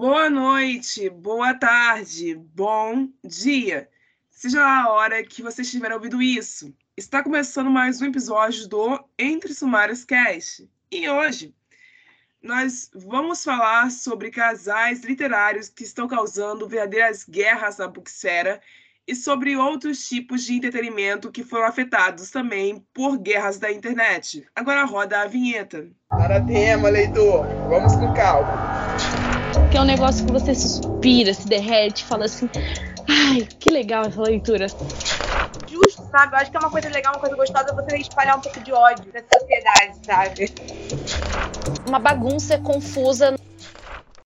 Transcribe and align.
Boa 0.00 0.30
noite, 0.30 1.10
boa 1.10 1.52
tarde, 1.54 2.36
bom 2.54 3.08
dia. 3.24 3.88
Seja 4.30 4.64
a 4.64 4.88
hora 4.92 5.24
que 5.24 5.42
você 5.42 5.62
estiver 5.62 5.92
ouvindo 5.92 6.22
isso. 6.22 6.72
Está 6.96 7.20
começando 7.20 7.68
mais 7.68 8.00
um 8.00 8.06
episódio 8.06 8.68
do 8.68 9.04
Entre 9.18 9.52
Sumários 9.52 10.04
Cast. 10.04 10.70
E 10.88 11.10
hoje 11.10 11.52
nós 12.40 12.88
vamos 12.94 13.42
falar 13.42 13.90
sobre 13.90 14.30
casais 14.30 15.02
literários 15.02 15.68
que 15.68 15.82
estão 15.82 16.06
causando 16.06 16.68
verdadeiras 16.68 17.24
guerras 17.24 17.78
na 17.78 17.88
booksfera 17.88 18.60
e 19.04 19.16
sobre 19.16 19.56
outros 19.56 20.08
tipos 20.08 20.44
de 20.44 20.54
entretenimento 20.54 21.32
que 21.32 21.42
foram 21.42 21.66
afetados 21.66 22.30
também 22.30 22.86
por 22.94 23.18
guerras 23.18 23.58
da 23.58 23.72
internet. 23.72 24.46
Agora 24.54 24.84
roda 24.84 25.22
a 25.22 25.26
vinheta. 25.26 25.90
Para 26.08 26.40
tema, 26.40 26.88
leitor. 26.88 27.44
Vamos 27.68 27.96
com 27.96 28.14
calma 28.14 28.67
que 29.70 29.76
é 29.76 29.80
um 29.80 29.84
negócio 29.84 30.24
que 30.24 30.32
você 30.32 30.54
suspira, 30.54 31.34
se 31.34 31.46
derrete, 31.46 32.04
fala 32.04 32.24
assim: 32.24 32.48
ai, 33.08 33.46
que 33.60 33.70
legal 33.70 34.06
essa 34.06 34.22
leitura. 34.22 34.66
Justo, 35.68 36.08
sabe? 36.10 36.34
Eu 36.34 36.38
acho 36.38 36.50
que 36.50 36.56
é 36.56 36.60
uma 36.60 36.70
coisa 36.70 36.88
legal, 36.88 37.12
uma 37.14 37.20
coisa 37.20 37.36
gostosa 37.36 37.74
você 37.74 37.98
espalhar 37.98 38.38
um 38.38 38.40
pouco 38.40 38.60
de 38.60 38.72
ódio 38.72 39.12
na 39.12 39.20
sociedade, 39.20 40.06
sabe? 40.06 40.54
Uma 41.86 41.98
bagunça 41.98 42.58
confusa. 42.58 43.34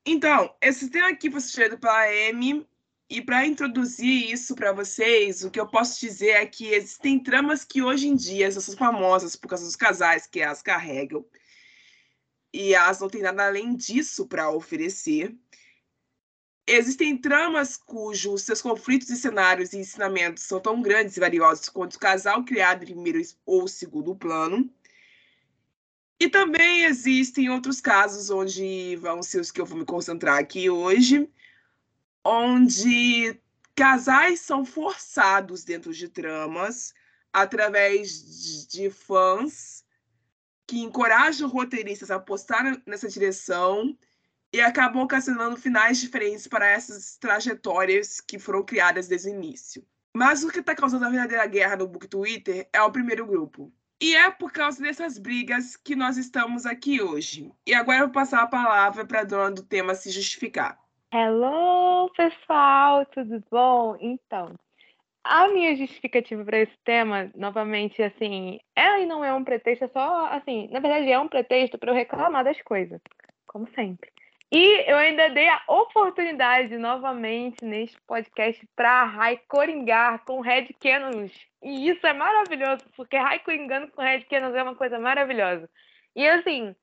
Então, 0.06 0.50
esse 0.60 0.88
tema 0.90 1.08
aqui 1.08 1.30
foi 1.30 1.40
sugerido 1.40 1.78
pela 1.78 2.04
Amy. 2.28 2.66
E 3.10 3.20
para 3.20 3.44
introduzir 3.46 4.32
isso 4.32 4.54
para 4.54 4.72
vocês, 4.72 5.44
o 5.44 5.50
que 5.50 5.60
eu 5.60 5.66
posso 5.66 6.00
dizer 6.00 6.30
é 6.30 6.46
que 6.46 6.68
existem 6.68 7.18
tramas 7.18 7.62
que 7.62 7.82
hoje 7.82 8.08
em 8.08 8.16
dia 8.16 8.50
são 8.50 8.74
famosas 8.74 9.36
por 9.36 9.48
causa 9.48 9.66
dos 9.66 9.76
casais 9.76 10.26
que 10.26 10.42
as 10.42 10.62
carregam 10.62 11.22
e 12.52 12.74
elas 12.74 13.00
não 13.00 13.08
têm 13.08 13.22
nada 13.22 13.46
além 13.46 13.74
disso 13.74 14.26
para 14.26 14.50
oferecer. 14.50 15.34
Existem 16.66 17.16
tramas 17.16 17.76
cujos 17.76 18.42
seus 18.42 18.62
conflitos 18.62 19.10
e 19.10 19.16
cenários 19.16 19.72
e 19.72 19.78
ensinamentos 19.78 20.44
são 20.44 20.60
tão 20.60 20.80
grandes 20.80 21.16
e 21.16 21.20
valiosos 21.20 21.68
quanto 21.68 21.94
o 21.94 21.98
casal 21.98 22.44
criado 22.44 22.82
em 22.82 22.86
primeiro 22.86 23.20
ou 23.44 23.66
segundo 23.66 24.14
plano. 24.14 24.72
E 26.20 26.28
também 26.28 26.84
existem 26.84 27.50
outros 27.50 27.80
casos 27.80 28.30
onde 28.30 28.94
vão 28.96 29.22
ser 29.24 29.40
os 29.40 29.50
que 29.50 29.60
eu 29.60 29.66
vou 29.66 29.78
me 29.78 29.84
concentrar 29.84 30.38
aqui 30.38 30.70
hoje, 30.70 31.28
onde 32.24 33.40
casais 33.74 34.40
são 34.40 34.64
forçados 34.64 35.64
dentro 35.64 35.92
de 35.92 36.08
tramas 36.08 36.94
através 37.32 38.68
de 38.68 38.88
fãs 38.88 39.81
que 40.72 40.80
encorajam 40.80 41.50
roteiristas 41.50 42.10
a 42.10 42.14
apostar 42.14 42.64
nessa 42.86 43.06
direção 43.06 43.94
e 44.50 44.58
acabam 44.58 45.02
ocasionando 45.02 45.54
finais 45.54 46.00
diferentes 46.00 46.46
para 46.46 46.66
essas 46.66 47.18
trajetórias 47.18 48.22
que 48.22 48.38
foram 48.38 48.64
criadas 48.64 49.06
desde 49.06 49.28
o 49.28 49.34
início. 49.34 49.84
Mas 50.16 50.42
o 50.42 50.50
que 50.50 50.60
está 50.60 50.74
causando 50.74 51.04
a 51.04 51.10
verdadeira 51.10 51.46
guerra 51.46 51.76
no 51.76 51.86
Book 51.86 52.08
Twitter 52.08 52.66
é 52.72 52.80
o 52.80 52.90
primeiro 52.90 53.26
grupo. 53.26 53.70
E 54.00 54.16
é 54.16 54.30
por 54.30 54.50
causa 54.50 54.82
dessas 54.82 55.18
brigas 55.18 55.76
que 55.76 55.94
nós 55.94 56.16
estamos 56.16 56.64
aqui 56.64 57.02
hoje. 57.02 57.52
E 57.66 57.74
agora 57.74 57.98
eu 57.98 58.04
vou 58.06 58.14
passar 58.14 58.40
a 58.40 58.46
palavra 58.46 59.04
para 59.04 59.20
a 59.20 59.24
dona 59.24 59.50
do 59.50 59.62
tema 59.62 59.94
se 59.94 60.10
justificar. 60.10 60.78
Hello, 61.12 62.10
pessoal, 62.16 63.04
tudo 63.04 63.44
bom? 63.50 63.98
Então, 64.00 64.58
a 65.24 65.48
minha 65.48 65.76
justificativa 65.76 66.44
para 66.44 66.58
esse 66.58 66.76
tema, 66.84 67.30
novamente, 67.34 68.02
assim, 68.02 68.58
é 68.74 69.04
não 69.06 69.24
é 69.24 69.32
um 69.32 69.44
pretexto, 69.44 69.84
é 69.84 69.88
só, 69.88 70.26
assim, 70.26 70.68
na 70.70 70.80
verdade 70.80 71.10
é 71.10 71.18
um 71.18 71.28
pretexto 71.28 71.78
para 71.78 71.90
eu 71.90 71.94
reclamar 71.94 72.44
das 72.44 72.60
coisas, 72.62 73.00
como 73.46 73.68
sempre. 73.74 74.10
E 74.54 74.90
eu 74.90 74.98
ainda 74.98 75.30
dei 75.30 75.48
a 75.48 75.62
oportunidade 75.66 76.76
novamente 76.76 77.64
neste 77.64 77.98
podcast 78.02 78.68
para 78.76 79.04
Rai 79.04 79.40
coringar 79.48 80.22
com 80.26 80.40
Red 80.40 80.68
Canons. 80.78 81.32
E 81.62 81.88
isso 81.88 82.06
é 82.06 82.12
maravilhoso, 82.12 82.84
porque 82.94 83.16
Rai 83.16 83.38
coringando 83.38 83.90
com 83.92 84.02
Red 84.02 84.24
Canons 84.24 84.54
é 84.54 84.62
uma 84.62 84.74
coisa 84.74 84.98
maravilhosa. 84.98 85.70
E 86.14 86.28
assim, 86.28 86.68
o 86.68 86.76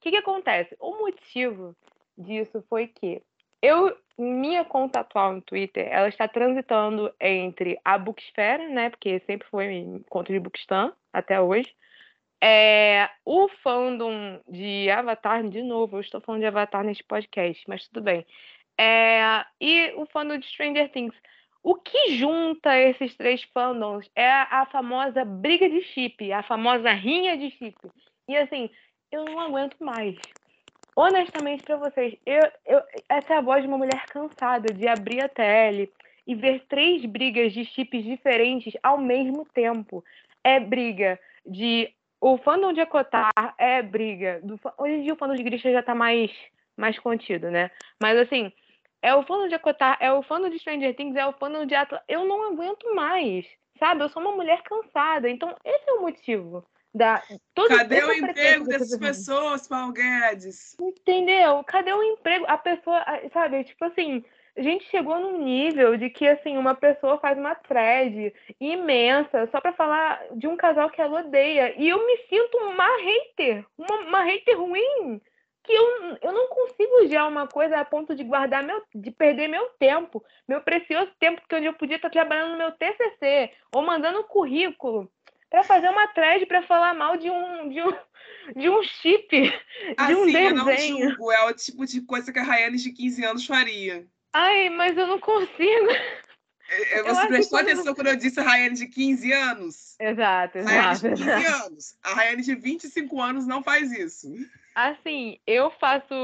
que, 0.00 0.10
que 0.10 0.18
acontece? 0.18 0.76
O 0.78 0.98
motivo 0.98 1.74
disso 2.16 2.64
foi 2.68 2.86
que 2.86 3.20
eu, 3.60 3.94
minha 4.20 4.64
conta 4.64 5.00
atual 5.00 5.32
no 5.32 5.42
Twitter, 5.42 5.88
ela 5.90 6.08
está 6.08 6.28
transitando 6.28 7.12
entre 7.20 7.78
a 7.84 7.98
Booksfera, 7.98 8.68
né? 8.68 8.90
Porque 8.90 9.20
sempre 9.26 9.48
foi 9.48 10.02
conta 10.08 10.32
de 10.32 10.38
Bookstan 10.38 10.92
até 11.12 11.40
hoje. 11.40 11.74
É, 12.42 13.10
o 13.24 13.48
fandom 13.62 14.40
de 14.48 14.90
Avatar, 14.90 15.46
de 15.48 15.62
novo, 15.62 15.96
eu 15.96 16.00
estou 16.00 16.20
falando 16.20 16.40
de 16.40 16.46
Avatar 16.46 16.84
neste 16.84 17.04
podcast, 17.04 17.62
mas 17.68 17.86
tudo 17.88 18.02
bem. 18.02 18.26
É, 18.78 19.44
e 19.60 19.92
o 19.96 20.06
fandom 20.06 20.38
de 20.38 20.46
Stranger 20.46 20.90
Things. 20.90 21.14
O 21.62 21.74
que 21.74 22.16
junta 22.16 22.78
esses 22.78 23.14
três 23.16 23.42
fandoms 23.52 24.10
é 24.14 24.30
a 24.30 24.66
famosa 24.72 25.24
briga 25.26 25.68
de 25.68 25.82
chip, 25.82 26.32
a 26.32 26.42
famosa 26.42 26.90
rinha 26.92 27.36
de 27.36 27.50
chip. 27.50 27.76
E 28.26 28.36
assim, 28.36 28.70
eu 29.12 29.24
não 29.26 29.38
aguento 29.38 29.76
mais 29.78 30.16
honestamente 31.00 31.62
para 31.62 31.76
vocês, 31.76 32.14
eu, 32.26 32.42
eu, 32.66 32.82
essa 33.08 33.34
é 33.34 33.36
a 33.38 33.40
voz 33.40 33.62
de 33.62 33.68
uma 33.68 33.78
mulher 33.78 34.04
cansada 34.06 34.72
de 34.72 34.86
abrir 34.86 35.22
a 35.22 35.28
tele 35.28 35.90
e 36.26 36.34
ver 36.34 36.64
três 36.68 37.04
brigas 37.06 37.52
de 37.52 37.64
chips 37.64 38.04
diferentes 38.04 38.74
ao 38.82 38.98
mesmo 38.98 39.46
tempo. 39.46 40.04
É 40.44 40.60
briga 40.60 41.18
de. 41.44 41.92
O 42.20 42.36
fandom 42.36 42.74
de 42.74 42.82
Acotar 42.82 43.32
é 43.56 43.80
briga. 43.80 44.40
Do, 44.42 44.60
hoje 44.76 44.94
em 44.94 45.02
dia 45.02 45.14
o 45.14 45.16
fandom 45.16 45.34
de 45.34 45.42
Grisha 45.42 45.72
já 45.72 45.82
tá 45.82 45.94
mais, 45.94 46.30
mais 46.76 46.98
contido, 46.98 47.50
né? 47.50 47.70
Mas 47.98 48.18
assim, 48.18 48.52
é 49.00 49.14
o 49.14 49.22
fandom 49.22 49.48
de 49.48 49.54
Acotar, 49.54 49.96
é 50.00 50.12
o 50.12 50.22
fandom 50.22 50.50
de 50.50 50.58
Stranger 50.58 50.94
Things, 50.94 51.16
é 51.16 51.26
o 51.26 51.32
fandom 51.32 51.64
de 51.64 51.74
Atlas. 51.74 52.02
Eu 52.06 52.26
não 52.26 52.52
aguento 52.52 52.94
mais, 52.94 53.46
sabe? 53.78 54.02
Eu 54.02 54.10
sou 54.10 54.20
uma 54.20 54.32
mulher 54.32 54.62
cansada. 54.62 55.30
Então, 55.30 55.56
esse 55.64 55.88
é 55.88 55.92
o 55.94 56.02
motivo. 56.02 56.62
Da, 56.92 57.22
Cadê 57.68 58.02
o 58.02 58.12
emprego 58.12 58.66
dessas 58.66 58.98
pessoas, 58.98 59.68
Paulo 59.68 59.92
Guedes? 59.92 60.76
Entendeu? 60.80 61.62
Cadê 61.64 61.92
o 61.92 62.02
emprego? 62.02 62.44
A 62.48 62.58
pessoa, 62.58 63.04
sabe, 63.32 63.62
tipo 63.62 63.84
assim, 63.84 64.24
a 64.56 64.62
gente 64.62 64.84
chegou 64.90 65.18
num 65.18 65.42
nível 65.42 65.96
de 65.96 66.10
que 66.10 66.26
assim 66.26 66.56
uma 66.56 66.74
pessoa 66.74 67.18
faz 67.18 67.38
uma 67.38 67.54
thread 67.54 68.34
imensa 68.60 69.48
só 69.50 69.60
para 69.60 69.72
falar 69.72 70.22
de 70.32 70.46
um 70.46 70.56
casal 70.56 70.90
que 70.90 71.00
ela 71.00 71.20
odeia 71.20 71.74
e 71.78 71.88
eu 71.88 72.04
me 72.04 72.16
sinto 72.28 72.58
uma 72.58 72.96
hater, 72.98 73.64
uma, 73.78 74.00
uma 74.00 74.22
hater 74.22 74.58
ruim 74.58 75.20
que 75.62 75.72
eu, 75.72 76.16
eu 76.22 76.32
não 76.32 76.48
consigo 76.48 77.06
já 77.06 77.26
uma 77.26 77.46
coisa 77.46 77.78
a 77.78 77.84
ponto 77.84 78.14
de 78.14 78.24
guardar 78.24 78.62
meu 78.62 78.82
de 78.94 79.10
perder 79.10 79.48
meu 79.48 79.68
tempo, 79.78 80.22
meu 80.48 80.60
precioso 80.60 81.10
tempo 81.18 81.42
que 81.48 81.54
eu 81.54 81.72
podia 81.74 81.96
estar 81.96 82.10
trabalhando 82.10 82.52
no 82.52 82.58
meu 82.58 82.72
TCC 82.72 83.52
ou 83.74 83.82
mandando 83.82 84.24
currículo 84.24 85.10
para 85.50 85.64
fazer 85.64 85.88
uma 85.88 86.06
thread 86.08 86.46
para 86.46 86.62
falar 86.62 86.94
mal 86.94 87.16
de 87.16 87.28
um, 87.28 87.68
de 87.68 87.82
um, 87.82 87.92
de 88.56 88.70
um 88.70 88.82
chip, 88.82 89.28
de 89.28 89.52
assim, 89.96 90.14
um 90.14 90.26
desenho. 90.26 90.50
Eu 90.50 90.54
não 90.54 91.10
julgo, 91.10 91.32
é 91.32 91.44
o 91.44 91.52
tipo 91.52 91.84
de 91.84 92.00
coisa 92.02 92.32
que 92.32 92.38
a 92.38 92.42
Rayane 92.42 92.76
de 92.76 92.92
15 92.92 93.24
anos 93.24 93.46
faria. 93.46 94.06
Ai, 94.32 94.70
mas 94.70 94.96
eu 94.96 95.08
não 95.08 95.18
consigo. 95.18 95.90
É, 96.70 97.00
é, 97.00 97.02
você 97.02 97.26
prestou 97.26 97.58
atenção 97.58 97.84
quando... 97.86 97.96
quando 97.96 98.06
eu 98.06 98.16
disse 98.16 98.38
a 98.38 98.44
Rayane 98.44 98.76
de 98.76 98.86
15 98.86 99.32
anos? 99.32 99.96
Exato, 99.98 100.58
exato. 100.58 100.70
Rayane 100.70 100.98
de 101.00 101.24
15 101.24 101.30
exato. 101.30 101.66
anos. 101.66 101.98
A 102.04 102.14
Rayane 102.14 102.42
de 102.42 102.54
25 102.54 103.20
anos 103.20 103.46
não 103.46 103.60
faz 103.60 103.90
isso. 103.90 104.32
Assim, 104.72 105.40
eu 105.48 105.70
faço. 105.80 106.14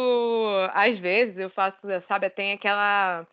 Às 0.72 0.98
vezes, 1.00 1.36
eu 1.36 1.50
faço, 1.50 1.78
sabe, 2.06 2.30
tem 2.30 2.52
aquela. 2.52 3.26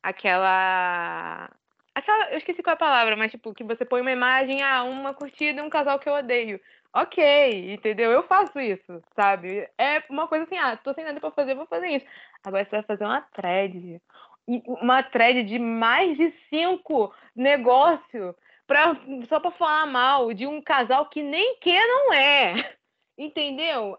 Aquela 0.00 1.50
Aquela, 1.98 2.30
eu 2.30 2.38
esqueci 2.38 2.62
qual 2.62 2.74
é 2.74 2.76
a 2.76 2.78
palavra, 2.78 3.16
mas 3.16 3.32
tipo, 3.32 3.52
que 3.52 3.64
você 3.64 3.84
põe 3.84 4.00
uma 4.00 4.12
imagem, 4.12 4.62
ah, 4.62 4.84
uma 4.84 5.12
curtida 5.12 5.64
um 5.64 5.68
casal 5.68 5.98
que 5.98 6.08
eu 6.08 6.14
odeio. 6.14 6.60
Ok, 6.94 7.74
entendeu? 7.74 8.12
Eu 8.12 8.22
faço 8.22 8.60
isso, 8.60 9.02
sabe? 9.16 9.68
É 9.76 10.00
uma 10.08 10.28
coisa 10.28 10.44
assim, 10.44 10.56
ah, 10.56 10.76
tô 10.76 10.94
sem 10.94 11.04
nada 11.04 11.18
pra 11.18 11.32
fazer, 11.32 11.56
vou 11.56 11.66
fazer 11.66 11.88
isso. 11.88 12.06
Agora 12.44 12.64
você 12.64 12.70
vai 12.70 12.82
fazer 12.84 13.04
uma 13.04 13.20
thread. 13.20 14.00
Uma 14.46 15.02
thread 15.02 15.42
de 15.42 15.58
mais 15.58 16.16
de 16.16 16.32
cinco 16.48 17.12
negócios 17.34 18.32
pra, 18.64 18.96
só 19.28 19.40
pra 19.40 19.50
falar 19.50 19.86
mal 19.86 20.32
de 20.32 20.46
um 20.46 20.62
casal 20.62 21.08
que 21.08 21.20
nem 21.20 21.58
que 21.58 21.76
não 21.76 22.12
é. 22.12 22.76
Entendeu? 23.18 23.98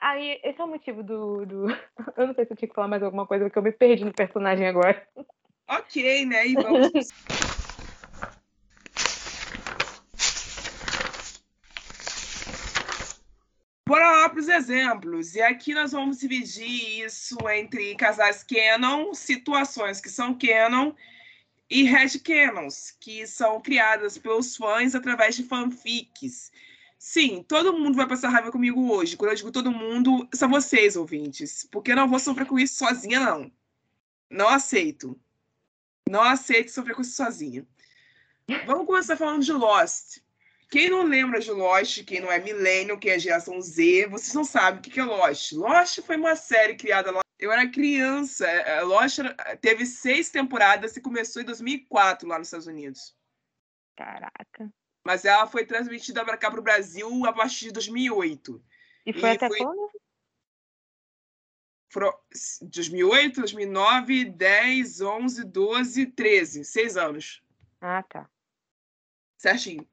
Aí, 0.00 0.40
esse 0.44 0.60
é 0.60 0.64
o 0.64 0.68
motivo 0.68 1.02
do, 1.02 1.44
do. 1.44 1.66
Eu 2.16 2.28
não 2.28 2.34
sei 2.34 2.46
se 2.46 2.52
eu 2.52 2.56
tinha 2.56 2.68
que 2.68 2.74
falar 2.74 2.86
mais 2.86 3.02
alguma 3.02 3.26
coisa, 3.26 3.44
porque 3.44 3.58
eu 3.58 3.62
me 3.64 3.72
perdi 3.72 4.04
no 4.04 4.12
personagem 4.12 4.68
agora. 4.68 5.04
Ok, 5.70 6.26
né? 6.26 6.48
E 6.48 6.54
vamos. 6.60 7.08
Bora 13.86 14.10
lá 14.10 14.28
para 14.28 14.40
os 14.40 14.48
exemplos. 14.48 15.36
E 15.36 15.42
aqui 15.42 15.72
nós 15.72 15.92
vamos 15.92 16.18
dividir 16.18 17.04
isso 17.04 17.36
entre 17.48 17.94
casais 17.94 18.42
canon, 18.42 19.14
situações 19.14 20.00
que 20.00 20.08
são 20.08 20.36
canon, 20.36 20.92
e 21.70 21.84
red 21.84 22.18
canons, 22.18 22.96
que 22.98 23.24
são 23.26 23.60
criadas 23.60 24.18
pelos 24.18 24.56
fãs 24.56 24.96
através 24.96 25.36
de 25.36 25.44
fanfics. 25.44 26.50
Sim, 26.98 27.44
todo 27.46 27.78
mundo 27.78 27.96
vai 27.96 28.08
passar 28.08 28.28
raiva 28.28 28.50
comigo 28.50 28.92
hoje. 28.92 29.16
Quando 29.16 29.30
eu 29.30 29.36
digo 29.36 29.52
todo 29.52 29.70
mundo, 29.70 30.28
são 30.34 30.48
vocês, 30.48 30.96
ouvintes. 30.96 31.66
Porque 31.70 31.92
eu 31.92 31.96
não 31.96 32.08
vou 32.08 32.18
sofrer 32.18 32.46
com 32.46 32.58
isso 32.58 32.74
sozinha, 32.74 33.20
não. 33.20 33.52
Não 34.28 34.48
aceito. 34.48 35.18
Não 36.10 36.22
aceito 36.22 36.72
sofrer 36.72 36.96
com 36.96 37.02
isso 37.02 37.14
sozinha. 37.14 37.64
Vamos 38.66 38.84
começar 38.84 39.16
falando 39.16 39.44
de 39.44 39.52
Lost. 39.52 40.18
Quem 40.68 40.90
não 40.90 41.04
lembra 41.04 41.38
de 41.38 41.52
Lost, 41.52 42.04
quem 42.04 42.20
não 42.20 42.32
é 42.32 42.40
milênio, 42.40 42.98
quem 42.98 43.12
é 43.12 43.18
geração 43.18 43.60
Z, 43.60 44.08
vocês 44.08 44.34
não 44.34 44.42
sabem 44.42 44.80
o 44.80 44.82
que 44.82 44.98
é 44.98 45.04
Lost. 45.04 45.52
Lost 45.52 46.00
foi 46.02 46.16
uma 46.16 46.34
série 46.34 46.74
criada 46.74 47.12
lá. 47.12 47.20
Eu 47.38 47.52
era 47.52 47.70
criança. 47.70 48.44
É, 48.44 48.80
Lost 48.82 49.20
teve 49.60 49.86
seis 49.86 50.30
temporadas 50.30 50.96
e 50.96 51.00
começou 51.00 51.42
em 51.42 51.44
2004 51.44 52.28
lá 52.28 52.38
nos 52.38 52.48
Estados 52.48 52.66
Unidos. 52.66 53.16
Caraca. 53.96 54.68
Mas 55.04 55.24
ela 55.24 55.46
foi 55.46 55.64
transmitida 55.64 56.24
para 56.24 56.36
cá 56.36 56.50
para 56.50 56.58
o 56.58 56.64
Brasil 56.64 57.24
a 57.24 57.32
partir 57.32 57.66
de 57.66 57.72
2008. 57.74 58.60
E 59.06 59.12
foi 59.12 59.30
e 59.30 59.32
até 59.32 59.46
foi... 59.46 59.58
quando? 59.58 59.90
2008, 62.62 63.40
2009, 63.40 64.24
10, 64.26 65.00
11, 65.00 65.44
12, 65.44 66.06
13. 66.06 66.64
Seis 66.64 66.96
anos. 66.96 67.42
Ah, 67.80 68.02
tá. 68.02 68.28
Certinho. 69.36 69.86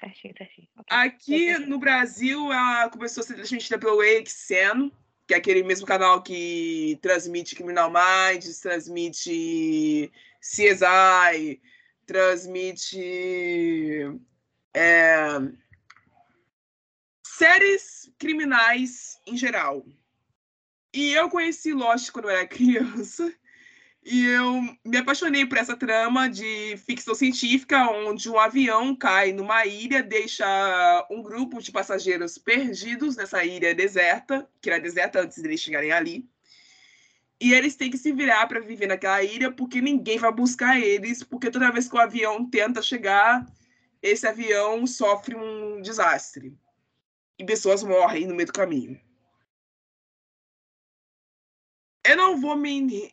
Certinho, 0.00 0.34
certinho. 0.36 0.68
Okay. 0.78 0.98
Aqui 0.98 1.58
no 1.58 1.78
Brasil, 1.78 2.52
ela 2.52 2.88
começou 2.88 3.22
a 3.22 3.24
ser 3.24 3.34
transmitida 3.34 3.78
pelo 3.78 4.00
AXN, 4.00 4.90
que 5.26 5.34
é 5.34 5.36
aquele 5.36 5.62
mesmo 5.62 5.86
canal 5.86 6.22
que 6.22 6.98
transmite 7.02 7.54
Criminal 7.54 7.90
Minds, 7.90 8.60
transmite 8.60 10.12
CSI, 10.40 11.60
transmite 12.06 13.00
é, 14.74 15.38
séries 17.24 18.12
criminais 18.18 19.20
em 19.26 19.36
geral. 19.36 19.84
E 20.94 21.12
eu 21.12 21.28
conheci 21.30 21.72
Lost 21.72 22.10
quando 22.10 22.26
eu 22.26 22.30
era 22.30 22.46
criança. 22.48 23.32
E 24.04 24.26
eu 24.26 24.60
me 24.84 24.96
apaixonei 24.96 25.46
por 25.46 25.56
essa 25.58 25.76
trama 25.76 26.28
de 26.28 26.76
ficção 26.78 27.14
científica, 27.14 27.88
onde 27.88 28.28
um 28.28 28.38
avião 28.38 28.96
cai 28.96 29.32
numa 29.32 29.64
ilha, 29.64 30.02
deixa 30.02 30.44
um 31.08 31.22
grupo 31.22 31.62
de 31.62 31.70
passageiros 31.70 32.36
perdidos 32.36 33.14
nessa 33.14 33.44
ilha 33.44 33.72
deserta, 33.72 34.48
que 34.60 34.68
era 34.68 34.80
deserta 34.80 35.20
antes 35.20 35.40
deles 35.40 35.60
chegarem 35.60 35.92
ali. 35.92 36.28
E 37.40 37.54
eles 37.54 37.76
têm 37.76 37.90
que 37.90 37.98
se 37.98 38.12
virar 38.12 38.46
para 38.48 38.60
viver 38.60 38.88
naquela 38.88 39.22
ilha, 39.22 39.52
porque 39.52 39.80
ninguém 39.80 40.18
vai 40.18 40.32
buscar 40.32 40.80
eles, 40.80 41.22
porque 41.22 41.50
toda 41.50 41.70
vez 41.70 41.88
que 41.88 41.94
o 41.94 42.00
avião 42.00 42.48
tenta 42.48 42.82
chegar, 42.82 43.46
esse 44.02 44.26
avião 44.26 44.84
sofre 44.84 45.36
um 45.36 45.80
desastre. 45.80 46.56
E 47.38 47.44
pessoas 47.44 47.84
morrem 47.84 48.26
no 48.26 48.34
meio 48.34 48.46
do 48.46 48.52
caminho. 48.52 49.00
Eu 52.04 52.16
não 52.16 52.40
vou 52.40 52.56
me 52.56 53.12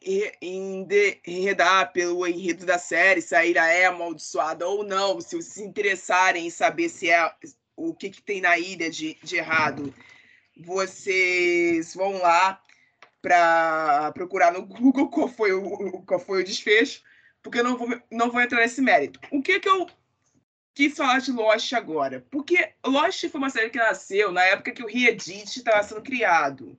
enredar 1.24 1.94
pelo 1.94 2.26
enredo 2.26 2.66
da 2.66 2.80
série, 2.80 3.22
se 3.22 3.36
a 3.36 3.46
Ira 3.46 3.68
é 3.68 3.86
amaldiçoada 3.86 4.68
ou 4.68 4.84
não. 4.84 5.22
Se 5.22 5.36
vocês 5.36 5.54
se 5.54 5.64
interessarem 5.64 6.48
em 6.48 6.50
saber 6.50 6.90
se 6.90 7.10
é 7.10 7.32
o 7.76 7.94
que, 7.94 8.10
que 8.10 8.22
tem 8.22 8.42
na 8.42 8.58
ilha 8.58 8.90
de, 8.90 9.16
de 9.24 9.38
errado, 9.38 9.94
vocês 10.58 11.94
vão 11.94 12.18
lá 12.18 12.60
para 13.22 14.12
procurar 14.14 14.52
no 14.52 14.66
Google 14.66 15.10
qual 15.12 15.28
foi 15.28 15.54
o, 15.54 16.02
qual 16.02 16.20
foi 16.20 16.42
o 16.42 16.46
desfecho, 16.46 17.04
porque 17.44 17.60
eu 17.60 17.64
não 17.64 17.78
vou, 17.78 17.90
não 18.12 18.32
vou 18.32 18.42
entrar 18.42 18.62
nesse 18.62 18.82
mérito. 18.82 19.20
O 19.32 19.42
que, 19.42 19.60
que 19.60 19.70
eu 19.70 19.88
quis 20.74 20.98
falar 20.98 21.20
de 21.20 21.32
Lost 21.32 21.74
agora? 21.74 22.26
Porque 22.32 22.74
Lost 22.84 23.30
foi 23.30 23.38
uma 23.40 23.52
série 23.52 23.70
que 23.70 23.78
nasceu 23.78 24.32
na 24.32 24.44
época 24.46 24.72
que 24.72 24.84
o 24.84 24.88
Reddit 24.88 25.60
estava 25.60 25.84
sendo 25.84 26.02
criado 26.02 26.76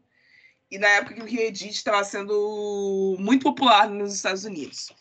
e 0.71 0.79
na 0.79 0.89
época 0.89 1.15
que 1.15 1.23
o 1.23 1.27
Reddit 1.27 1.75
estava 1.75 2.05
sendo 2.05 3.17
muito 3.19 3.43
popular 3.43 3.91
nos 3.91 4.15
Estados 4.15 4.45
Unidos. 4.45 4.93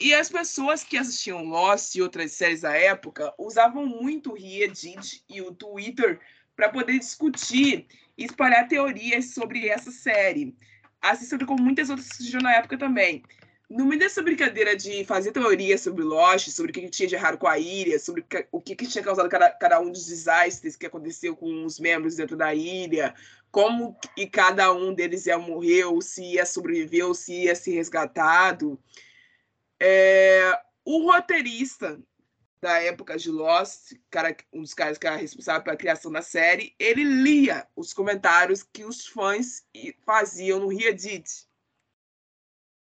E 0.00 0.12
as 0.14 0.28
pessoas 0.28 0.82
que 0.82 0.96
assistiam 0.96 1.44
Lost 1.44 1.94
e 1.94 2.02
outras 2.02 2.32
séries 2.32 2.62
da 2.62 2.74
época 2.74 3.32
usavam 3.38 3.86
muito 3.86 4.32
o 4.32 4.34
Reddit 4.34 5.22
e 5.28 5.40
o 5.40 5.52
Twitter 5.54 6.20
para 6.56 6.68
poder 6.68 6.98
discutir 6.98 7.86
e 8.16 8.24
espalhar 8.24 8.66
teorias 8.66 9.34
sobre 9.34 9.68
essa 9.68 9.90
série, 9.90 10.56
assim 11.00 11.38
como 11.38 11.62
muitas 11.62 11.90
outras 11.90 12.08
surgiram 12.08 12.40
na 12.40 12.54
época 12.54 12.78
também. 12.78 13.22
No 13.68 13.86
meio 13.86 13.98
dessa 13.98 14.22
brincadeira 14.22 14.76
de 14.76 15.04
fazer 15.04 15.32
teorias 15.32 15.80
sobre 15.80 16.04
Lost, 16.04 16.48
sobre 16.50 16.70
o 16.70 16.74
que 16.74 16.88
tinha 16.90 17.08
de 17.08 17.14
errado 17.14 17.38
com 17.38 17.48
a 17.48 17.58
ilha, 17.58 17.98
sobre 17.98 18.24
o 18.52 18.60
que 18.60 18.76
tinha 18.76 19.02
causado 19.02 19.28
cada, 19.28 19.50
cada 19.50 19.80
um 19.80 19.90
dos 19.90 20.06
desastres 20.06 20.76
que 20.76 20.86
aconteceu 20.86 21.34
com 21.34 21.64
os 21.64 21.80
membros 21.80 22.16
dentro 22.16 22.36
da 22.36 22.54
ilha, 22.54 23.14
como 23.54 23.96
e 24.16 24.26
cada 24.26 24.72
um 24.72 24.92
deles 24.92 25.26
ia 25.26 25.38
morrer, 25.38 25.84
ou 25.84 26.02
se 26.02 26.24
ia 26.24 26.44
sobreviver, 26.44 27.06
ou 27.06 27.14
se 27.14 27.44
ia 27.44 27.54
ser 27.54 27.74
resgatado. 27.74 28.76
É, 29.80 30.60
o 30.84 31.08
roteirista 31.08 32.02
da 32.60 32.82
época 32.82 33.16
de 33.16 33.30
Lost, 33.30 33.92
cara, 34.10 34.36
um 34.52 34.62
dos 34.62 34.74
caras 34.74 34.98
que 34.98 35.06
era 35.06 35.14
responsável 35.14 35.62
pela 35.62 35.76
criação 35.76 36.10
da 36.10 36.20
série, 36.20 36.74
ele 36.80 37.04
lia 37.04 37.64
os 37.76 37.92
comentários 37.92 38.64
que 38.64 38.84
os 38.84 39.06
fãs 39.06 39.64
faziam 40.04 40.58
no 40.58 40.66
Reddit. 40.66 41.46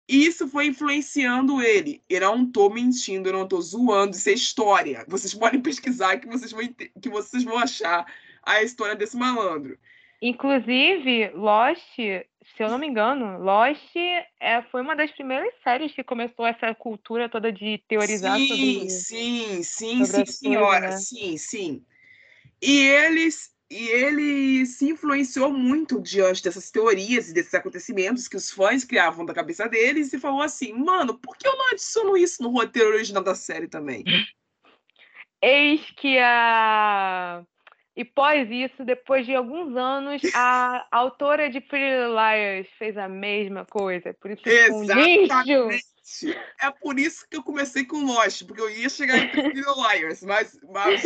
Isso 0.07 0.47
foi 0.47 0.67
influenciando 0.67 1.61
ele. 1.61 2.01
Eu 2.07 2.21
não 2.21 2.49
tô 2.49 2.69
mentindo, 2.69 3.27
eu 3.27 3.33
não 3.33 3.45
tô 3.45 3.59
zoando, 3.59 4.15
isso 4.15 4.29
é 4.29 4.33
história. 4.33 5.03
Vocês 5.05 5.33
podem 5.33 5.61
pesquisar 5.61 6.17
que 6.17 6.27
vocês 6.27 6.53
vão, 6.53 6.61
que 7.01 7.09
vocês 7.09 7.43
vão 7.43 7.57
achar 7.57 8.05
a 8.41 8.63
história 8.63 8.95
desse 8.95 9.17
malandro. 9.17 9.77
Inclusive, 10.21 11.31
Lost, 11.33 11.95
se 11.95 12.27
eu 12.59 12.69
não 12.69 12.77
me 12.77 12.87
engano, 12.87 13.39
Lost 13.39 13.95
é, 14.39 14.61
foi 14.69 14.81
uma 14.81 14.95
das 14.95 15.09
primeiras 15.11 15.51
séries 15.63 15.93
que 15.93 16.03
começou 16.03 16.45
essa 16.45 16.75
cultura 16.75 17.27
toda 17.27 17.51
de 17.51 17.83
teorizar 17.87 18.37
sim, 18.37 18.47
sobre. 18.47 18.89
Sim, 18.89 19.63
sim, 19.63 20.05
sim, 20.05 20.25
senhora. 20.27 20.89
Né? 20.89 20.97
Sim, 20.97 21.37
sim. 21.37 21.85
E 22.61 22.87
eles. 22.87 23.49
E 23.67 23.87
ele 23.87 24.65
se 24.65 24.89
influenciou 24.89 25.49
muito 25.49 26.01
diante 26.01 26.43
dessas 26.43 26.69
teorias 26.69 27.29
e 27.29 27.33
desses 27.33 27.53
acontecimentos 27.53 28.27
que 28.27 28.35
os 28.35 28.51
fãs 28.51 28.83
criavam 28.83 29.25
da 29.25 29.33
cabeça 29.33 29.65
deles 29.69 30.11
e 30.11 30.19
falou 30.19 30.41
assim: 30.41 30.73
mano, 30.73 31.17
por 31.17 31.37
que 31.37 31.47
eu 31.47 31.55
não 31.55 31.69
adiciono 31.69 32.17
isso 32.17 32.43
no 32.43 32.49
roteiro 32.49 32.89
original 32.89 33.23
da 33.23 33.33
série 33.33 33.69
também? 33.69 34.03
Eis 35.41 35.89
que 35.91 36.19
a 36.19 37.45
e 37.95 38.05
pós 38.05 38.49
isso, 38.49 38.85
depois 38.85 39.25
de 39.25 39.35
alguns 39.35 39.75
anos, 39.75 40.21
a 40.33 40.87
autora 40.91 41.49
de 41.49 41.59
Pretty 41.59 42.07
Liars 42.07 42.67
fez 42.77 42.97
a 42.97 43.09
mesma 43.09 43.65
coisa. 43.65 44.13
Por 44.13 44.31
isso 44.31 44.47
Exatamente. 44.47 45.33
Lixo. 45.67 46.39
É 46.61 46.71
por 46.71 46.97
isso 46.97 47.25
que 47.29 47.37
eu 47.37 47.43
comecei 47.43 47.85
com 47.85 48.03
Lost, 48.03 48.45
porque 48.45 48.61
eu 48.61 48.69
ia 48.69 48.89
chegar 48.89 49.17
em 49.17 49.27
Pretty 49.29 49.61
Liars, 49.61 50.23
mas, 50.23 50.57
mas 50.71 51.03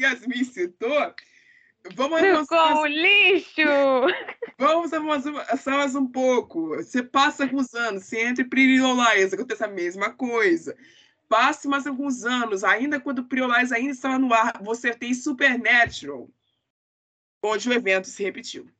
Yasmin 0.00 0.44
citou, 0.44 1.14
vamos 1.94 2.22
avançar. 2.22 2.74
Com 2.74 2.80
um 2.80 2.86
lixo! 2.86 3.62
Vamos 4.58 4.92
avançar 4.92 5.76
mais 5.76 5.94
um 5.94 6.06
pouco. 6.06 6.76
Você 6.76 7.02
passa 7.02 7.44
alguns 7.44 7.74
anos, 7.74 8.04
você 8.04 8.20
entra 8.22 8.44
em 8.44 8.48
Pretty 8.48 8.78
Liars, 8.78 9.32
acontece 9.32 9.64
a 9.64 9.68
mesma 9.68 10.10
coisa. 10.10 10.76
Passe 11.28 11.66
mais 11.66 11.86
alguns 11.86 12.24
anos, 12.24 12.62
ainda 12.62 13.00
quando 13.00 13.20
o 13.20 13.24
Priolais 13.24 13.72
ainda 13.72 13.90
estava 13.90 14.18
no 14.18 14.32
ar, 14.32 14.62
você 14.62 14.94
tem 14.94 15.12
Supernatural, 15.12 16.28
onde 17.42 17.68
o 17.68 17.72
evento 17.72 18.06
se 18.06 18.22
repetiu. 18.22 18.70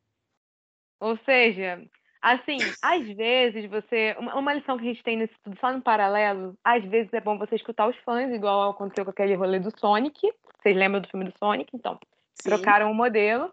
Ou 1.01 1.19
seja, 1.25 1.83
assim, 2.23 2.59
às 2.83 3.07
vezes 3.17 3.69
você. 3.69 4.17
Uma 4.19 4.55
lição 4.55 4.79
que 4.79 4.85
a 4.85 4.89
gente 4.89 5.03
tem 5.03 5.17
nesse 5.17 5.35
tudo 5.43 5.59
só 5.59 5.73
no 5.73 5.83
paralelo, 5.83 6.57
às 6.65 6.85
vezes 6.85 7.13
é 7.13 7.21
bom 7.21 7.37
você 7.37 7.57
escutar 7.57 7.89
os 7.89 7.97
fãs, 7.99 8.33
igual 8.33 8.71
aconteceu 8.71 9.05
com 9.05 9.11
aquele 9.11 9.35
rolê 9.35 9.59
do 9.59 9.77
Sonic. 9.79 10.33
Vocês 10.59 10.77
lembram 10.77 11.01
do 11.01 11.09
filme 11.09 11.27
do 11.27 11.39
Sonic? 11.39 11.71
Então, 11.75 11.99
Sim. 12.35 12.51
trocaram 12.51 12.91
o 12.91 12.95
modelo. 12.95 13.53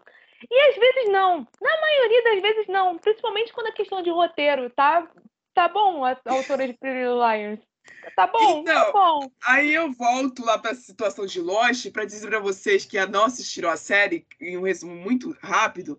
E 0.50 0.60
às 0.70 0.76
vezes 0.76 1.12
não. 1.12 1.46
Na 1.60 1.80
maioria 1.80 2.22
das 2.24 2.42
vezes 2.42 2.66
não. 2.68 2.98
Principalmente 2.98 3.52
quando 3.52 3.68
é 3.68 3.72
questão 3.72 4.02
de 4.02 4.10
roteiro, 4.10 4.70
tá? 4.70 5.08
Tá 5.54 5.68
bom 5.68 6.04
a, 6.04 6.16
autora 6.26 6.66
de 6.66 6.74
Pretty 6.74 7.04
Lions. 7.04 7.60
Tá 8.14 8.26
bom, 8.26 8.62
tá 8.62 8.72
então, 8.72 8.86
tá 8.86 8.92
bom. 8.92 9.30
Aí 9.44 9.74
eu 9.74 9.92
volto 9.92 10.44
lá 10.44 10.58
para 10.58 10.72
a 10.72 10.74
situação 10.74 11.26
de 11.26 11.40
Lost 11.40 11.90
para 11.90 12.04
dizer 12.04 12.28
para 12.28 12.38
vocês 12.38 12.84
que 12.84 13.04
não 13.06 13.24
assistiram 13.24 13.70
a 13.70 13.76
série, 13.76 14.26
em 14.40 14.56
um 14.56 14.62
resumo 14.62 14.94
muito 14.94 15.36
rápido, 15.40 15.98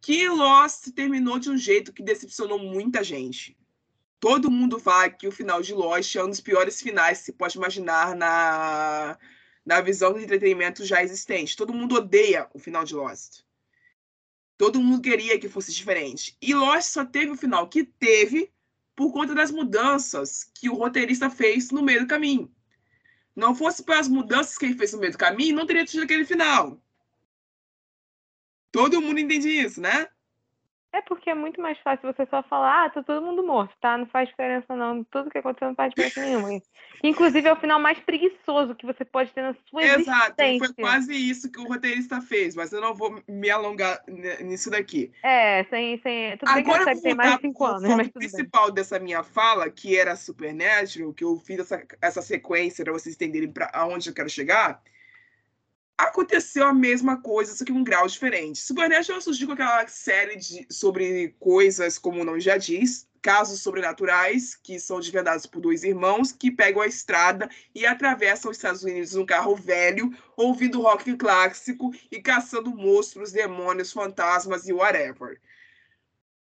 que 0.00 0.28
Lost 0.28 0.88
terminou 0.94 1.38
de 1.38 1.50
um 1.50 1.56
jeito 1.56 1.92
que 1.92 2.02
decepcionou 2.02 2.58
muita 2.58 3.02
gente. 3.04 3.56
Todo 4.18 4.50
mundo 4.50 4.78
fala 4.78 5.08
que 5.08 5.26
o 5.26 5.32
final 5.32 5.62
de 5.62 5.72
Lost 5.72 6.14
é 6.14 6.22
um 6.22 6.28
dos 6.28 6.40
piores 6.40 6.80
finais 6.80 7.18
que 7.18 7.24
se 7.24 7.32
pode 7.32 7.56
imaginar 7.56 8.14
na, 8.14 9.18
na 9.64 9.80
visão 9.80 10.12
do 10.12 10.20
entretenimento 10.20 10.84
já 10.84 11.02
existente. 11.02 11.56
Todo 11.56 11.72
mundo 11.72 11.96
odeia 11.96 12.48
o 12.52 12.58
final 12.58 12.84
de 12.84 12.94
Lost. 12.94 13.42
Todo 14.58 14.80
mundo 14.80 15.00
queria 15.00 15.38
que 15.38 15.48
fosse 15.48 15.72
diferente. 15.72 16.36
E 16.40 16.54
Lost 16.54 16.90
só 16.90 17.04
teve 17.04 17.32
o 17.32 17.36
final 17.36 17.66
que 17.66 17.82
teve 17.82 18.52
por 19.00 19.14
conta 19.14 19.34
das 19.34 19.50
mudanças 19.50 20.44
que 20.54 20.68
o 20.68 20.74
roteirista 20.74 21.30
fez 21.30 21.70
no 21.70 21.82
meio 21.82 22.00
do 22.00 22.06
caminho. 22.06 22.54
Não 23.34 23.54
fosse 23.54 23.82
pelas 23.82 24.06
mudanças 24.06 24.58
que 24.58 24.66
ele 24.66 24.76
fez 24.76 24.92
no 24.92 24.98
meio 24.98 25.12
do 25.12 25.16
caminho, 25.16 25.56
não 25.56 25.64
teria 25.64 25.86
tido 25.86 26.02
aquele 26.02 26.22
final. 26.22 26.78
Todo 28.70 29.00
mundo 29.00 29.18
entende 29.18 29.48
isso, 29.48 29.80
né? 29.80 30.06
É 30.92 31.00
porque 31.02 31.30
é 31.30 31.34
muito 31.34 31.60
mais 31.60 31.78
fácil 31.78 32.12
você 32.12 32.26
só 32.26 32.42
falar, 32.42 32.86
ah, 32.86 32.90
tá 32.90 33.02
todo 33.02 33.24
mundo 33.24 33.44
morto, 33.44 33.72
tá? 33.80 33.96
Não 33.96 34.06
faz 34.06 34.28
diferença 34.28 34.74
não. 34.74 35.04
Tudo 35.04 35.30
que 35.30 35.38
aconteceu 35.38 35.68
não 35.68 35.74
faz 35.74 35.94
diferença 35.94 36.20
nenhuma. 36.20 36.60
Inclusive 37.02 37.48
é 37.48 37.52
o 37.52 37.60
final 37.60 37.78
mais 37.78 38.00
preguiçoso 38.00 38.74
que 38.74 38.84
você 38.84 39.04
pode 39.04 39.32
ter 39.32 39.42
na 39.42 39.54
sua 39.68 39.84
Exato, 39.84 40.34
existência. 40.42 40.74
foi 40.74 40.84
quase 40.84 41.14
isso 41.14 41.50
que 41.50 41.60
o 41.60 41.68
roteirista 41.68 42.20
fez, 42.20 42.56
mas 42.56 42.72
eu 42.72 42.80
não 42.80 42.92
vou 42.92 43.22
me 43.28 43.48
alongar 43.48 44.02
nisso 44.40 44.68
daqui. 44.68 45.12
É, 45.22 45.62
sem, 45.64 46.00
sem... 46.02 46.36
Tudo 46.38 46.54
bem 46.54 46.64
que 46.64 46.70
Agora 46.70 46.84
série 46.84 46.94
vou 46.96 47.02
tem 47.02 47.14
mais 47.14 47.34
de 47.36 47.40
cinco 47.40 47.58
pro 47.58 47.66
anos, 47.66 47.82
foco 47.82 47.96
mas 47.96 48.06
tudo 48.08 48.18
bem. 48.20 48.28
principal 48.28 48.70
dessa 48.72 48.98
minha 48.98 49.22
fala, 49.22 49.70
que 49.70 49.96
era 49.96 50.16
Supernatural, 50.16 51.14
que 51.14 51.22
eu 51.22 51.36
fiz 51.36 51.60
essa, 51.60 51.86
essa 52.02 52.20
sequência 52.20 52.84
para 52.84 52.92
vocês 52.92 53.14
entenderem 53.14 53.50
para 53.50 53.70
aonde 53.72 54.10
eu 54.10 54.14
quero 54.14 54.28
chegar. 54.28 54.82
Aconteceu 56.00 56.66
a 56.66 56.72
mesma 56.72 57.20
coisa, 57.20 57.54
só 57.54 57.62
que 57.62 57.72
um 57.72 57.84
grau 57.84 58.06
diferente. 58.06 58.58
Supernatural 58.58 59.20
surgiu 59.20 59.46
com 59.46 59.52
aquela 59.52 59.86
série 59.86 60.36
de, 60.36 60.66
sobre 60.70 61.36
coisas, 61.38 61.98
como 61.98 62.22
o 62.22 62.24
nome 62.24 62.40
já 62.40 62.56
diz, 62.56 63.06
casos 63.20 63.60
sobrenaturais, 63.60 64.54
que 64.54 64.80
são 64.80 64.98
desvendados 64.98 65.44
por 65.44 65.60
dois 65.60 65.84
irmãos 65.84 66.32
que 66.32 66.50
pegam 66.50 66.80
a 66.80 66.86
estrada 66.86 67.50
e 67.74 67.84
atravessam 67.84 68.50
os 68.50 68.56
Estados 68.56 68.82
Unidos 68.82 69.12
num 69.12 69.26
carro 69.26 69.54
velho, 69.54 70.10
ouvindo 70.38 70.80
rock 70.80 71.14
clássico 71.18 71.92
e 72.10 72.18
caçando 72.18 72.74
monstros, 72.74 73.30
demônios, 73.30 73.92
fantasmas 73.92 74.66
e 74.66 74.72
whatever. 74.72 75.38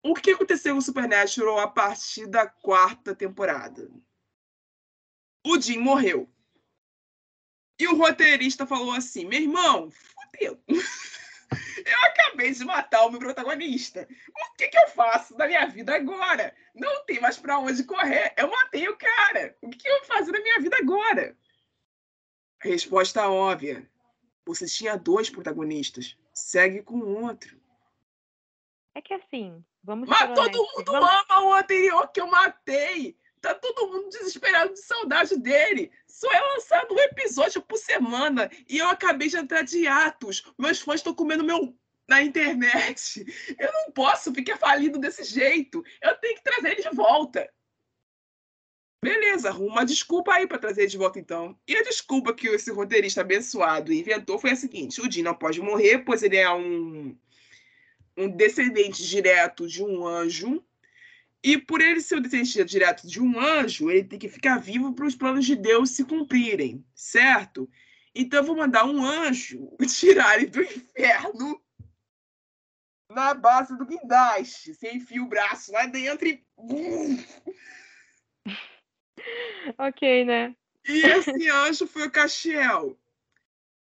O 0.02 0.16
que 0.16 0.32
aconteceu 0.32 0.74
com 0.74 0.82
Supernatural 0.82 1.60
a 1.60 1.68
partir 1.68 2.26
da 2.26 2.48
quarta 2.48 3.14
temporada? 3.14 3.92
O 5.46 5.62
Jim 5.62 5.78
morreu. 5.78 6.28
E 7.80 7.88
o 7.88 7.96
roteirista 7.98 8.66
falou 8.66 8.92
assim: 8.94 9.26
meu 9.26 9.40
irmão, 9.42 9.90
fodeu. 9.92 10.60
Eu 11.86 12.04
acabei 12.06 12.52
de 12.52 12.66
matar 12.66 13.06
o 13.06 13.12
meu 13.12 13.20
protagonista. 13.20 14.08
O 14.52 14.56
que, 14.58 14.68
que 14.68 14.78
eu 14.78 14.88
faço 14.90 15.36
da 15.38 15.46
minha 15.46 15.66
vida 15.68 15.96
agora? 15.96 16.54
Não 16.74 17.06
tem 17.06 17.20
mais 17.22 17.38
pra 17.38 17.60
onde 17.60 17.84
correr. 17.84 18.34
Eu 18.36 18.50
matei 18.50 18.90
o 18.90 18.98
cara. 18.98 19.56
O 19.62 19.70
que, 19.70 19.78
que 19.78 19.88
eu 19.88 19.98
vou 20.00 20.06
fazer 20.06 20.32
da 20.32 20.40
minha 20.42 20.60
vida 20.60 20.76
agora? 20.78 21.38
Resposta 22.62 23.30
óbvia. 23.30 23.88
Você 24.46 24.66
tinha 24.66 24.98
dois 24.98 25.30
protagonistas. 25.30 26.18
Segue 26.34 26.82
com 26.82 26.98
o 26.98 27.24
outro. 27.24 27.56
É 28.96 29.02
que 29.02 29.14
assim, 29.14 29.64
vamos 29.84 30.10
Mas 30.10 30.20
todo 30.34 30.40
honestos, 30.40 30.74
mundo 30.78 30.92
vamos- 30.92 31.10
ama 31.30 31.44
o 31.46 31.54
anterior 31.54 32.08
que 32.12 32.20
eu 32.22 32.28
matei. 32.28 33.18
Tá 33.42 33.54
todo 33.54 33.88
mundo 33.92 34.10
desesperado 34.10 34.74
de 34.74 34.82
saudade 34.82 35.38
dele. 35.38 35.92
Só 36.08 36.32
é 36.32 36.40
lançado 36.40 36.94
um 36.94 37.00
episódio 37.00 37.62
por 37.62 37.78
semana 37.78 38.50
e 38.68 38.78
eu 38.78 38.88
acabei 38.90 39.28
de 39.28 39.38
entrar 39.38 39.64
de 39.64 39.88
atos. 39.88 40.44
Meus 40.58 40.80
fãs 40.80 41.02
estão 41.02 41.14
comendo 41.14 41.44
meu 41.44 41.78
na 42.08 42.22
internet. 42.22 43.26
Eu 43.60 43.72
não 43.72 43.92
posso 43.92 44.34
ficar 44.34 44.58
falido 44.58 45.00
desse 45.00 45.24
jeito. 45.24 45.84
Eu 46.02 46.16
tenho 46.18 46.36
que 46.36 46.44
trazer 46.44 46.72
ele 46.72 46.90
de 46.90 46.96
volta. 46.96 47.50
Beleza, 49.04 49.50
arruma 49.50 49.72
uma 49.72 49.86
desculpa 49.86 50.34
aí 50.34 50.48
para 50.48 50.58
trazer 50.58 50.82
ele 50.82 50.92
de 50.92 50.98
volta 50.98 51.20
então. 51.20 51.56
E 51.68 51.76
a 51.76 51.84
desculpa 51.84 52.34
que 52.34 52.48
esse 52.48 52.72
roteirista 52.72 53.22
abençoado 53.22 53.94
inventou 53.94 54.40
foi 54.40 54.52
a 54.52 54.56
seguinte: 54.56 55.00
o 55.00 55.12
Jim 55.12 55.22
não 55.22 55.36
pode 55.36 55.62
morrer, 55.62 56.00
pois 56.00 56.24
ele 56.24 56.38
é 56.38 56.50
um 56.52 57.16
um 58.18 58.30
descendente 58.30 59.06
direto 59.06 59.68
de 59.68 59.84
um 59.84 60.08
anjo. 60.08 60.64
E 61.44 61.58
por 61.58 61.80
ele 61.82 62.02
ser 62.02 62.16
o 62.16 62.22
descendente 62.22 62.64
direto 62.64 63.08
de 63.08 63.22
um 63.22 63.40
anjo, 63.40 63.92
ele 63.92 64.04
tem 64.04 64.18
que 64.18 64.28
ficar 64.30 64.58
vivo 64.58 64.94
para 64.94 65.06
os 65.06 65.16
planos 65.16 65.46
de 65.46 65.56
Deus 65.56 65.92
se 65.92 66.04
cumprirem, 66.04 66.84
certo? 66.96 67.70
Então 68.16 68.40
eu 68.40 68.46
vou 68.46 68.56
mandar 68.56 68.86
um 68.86 69.04
anjo 69.04 69.70
tirar 69.88 70.38
ele 70.38 70.48
do 70.48 70.62
inferno 70.62 71.62
na 73.12 73.34
base 73.34 73.78
do 73.78 73.86
guindaste. 73.86 74.74
Você 74.74 74.92
enfia 74.92 75.22
o 75.22 75.28
braço 75.28 75.72
lá 75.72 75.86
dentro 75.86 76.28
e. 76.28 76.44
Ok, 79.80 80.24
né? 80.26 80.56
E 80.88 81.02
esse 81.02 81.50
anjo 81.50 81.88
foi 81.88 82.06
o 82.06 82.12
Castiel. 82.12 82.96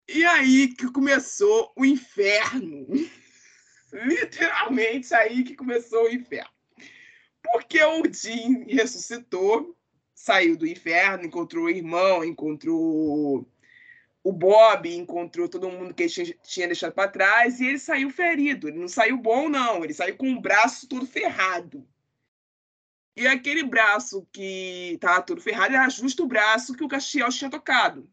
E 0.08 0.24
aí 0.24 0.68
que 0.68 0.90
começou 0.92 1.72
o 1.76 1.84
inferno. 1.84 2.86
Literalmente 3.92 5.12
aí 5.12 5.42
que 5.42 5.56
começou 5.56 6.04
o 6.04 6.08
inferno. 6.08 6.53
Porque 7.44 7.82
o 7.84 8.02
Jim 8.12 8.64
ressuscitou, 8.64 9.76
saiu 10.14 10.56
do 10.56 10.66
inferno, 10.66 11.26
encontrou 11.26 11.66
o 11.66 11.70
irmão, 11.70 12.24
encontrou 12.24 13.46
o 14.24 14.32
Bob, 14.32 14.88
encontrou 14.88 15.48
todo 15.48 15.70
mundo 15.70 15.92
que 15.92 16.04
ele 16.04 16.10
tinha, 16.10 16.34
tinha 16.42 16.66
deixado 16.66 16.94
para 16.94 17.10
trás 17.10 17.60
e 17.60 17.66
ele 17.66 17.78
saiu 17.78 18.10
ferido. 18.10 18.68
Ele 18.68 18.78
não 18.78 18.88
saiu 18.88 19.18
bom, 19.18 19.48
não. 19.50 19.84
Ele 19.84 19.92
saiu 19.92 20.16
com 20.16 20.32
o 20.32 20.40
braço 20.40 20.88
todo 20.88 21.06
ferrado. 21.06 21.86
E 23.14 23.26
aquele 23.26 23.62
braço 23.62 24.26
que 24.32 24.92
estava 24.94 25.22
todo 25.22 25.40
ferrado 25.40 25.74
era 25.74 25.88
justo 25.88 26.24
o 26.24 26.26
braço 26.26 26.74
que 26.74 26.82
o 26.82 26.88
Castiel 26.88 27.28
tinha 27.28 27.50
tocado. 27.50 28.10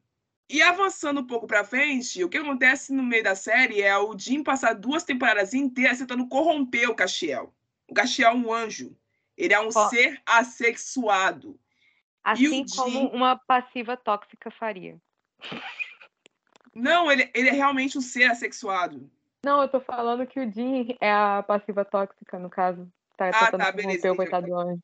E 0.50 0.62
avançando 0.62 1.22
um 1.22 1.26
pouco 1.26 1.48
para 1.48 1.64
frente, 1.64 2.24
o 2.24 2.30
que 2.30 2.38
acontece 2.38 2.94
no 2.94 3.02
meio 3.02 3.24
da 3.24 3.34
série 3.34 3.82
é 3.82 3.98
o 3.98 4.16
Jim 4.20 4.44
passar 4.44 4.74
duas 4.74 5.04
temporadas 5.04 5.54
inteiras 5.54 6.00
tentando 6.00 6.28
corromper 6.28 6.90
o 6.90 6.96
Castiel. 6.96 7.56
O 7.88 7.94
Castiel 7.94 8.32
é 8.32 8.36
um 8.36 8.54
anjo. 8.54 8.96
Ele 9.38 9.54
é 9.54 9.60
um 9.60 9.70
Ó. 9.74 9.90
ser 9.90 10.22
assexuado. 10.26 11.60
Assim 12.24 12.66
como 12.76 13.10
uma 13.10 13.36
passiva 13.36 13.98
tóxica 13.98 14.52
faria. 14.52 14.98
Não, 16.74 17.12
ele, 17.12 17.30
ele 17.34 17.50
é 17.50 17.52
realmente 17.52 17.98
um 17.98 18.02
ser 18.02 18.26
assexuado. 18.26 19.10
Não, 19.44 19.62
eu 19.62 19.68
tô 19.68 19.82
falando 19.82 20.28
que 20.28 20.40
o 20.40 20.52
Jim 20.52 20.96
é 21.02 21.12
a 21.12 21.44
passiva 21.44 21.84
tóxica, 21.84 22.38
no 22.38 22.50
caso. 22.50 22.92
Tá 23.18 23.30
Ah, 23.34 23.52
tá, 23.52 23.72
beleza, 23.72 24.12
o 24.12 24.16
coitado 24.16 24.48
do 24.48 24.56
anjo. 24.56 24.82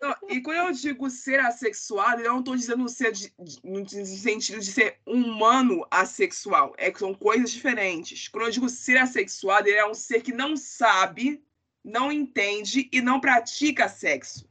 Não, 0.00 0.16
e 0.28 0.40
quando 0.40 0.56
eu 0.56 0.72
digo 0.72 1.08
ser 1.08 1.38
assexuado, 1.40 2.20
eu 2.22 2.32
não 2.32 2.40
estou 2.40 2.56
dizendo 2.56 2.88
ser 2.88 3.12
de- 3.12 3.32
no 3.62 3.86
sentido 3.86 4.58
de 4.58 4.72
ser 4.72 4.98
humano 5.06 5.86
assexual. 5.90 6.74
É 6.76 6.90
que 6.90 6.98
são 6.98 7.14
coisas 7.14 7.52
diferentes. 7.52 8.28
Quando 8.28 8.46
eu 8.46 8.50
digo 8.50 8.68
ser 8.68 8.98
assexuado, 8.98 9.68
ele 9.68 9.78
é 9.78 9.86
um 9.86 9.94
ser 9.94 10.22
que 10.22 10.32
não 10.32 10.56
sabe, 10.56 11.42
não 11.84 12.12
entende 12.12 12.88
e 12.92 13.00
não 13.00 13.20
pratica 13.20 13.88
sexo. 13.88 14.48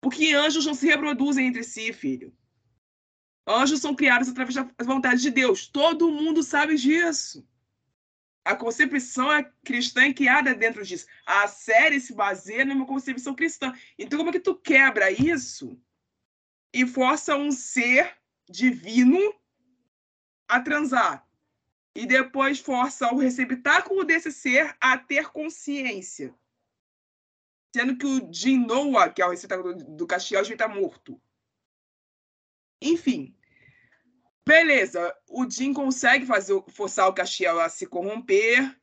Porque 0.00 0.32
anjos 0.32 0.66
não 0.66 0.74
se 0.74 0.86
reproduzem 0.86 1.46
entre 1.46 1.62
si, 1.62 1.92
filho. 1.92 2.36
Anjos 3.46 3.80
são 3.80 3.94
criados 3.94 4.28
através 4.28 4.54
da 4.54 4.68
vontade 4.84 5.20
de 5.20 5.30
Deus. 5.30 5.66
Todo 5.66 6.10
mundo 6.10 6.42
sabe 6.42 6.76
disso. 6.76 7.46
A 8.44 8.56
concepção 8.56 9.32
é 9.32 9.48
cristã 9.64 10.06
e 10.06 10.14
criada 10.14 10.54
dentro 10.54 10.84
disso. 10.84 11.06
A 11.24 11.46
série 11.46 12.00
se 12.00 12.12
baseia 12.12 12.64
numa 12.64 12.86
concepção 12.86 13.34
cristã. 13.34 13.72
Então, 13.96 14.18
como 14.18 14.30
é 14.30 14.32
que 14.32 14.40
tu 14.40 14.54
quebra 14.54 15.10
isso 15.10 15.80
e 16.72 16.86
força 16.86 17.36
um 17.36 17.52
ser 17.52 18.16
divino 18.48 19.18
a 20.48 20.60
transar? 20.60 21.26
E 21.94 22.06
depois 22.06 22.58
força 22.58 23.12
o 23.12 23.18
receptáculo 23.18 24.04
desse 24.04 24.32
ser 24.32 24.74
a 24.80 24.96
ter 24.96 25.30
consciência. 25.30 26.34
Sendo 27.74 27.96
que 27.96 28.06
o 28.06 28.32
Jim 28.32 28.66
Noah, 28.66 29.10
que 29.10 29.22
é 29.22 29.26
o 29.26 29.30
receptáculo 29.30 29.74
do, 29.74 29.84
do 29.96 30.06
Castiel, 30.06 30.44
já 30.44 30.52
está 30.52 30.68
morto. 30.68 31.20
Enfim. 32.80 33.36
Beleza, 34.46 35.14
o 35.28 35.48
Jim 35.48 35.72
consegue 35.72 36.26
fazer, 36.26 36.60
forçar 36.68 37.08
o 37.08 37.14
Castiel 37.14 37.60
a 37.60 37.68
se 37.68 37.86
corromper, 37.86 38.76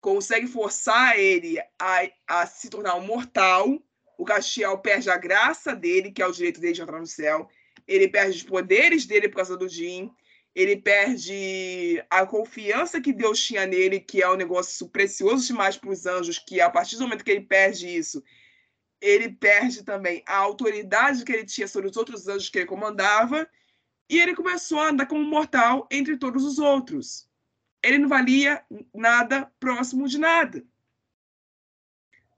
consegue 0.00 0.46
forçar 0.46 1.18
ele 1.18 1.58
a, 1.78 2.10
a 2.26 2.46
se 2.46 2.70
tornar 2.70 2.94
um 2.94 3.06
mortal. 3.06 3.78
O 4.16 4.24
Castiel 4.24 4.78
perde 4.78 5.10
a 5.10 5.18
graça 5.18 5.76
dele, 5.76 6.10
que 6.10 6.22
é 6.22 6.26
o 6.26 6.32
direito 6.32 6.60
dele 6.60 6.72
de 6.72 6.82
entrar 6.82 6.98
no 6.98 7.06
céu. 7.06 7.48
Ele 7.86 8.08
perde 8.08 8.38
os 8.38 8.42
poderes 8.42 9.04
dele 9.04 9.28
por 9.28 9.36
causa 9.36 9.56
do 9.56 9.68
Jim. 9.68 10.10
Ele 10.56 10.74
perde 10.74 12.02
a 12.08 12.24
confiança 12.24 12.98
que 12.98 13.12
Deus 13.12 13.38
tinha 13.38 13.66
nele, 13.66 14.00
que 14.00 14.22
é 14.22 14.30
um 14.30 14.36
negócio 14.36 14.88
precioso 14.88 15.46
demais 15.46 15.76
para 15.76 15.90
os 15.90 16.06
anjos, 16.06 16.38
que 16.38 16.62
a 16.62 16.70
partir 16.70 16.96
do 16.96 17.02
momento 17.02 17.22
que 17.22 17.30
ele 17.30 17.42
perde 17.42 17.86
isso, 17.86 18.24
ele 18.98 19.28
perde 19.28 19.84
também 19.84 20.22
a 20.26 20.38
autoridade 20.38 21.26
que 21.26 21.32
ele 21.32 21.44
tinha 21.44 21.68
sobre 21.68 21.90
os 21.90 21.96
outros 21.98 22.26
anjos 22.26 22.48
que 22.48 22.60
ele 22.60 22.66
comandava. 22.66 23.46
E 24.08 24.18
ele 24.18 24.34
começou 24.34 24.80
a 24.80 24.88
andar 24.88 25.04
como 25.04 25.22
mortal 25.22 25.86
entre 25.90 26.16
todos 26.16 26.42
os 26.42 26.58
outros. 26.58 27.28
Ele 27.82 27.98
não 27.98 28.08
valia 28.08 28.64
nada 28.94 29.52
próximo 29.60 30.08
de 30.08 30.16
nada. 30.16 30.64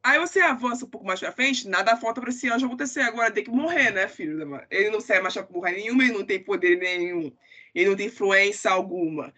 Aí 0.03 0.19
você 0.19 0.41
avança 0.41 0.85
um 0.85 0.91
pouco 0.91 1.07
mais 1.07 1.21
pra 1.21 1.31
frente, 1.31 1.69
nada 1.69 1.97
falta 1.97 2.21
para 2.21 2.31
esse 2.31 2.49
anjo 2.51 2.67
acontecer. 2.67 3.03
Agora 3.03 3.31
tem 3.31 3.45
que 3.45 3.51
morrer, 3.51 3.93
né, 3.93 4.09
filho? 4.09 4.41
Ele 4.71 4.91
não 4.91 5.01
serve 5.01 5.23
mais 5.23 5.35
pra 5.35 5.45
porra 5.45 5.71
nenhuma, 5.71 6.03
ele 6.03 6.15
não 6.15 6.25
tem 6.25 6.43
poder 6.43 6.79
nenhum, 6.79 7.33
ele 7.75 7.91
não 7.91 7.97
tem 7.97 8.07
influência 8.07 8.71
alguma. 8.71 9.33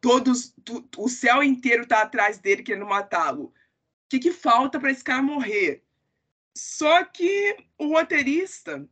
Todos, 0.00 0.54
tu- 0.64 0.88
o 0.98 1.08
céu 1.08 1.42
inteiro 1.42 1.86
tá 1.86 2.02
atrás 2.02 2.38
dele 2.38 2.62
querendo 2.62 2.86
matá-lo. 2.86 3.44
O 3.44 3.52
que, 4.08 4.18
que 4.18 4.32
falta 4.32 4.78
para 4.80 4.90
esse 4.90 5.02
cara 5.04 5.22
morrer? 5.22 5.84
Só 6.56 7.04
que 7.04 7.56
o 7.78 7.88
roteirista 7.88 8.88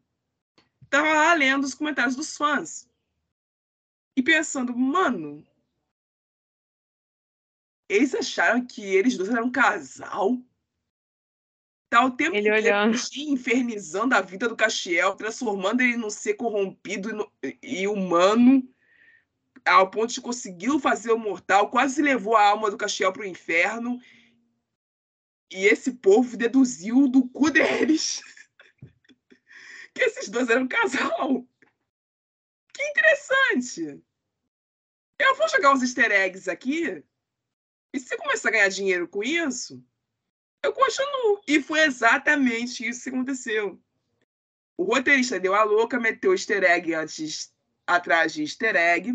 tava 0.88 1.12
lá 1.12 1.34
lendo 1.34 1.64
os 1.64 1.74
comentários 1.74 2.16
dos 2.16 2.36
fãs. 2.36 2.88
E 4.16 4.22
pensando, 4.22 4.76
mano, 4.76 5.46
Eles 7.90 8.14
acharam 8.14 8.64
que 8.64 8.82
eles 8.82 9.16
dois 9.16 9.30
eram 9.30 9.46
um 9.46 9.50
casal. 9.50 10.40
Tá 11.90 12.04
o 12.04 12.12
tempo 12.12 12.36
Ele 12.36 12.50
olhando. 12.50 12.96
infernizando 13.16 14.14
a 14.14 14.20
vida 14.20 14.48
do 14.48 14.56
Castiel, 14.56 15.16
transformando 15.16 15.80
ele 15.80 15.96
num 15.96 16.08
ser 16.08 16.34
corrompido 16.34 17.10
e 17.10 17.12
no- 17.12 17.32
e 17.60 17.88
humano, 17.88 18.62
ao 19.64 19.90
ponto 19.90 20.12
de 20.12 20.20
conseguir 20.20 20.78
fazer 20.80 21.10
o 21.10 21.18
mortal, 21.18 21.68
quase 21.68 22.00
levou 22.00 22.36
a 22.36 22.48
alma 22.48 22.70
do 22.70 22.76
Castiel 22.78 23.12
para 23.12 23.22
o 23.22 23.26
inferno. 23.26 24.00
E 25.50 25.66
esse 25.66 25.94
povo 25.94 26.36
deduziu 26.36 27.08
do 27.08 27.28
cu 27.28 27.50
deles 27.50 28.22
que 29.92 30.02
esses 30.04 30.28
dois 30.28 30.48
eram 30.48 30.62
um 30.62 30.68
casal. 30.68 31.44
Que 32.72 32.84
interessante! 32.84 34.00
Eu 35.18 35.34
vou 35.34 35.48
jogar 35.48 35.72
uns 35.72 35.82
easter 35.82 36.12
eggs 36.12 36.48
aqui. 36.48 37.04
E 37.92 37.98
se 37.98 38.06
você 38.06 38.16
começar 38.16 38.48
a 38.48 38.52
ganhar 38.52 38.68
dinheiro 38.68 39.08
com 39.08 39.24
isso, 39.24 39.84
eu 40.62 40.72
continuo. 40.72 41.40
E 41.46 41.62
foi 41.62 41.80
exatamente 41.80 42.86
isso 42.86 43.02
que 43.02 43.08
aconteceu. 43.10 43.80
O 44.76 44.84
roteirista 44.84 45.38
deu 45.38 45.54
a 45.54 45.62
louca, 45.62 46.00
meteu 46.00 46.32
easter 46.32 46.64
egg 46.64 46.94
antes, 46.94 47.52
atrás 47.86 48.32
de 48.32 48.42
easter 48.42 48.76
egg. 48.76 49.14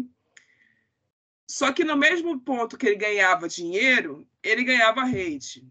Só 1.47 1.71
que 1.71 1.83
no 1.83 1.95
mesmo 1.95 2.39
ponto 2.39 2.77
que 2.77 2.87
ele 2.87 2.95
ganhava 2.95 3.47
dinheiro, 3.47 4.27
ele 4.43 4.63
ganhava 4.63 5.01
hate. 5.01 5.67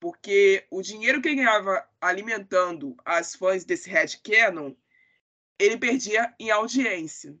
Porque 0.00 0.66
o 0.70 0.82
dinheiro 0.82 1.22
que 1.22 1.28
ele 1.28 1.36
ganhava 1.36 1.88
alimentando 2.00 2.96
as 3.04 3.34
fãs 3.34 3.64
desse 3.64 3.88
headcanon, 3.88 4.74
ele 5.58 5.78
perdia 5.78 6.34
em 6.38 6.50
audiência. 6.50 7.36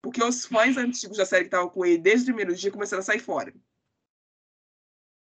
Porque 0.00 0.22
os 0.22 0.46
fãs 0.46 0.76
antigos 0.76 1.18
da 1.18 1.26
série 1.26 1.42
que 1.42 1.48
estavam 1.48 1.68
com 1.68 1.84
ele 1.84 1.98
desde 1.98 2.22
o 2.22 2.26
primeiro 2.34 2.54
dia 2.54 2.70
começaram 2.70 3.00
a 3.00 3.04
sair 3.04 3.18
fora. 3.18 3.52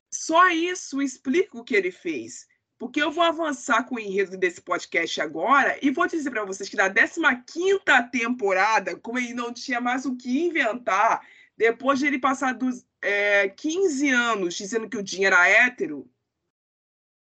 só 0.09 0.49
isso 0.49 1.01
explica 1.01 1.57
o 1.57 1.63
que 1.63 1.75
ele 1.75 1.91
fez. 1.91 2.47
Porque 2.77 3.01
eu 3.01 3.11
vou 3.11 3.23
avançar 3.23 3.83
com 3.83 3.95
o 3.95 3.99
enredo 3.99 4.37
desse 4.37 4.61
podcast 4.61 5.19
agora 5.21 5.77
e 5.81 5.89
vou 5.89 6.05
dizer 6.07 6.29
para 6.29 6.45
vocês 6.45 6.69
que 6.69 6.75
na 6.75 6.87
15ª 6.89 8.11
temporada, 8.11 8.95
como 8.97 9.17
ele 9.17 9.33
não 9.33 9.51
tinha 9.53 9.81
mais 9.81 10.05
o 10.05 10.15
que 10.15 10.45
inventar, 10.45 11.25
depois 11.57 11.99
de 11.99 12.07
ele 12.07 12.19
passar 12.19 12.53
dos 12.53 12.85
é, 13.03 13.49
15 13.49 14.09
anos 14.09 14.55
dizendo 14.55 14.89
que 14.89 14.97
o 14.97 15.05
Jim 15.05 15.25
era 15.25 15.47
hétero, 15.47 16.09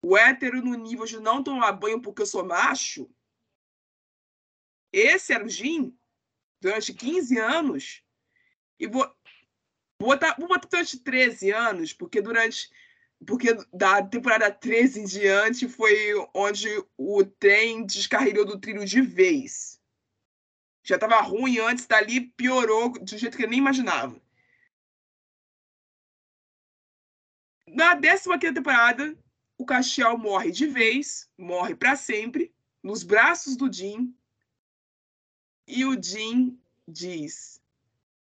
o 0.00 0.16
hétero 0.16 0.62
no 0.62 0.74
nível 0.76 1.04
de 1.04 1.18
não 1.18 1.42
tomar 1.42 1.72
banho 1.72 2.00
porque 2.00 2.22
eu 2.22 2.26
sou 2.26 2.44
macho, 2.44 3.10
esse 4.92 5.32
era 5.32 5.44
o 5.44 5.48
Jim, 5.48 5.96
durante 6.60 6.94
15 6.94 7.38
anos, 7.38 8.04
e 8.78 8.86
vou, 8.86 9.04
vou 9.98 10.10
botar, 10.10 10.36
vou 10.38 10.48
botar 10.48 10.68
durante 10.68 10.98
13 10.98 11.50
anos, 11.50 11.92
porque 11.92 12.20
durante. 12.20 12.70
Porque 13.24 13.54
da 13.72 14.02
temporada 14.02 14.50
13 14.50 15.00
em 15.00 15.04
diante 15.04 15.68
foi 15.68 16.14
onde 16.34 16.68
o 16.96 17.24
trem 17.24 17.86
descarrilhou 17.86 18.44
do 18.44 18.58
trilho 18.58 18.84
de 18.84 19.00
vez. 19.00 19.80
Já 20.82 20.96
estava 20.96 21.20
ruim 21.20 21.58
antes, 21.58 21.86
dali 21.86 22.20
piorou 22.20 22.92
um 23.00 23.06
jeito 23.06 23.36
que 23.36 23.44
eu 23.44 23.48
nem 23.48 23.60
imaginava. 23.60 24.20
Na 27.72 27.96
15 27.98 28.38
temporada, 28.52 29.16
o 29.56 29.64
Castiel 29.64 30.18
morre 30.18 30.50
de 30.50 30.66
vez, 30.66 31.30
morre 31.38 31.74
para 31.74 31.96
sempre, 31.96 32.54
nos 32.82 33.02
braços 33.02 33.56
do 33.56 33.72
Jim. 33.72 34.14
E 35.66 35.82
o 35.86 36.00
Jim 36.00 36.60
diz: 36.86 37.62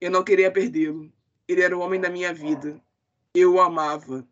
Eu 0.02 0.12
não 0.12 0.22
queria 0.22 0.52
perdê-lo. 0.52 1.12
Ele 1.48 1.62
era 1.62 1.78
o 1.78 1.80
homem 1.80 2.02
da 2.02 2.10
minha 2.10 2.34
vida. 2.34 2.84
Eu 3.34 3.54
o 3.54 3.62
amava. 3.62 4.28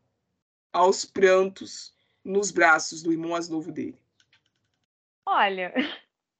Aos 0.73 1.05
prantos, 1.05 1.95
nos 2.21 2.51
braços 2.51 3.01
do 3.01 3.13
irmão 3.13 3.31
mais 3.31 3.47
novo 3.47 3.71
dele. 3.71 3.97
Olha, 5.25 5.73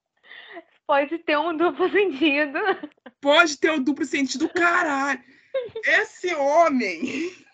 pode 0.86 1.16
ter 1.20 1.38
um 1.38 1.56
duplo 1.56 1.88
sentido. 1.88 2.58
Pode 3.22 3.56
ter 3.56 3.70
um 3.70 3.82
duplo 3.82 4.04
sentido, 4.04 4.50
caralho. 4.50 5.24
Esse 5.82 6.34
homem. 6.34 7.45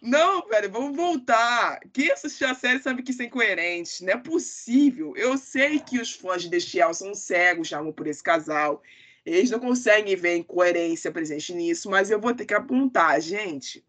Não, 0.00 0.46
velho, 0.48 0.70
vamos 0.70 0.96
voltar. 0.96 1.80
Quem 1.92 2.10
assistiu 2.10 2.48
a 2.48 2.54
série 2.54 2.80
sabe 2.80 3.02
que 3.02 3.10
isso 3.10 3.22
é 3.22 3.26
incoerente. 3.26 4.04
Não 4.04 4.12
é 4.12 4.16
possível. 4.16 5.14
Eu 5.16 5.36
sei 5.38 5.78
que 5.78 6.00
os 6.00 6.12
fãs 6.12 6.42
de 6.42 6.50
Destiel 6.50 6.92
são 6.94 7.14
cegos 7.14 7.72
amor 7.72 7.92
por 7.92 8.06
esse 8.06 8.22
casal. 8.22 8.82
Eles 9.24 9.50
não 9.50 9.58
conseguem 9.58 10.14
ver 10.14 10.36
incoerência 10.36 11.10
presente 11.10 11.52
nisso, 11.52 11.90
mas 11.90 12.10
eu 12.10 12.20
vou 12.20 12.34
ter 12.34 12.44
que 12.44 12.54
apontar, 12.54 13.20
gente. 13.20 13.84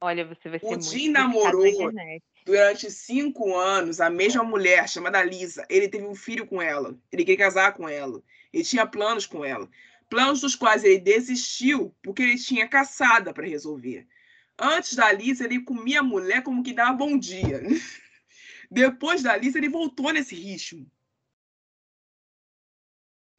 Olha, 0.00 0.24
você 0.24 0.48
vai 0.48 0.58
ser 0.58 0.64
O 0.64 0.70
muito 0.70 0.84
Jim 0.86 1.10
namorou 1.10 1.92
durante 2.46 2.90
cinco 2.90 3.54
anos 3.54 4.00
a 4.00 4.08
mesma 4.08 4.42
mulher 4.42 4.88
chamada 4.88 5.22
Lisa. 5.22 5.66
Ele 5.68 5.88
teve 5.88 6.06
um 6.06 6.14
filho 6.14 6.46
com 6.46 6.62
ela. 6.62 6.98
Ele 7.12 7.24
queria 7.24 7.44
casar 7.44 7.74
com 7.74 7.86
ela. 7.86 8.22
Ele 8.52 8.64
tinha 8.64 8.86
planos 8.86 9.26
com 9.26 9.44
ela. 9.44 9.68
Planos 10.08 10.40
dos 10.40 10.56
quais 10.56 10.82
ele 10.82 10.98
desistiu 10.98 11.94
porque 12.02 12.22
ele 12.22 12.38
tinha 12.38 12.66
caçada 12.66 13.34
para 13.34 13.46
resolver. 13.46 14.06
Antes 14.62 14.94
da 14.94 15.10
Lisa, 15.10 15.44
ele 15.44 15.62
comia 15.62 16.00
a 16.00 16.02
mulher 16.02 16.42
como 16.42 16.62
que 16.62 16.74
dava 16.74 16.92
bom 16.92 17.18
dia. 17.18 17.62
Depois 18.70 19.22
da 19.22 19.34
Lisa, 19.34 19.56
ele 19.56 19.70
voltou 19.70 20.12
nesse 20.12 20.34
ritmo. 20.34 20.86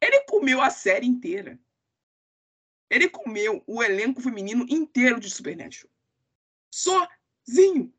Ele 0.00 0.24
comeu 0.24 0.60
a 0.60 0.68
série 0.68 1.06
inteira. 1.06 1.60
Ele 2.90 3.08
comeu 3.08 3.62
o 3.68 3.80
elenco 3.82 4.20
feminino 4.20 4.66
inteiro 4.68 5.20
de 5.20 5.30
Supernatural. 5.30 5.88
Sozinho. 6.70 7.94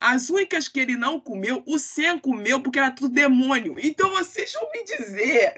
As 0.00 0.28
únicas 0.28 0.66
que 0.66 0.80
ele 0.80 0.96
não 0.96 1.20
comeu, 1.20 1.62
o 1.64 1.78
Sam 1.78 2.18
comeu 2.18 2.60
porque 2.60 2.80
era 2.80 2.90
tudo 2.90 3.14
demônio. 3.14 3.76
Então 3.78 4.10
vocês 4.10 4.52
vão 4.52 4.68
me 4.72 4.82
dizer 4.84 5.54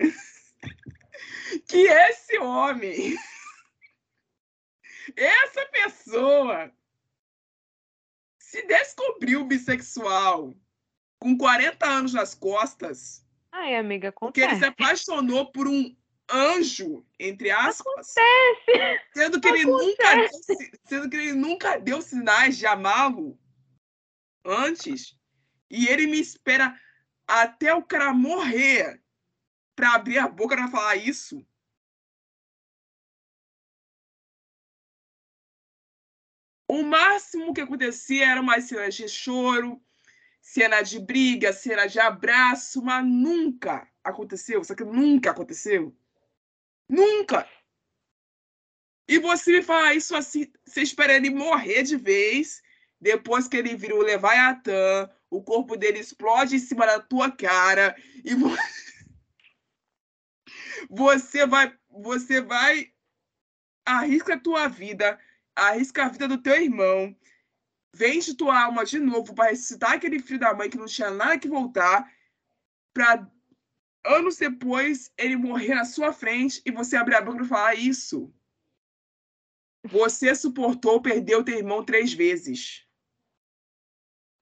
que 1.66 1.79
esse 1.88 2.38
homem, 2.38 3.16
essa 5.16 5.66
pessoa, 5.66 6.72
se 8.38 8.62
descobriu 8.66 9.44
bissexual 9.44 10.55
com 11.18 11.37
40 11.37 11.87
anos 11.87 12.12
nas 12.12 12.35
costas, 12.35 13.24
Ai, 13.50 13.77
amiga, 13.77 14.12
porque 14.12 14.40
ele 14.40 14.53
acontece. 14.53 14.64
se 14.64 14.83
apaixonou 14.83 15.50
por 15.53 15.68
um 15.68 15.96
anjo, 16.31 17.07
entre 17.18 17.50
aspas, 17.50 18.14
Acontece. 18.16 19.03
sendo 19.12 19.40
que 19.40 19.48
ele 19.48 19.64
nunca 19.64 20.14
deu, 20.16 20.29
sendo 20.85 21.11
que 21.11 21.16
ele 21.16 21.33
nunca 21.33 21.79
deu 21.79 22.03
sinais 22.03 22.57
de 22.59 22.66
amá-lo 22.66 23.38
antes, 24.44 25.16
e 25.70 25.87
ele 25.88 26.07
me 26.07 26.18
espera 26.18 26.79
até 27.27 27.72
o 27.74 27.83
cara 27.83 28.12
morrer 28.12 29.00
para 29.74 29.94
abrir 29.94 30.18
a 30.18 30.29
boca 30.29 30.57
para 30.57 30.68
falar 30.68 30.96
isso. 30.96 31.44
O 36.74 36.82
máximo 36.82 37.54
que 37.54 37.60
acontecia 37.60 38.26
era 38.26 38.40
umas 38.40 38.64
cenas 38.64 38.96
de 38.96 39.08
choro, 39.08 39.80
cena 40.40 40.82
de 40.82 40.98
briga, 40.98 41.52
cena 41.52 41.87
de 41.87 42.00
abraço, 42.00 42.82
mas 42.82 43.06
nunca 43.06 43.88
aconteceu. 44.02 44.60
Isso 44.60 44.72
aqui 44.72 44.82
nunca 44.82 45.30
aconteceu. 45.30 45.96
Nunca! 46.88 47.48
E 49.06 49.20
você 49.20 49.52
me 49.52 49.62
fala 49.62 49.94
isso 49.94 50.16
assim, 50.16 50.50
você 50.66 50.82
espera 50.82 51.14
ele 51.14 51.30
morrer 51.30 51.84
de 51.84 51.96
vez, 51.96 52.60
depois 53.00 53.46
que 53.46 53.56
ele 53.56 53.76
vira 53.76 53.94
o 53.94 54.02
Leviatã, 54.02 55.08
o 55.30 55.44
corpo 55.44 55.76
dele 55.76 56.00
explode 56.00 56.56
em 56.56 56.58
cima 56.58 56.87
da 56.87 56.98
tua 56.98 57.30
cara, 57.30 57.94
e 58.24 58.34
vo- 58.34 58.48
você 60.90 61.46
vai, 61.46 61.72
você 61.88 62.40
vai, 62.40 62.92
arrisca 63.87 64.34
a 64.34 64.40
tua 64.40 64.66
vida, 64.66 65.16
arrisca 65.54 66.04
a 66.04 66.08
vida 66.08 66.28
do 66.28 66.38
teu 66.38 66.60
irmão, 66.60 67.16
vende 67.92 68.34
tua 68.34 68.64
alma 68.64 68.84
de 68.84 68.98
novo 68.98 69.34
para 69.34 69.50
ressuscitar 69.50 69.92
aquele 69.92 70.18
filho 70.18 70.40
da 70.40 70.54
mãe 70.54 70.68
que 70.68 70.76
não 70.76 70.86
tinha 70.86 71.10
nada 71.10 71.38
que 71.38 71.48
voltar, 71.48 72.10
para 72.92 73.30
anos 74.04 74.36
depois 74.36 75.12
ele 75.16 75.36
morrer 75.36 75.74
na 75.74 75.84
sua 75.84 76.12
frente 76.12 76.60
e 76.64 76.70
você 76.70 76.96
abrir 76.96 77.14
a 77.14 77.22
boca 77.22 77.42
e 77.42 77.48
falar 77.48 77.74
isso. 77.74 78.32
Você 79.84 80.34
suportou 80.34 81.00
perder 81.00 81.36
o 81.36 81.44
teu 81.44 81.58
irmão 81.58 81.84
três 81.84 82.12
vezes. 82.12 82.86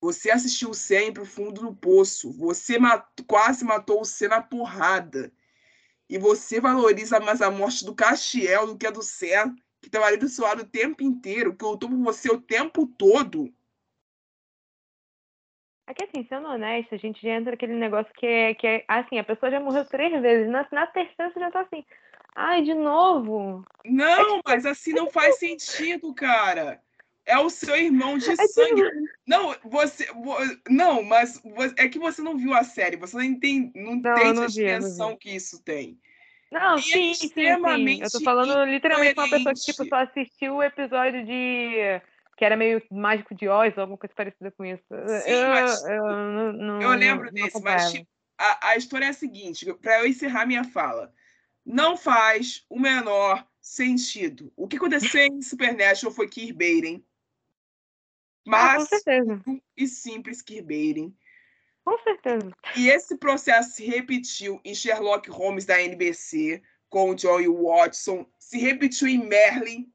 Você 0.01 0.31
assistiu 0.31 0.70
o 0.70 0.75
Sam 0.75 1.12
pro 1.12 1.25
fundo 1.25 1.61
do 1.62 1.75
poço. 1.75 2.33
Você 2.33 2.77
quase 3.27 3.64
matou 3.64 4.01
o 4.01 4.05
Sam 4.05 4.29
na 4.29 4.42
porrada. 4.42 5.33
E 6.09 6.18
você 6.18 6.61
valoriza 6.61 7.20
mais 7.20 7.40
a 7.40 7.51
morte 7.51 7.85
do 7.85 7.94
Castiel 7.94 8.66
do 8.66 8.77
que 8.77 8.87
a 8.87 8.90
do 8.90 9.03
Sam, 9.03 9.55
que 9.83 9.90
teu 9.90 10.01
marido 10.01 10.29
suado 10.29 10.62
o 10.62 10.66
tempo 10.66 11.03
inteiro, 11.03 11.55
que 11.57 11.64
lutou 11.64 11.88
por 11.90 11.99
você 11.99 12.31
o 12.31 12.40
tempo 12.40 12.87
todo. 12.87 13.53
É 15.87 15.92
que 15.92 16.05
assim, 16.05 16.25
sendo 16.29 16.47
honesta, 16.47 16.95
a 16.95 16.99
gente 16.99 17.21
já 17.21 17.31
entra 17.31 17.51
naquele 17.51 17.75
negócio 17.75 18.12
que 18.14 18.25
é, 18.25 18.55
que 18.55 18.66
é 18.66 18.85
assim, 18.87 19.18
a 19.18 19.25
pessoa 19.25 19.51
já 19.51 19.59
morreu 19.59 19.85
três 19.85 20.23
vezes, 20.23 20.49
na, 20.49 20.66
na 20.71 20.87
terceira 20.87 21.33
você 21.33 21.40
já 21.40 21.51
tá 21.51 21.61
assim, 21.62 21.85
ai, 22.35 22.62
de 22.62 22.73
novo. 22.73 23.64
Não, 23.85 24.40
mas 24.47 24.64
assim 24.64 24.92
não 24.92 25.11
faz 25.11 25.38
sentido, 25.38 26.14
cara. 26.14 26.81
É 27.27 27.37
o 27.38 27.51
seu 27.51 27.77
irmão 27.77 28.16
de 28.16 28.31
É 28.31 28.37
sangue. 28.37 28.83
Não, 29.27 29.55
você. 29.64 30.07
vo- 30.12 30.38
Não, 30.68 31.03
mas 31.03 31.40
é 31.77 31.88
que 31.88 31.99
você 31.99 32.23
não 32.23 32.37
viu 32.37 32.55
a 32.55 32.64
série, 32.64 32.97
você 32.97 33.16
não 33.16 33.25
entende, 33.25 33.73
não 33.75 33.97
Não, 33.97 34.18
eu 34.18 34.35
não 34.35 34.42
a 34.42 34.47
eu 34.47 34.51
dimensão 34.51 35.16
que 35.16 35.31
isso 35.31 35.62
tem. 35.62 36.01
Não, 36.53 36.77
E 36.77 36.81
é 36.81 36.83
sim, 36.83 37.15
sim, 37.15 37.15
sim. 37.15 37.27
extremamente 37.27 38.03
Eu 38.03 38.11
tô 38.11 38.21
falando 38.21 38.65
literalmente 38.71 39.19
uma 39.19 39.29
pessoa 39.29 39.55
que 39.55 39.61
tipo, 39.61 39.87
só 39.87 39.97
assistiu 39.97 40.57
o 40.57 40.62
episódio 40.62 41.25
de. 41.25 42.01
que 42.37 42.45
era 42.45 42.57
meio 42.57 42.83
mágico 42.91 43.35
de 43.35 43.49
Oz, 43.49 43.77
alguma 43.79 43.97
coisa 43.97 44.15
parecida 44.15 44.51
com 44.51 44.65
isso. 44.65 44.85
Sim, 45.25 45.31
eu, 45.31 45.49
mas 45.49 45.85
eu, 45.85 46.03
não, 46.05 46.53
não, 46.53 46.83
Eu 46.83 46.91
lembro 46.91 47.25
não 47.25 47.33
desse, 47.33 47.62
mas 47.62 47.83
acompanhava. 47.83 47.91
tipo, 47.91 48.09
a, 48.38 48.69
a 48.69 48.77
história 48.77 49.07
é 49.07 49.09
a 49.09 49.15
seguinte, 49.15 49.73
para 49.75 50.01
eu 50.01 50.07
encerrar 50.07 50.47
minha 50.47 50.62
fala. 50.65 51.11
Não 51.65 51.97
faz 51.97 52.67
o 52.69 52.79
menor 52.79 53.47
sentido. 53.61 54.53
O 54.57 54.69
que 54.69 54.77
aconteceu 54.77 55.23
em 55.23 55.41
Supernatural 55.41 56.12
foi 56.12 56.29
Kirbeirem. 56.29 57.03
Ah, 58.49 58.75
com 58.75 58.85
Mas 58.85 58.88
certeza. 58.88 59.41
puro 59.45 59.62
e 59.77 59.87
simples 59.87 60.43
Kirbeirem. 60.43 61.17
Com 61.85 61.99
certeza. 62.03 62.51
E 62.77 62.88
esse 62.88 63.16
processo 63.16 63.75
se 63.75 63.85
repetiu 63.85 64.61
em 64.64 64.75
Sherlock 64.75 65.29
Holmes 65.31 65.64
da 65.64 65.81
NBC, 65.81 66.62
com 66.88 67.16
Joey 67.16 67.49
Watson, 67.49 68.27
se 68.38 68.59
repetiu 68.59 69.09
em 69.09 69.27
Merlin, 69.27 69.90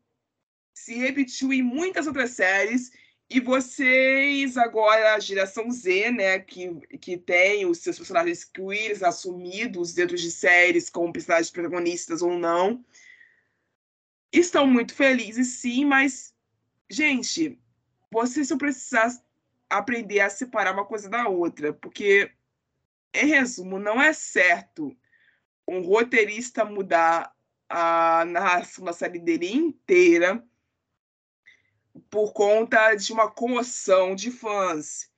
se 0.74 0.96
repetiu 0.96 1.54
em 1.54 1.62
muitas 1.62 2.08
outras 2.08 2.32
séries. 2.32 2.92
E 3.30 3.40
vocês, 3.40 4.58
agora, 4.58 5.14
a 5.14 5.20
geração 5.20 5.70
Z, 5.70 6.12
né, 6.12 6.40
que, 6.40 6.74
que 6.98 7.18
tem 7.18 7.66
os 7.66 7.80
seus 7.80 7.98
personagens 7.98 8.46
queers 8.46 9.04
assumidos 9.04 9.94
dentro 9.94 10.16
de 10.16 10.32
séries 10.32 10.90
como 10.90 11.12
personagens 11.12 11.52
protagonistas 11.52 12.22
ou 12.22 12.38
não, 12.38 12.84
estão 14.32 14.66
muito 14.66 14.94
felizes, 14.94 15.60
sim, 15.60 15.86
mas, 15.86 16.34
gente, 16.90 17.60
vocês 18.10 18.50
vão 18.50 18.58
precisar 18.58 19.12
aprender 19.70 20.20
a 20.20 20.30
separar 20.30 20.74
uma 20.74 20.86
coisa 20.86 21.10
da 21.10 21.28
outra, 21.28 21.74
porque, 21.74 22.32
em 23.14 23.28
resumo, 23.28 23.80
não 23.80 24.02
é 24.02 24.14
certo 24.14 24.96
um 25.68 25.82
roteirista 25.82 26.64
mudar 26.64 27.36
a 27.70 28.24
narração 28.26 28.86
da 28.86 28.94
série 28.94 29.20
dele 29.20 29.52
inteira 29.52 30.44
por 32.10 32.32
conta 32.32 32.96
de 32.96 33.12
uma 33.12 33.30
comoção 33.30 34.16
de 34.16 34.32
fãs. 34.32 35.12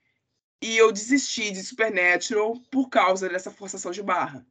E 0.61 0.77
eu 0.77 0.91
desisti 0.91 1.51
de 1.51 1.63
Supernatural 1.63 2.59
por 2.71 2.89
causa 2.89 3.29
dessa 3.29 3.51
forçação 3.51 3.91
de 3.91 4.01
barra. 4.01 4.45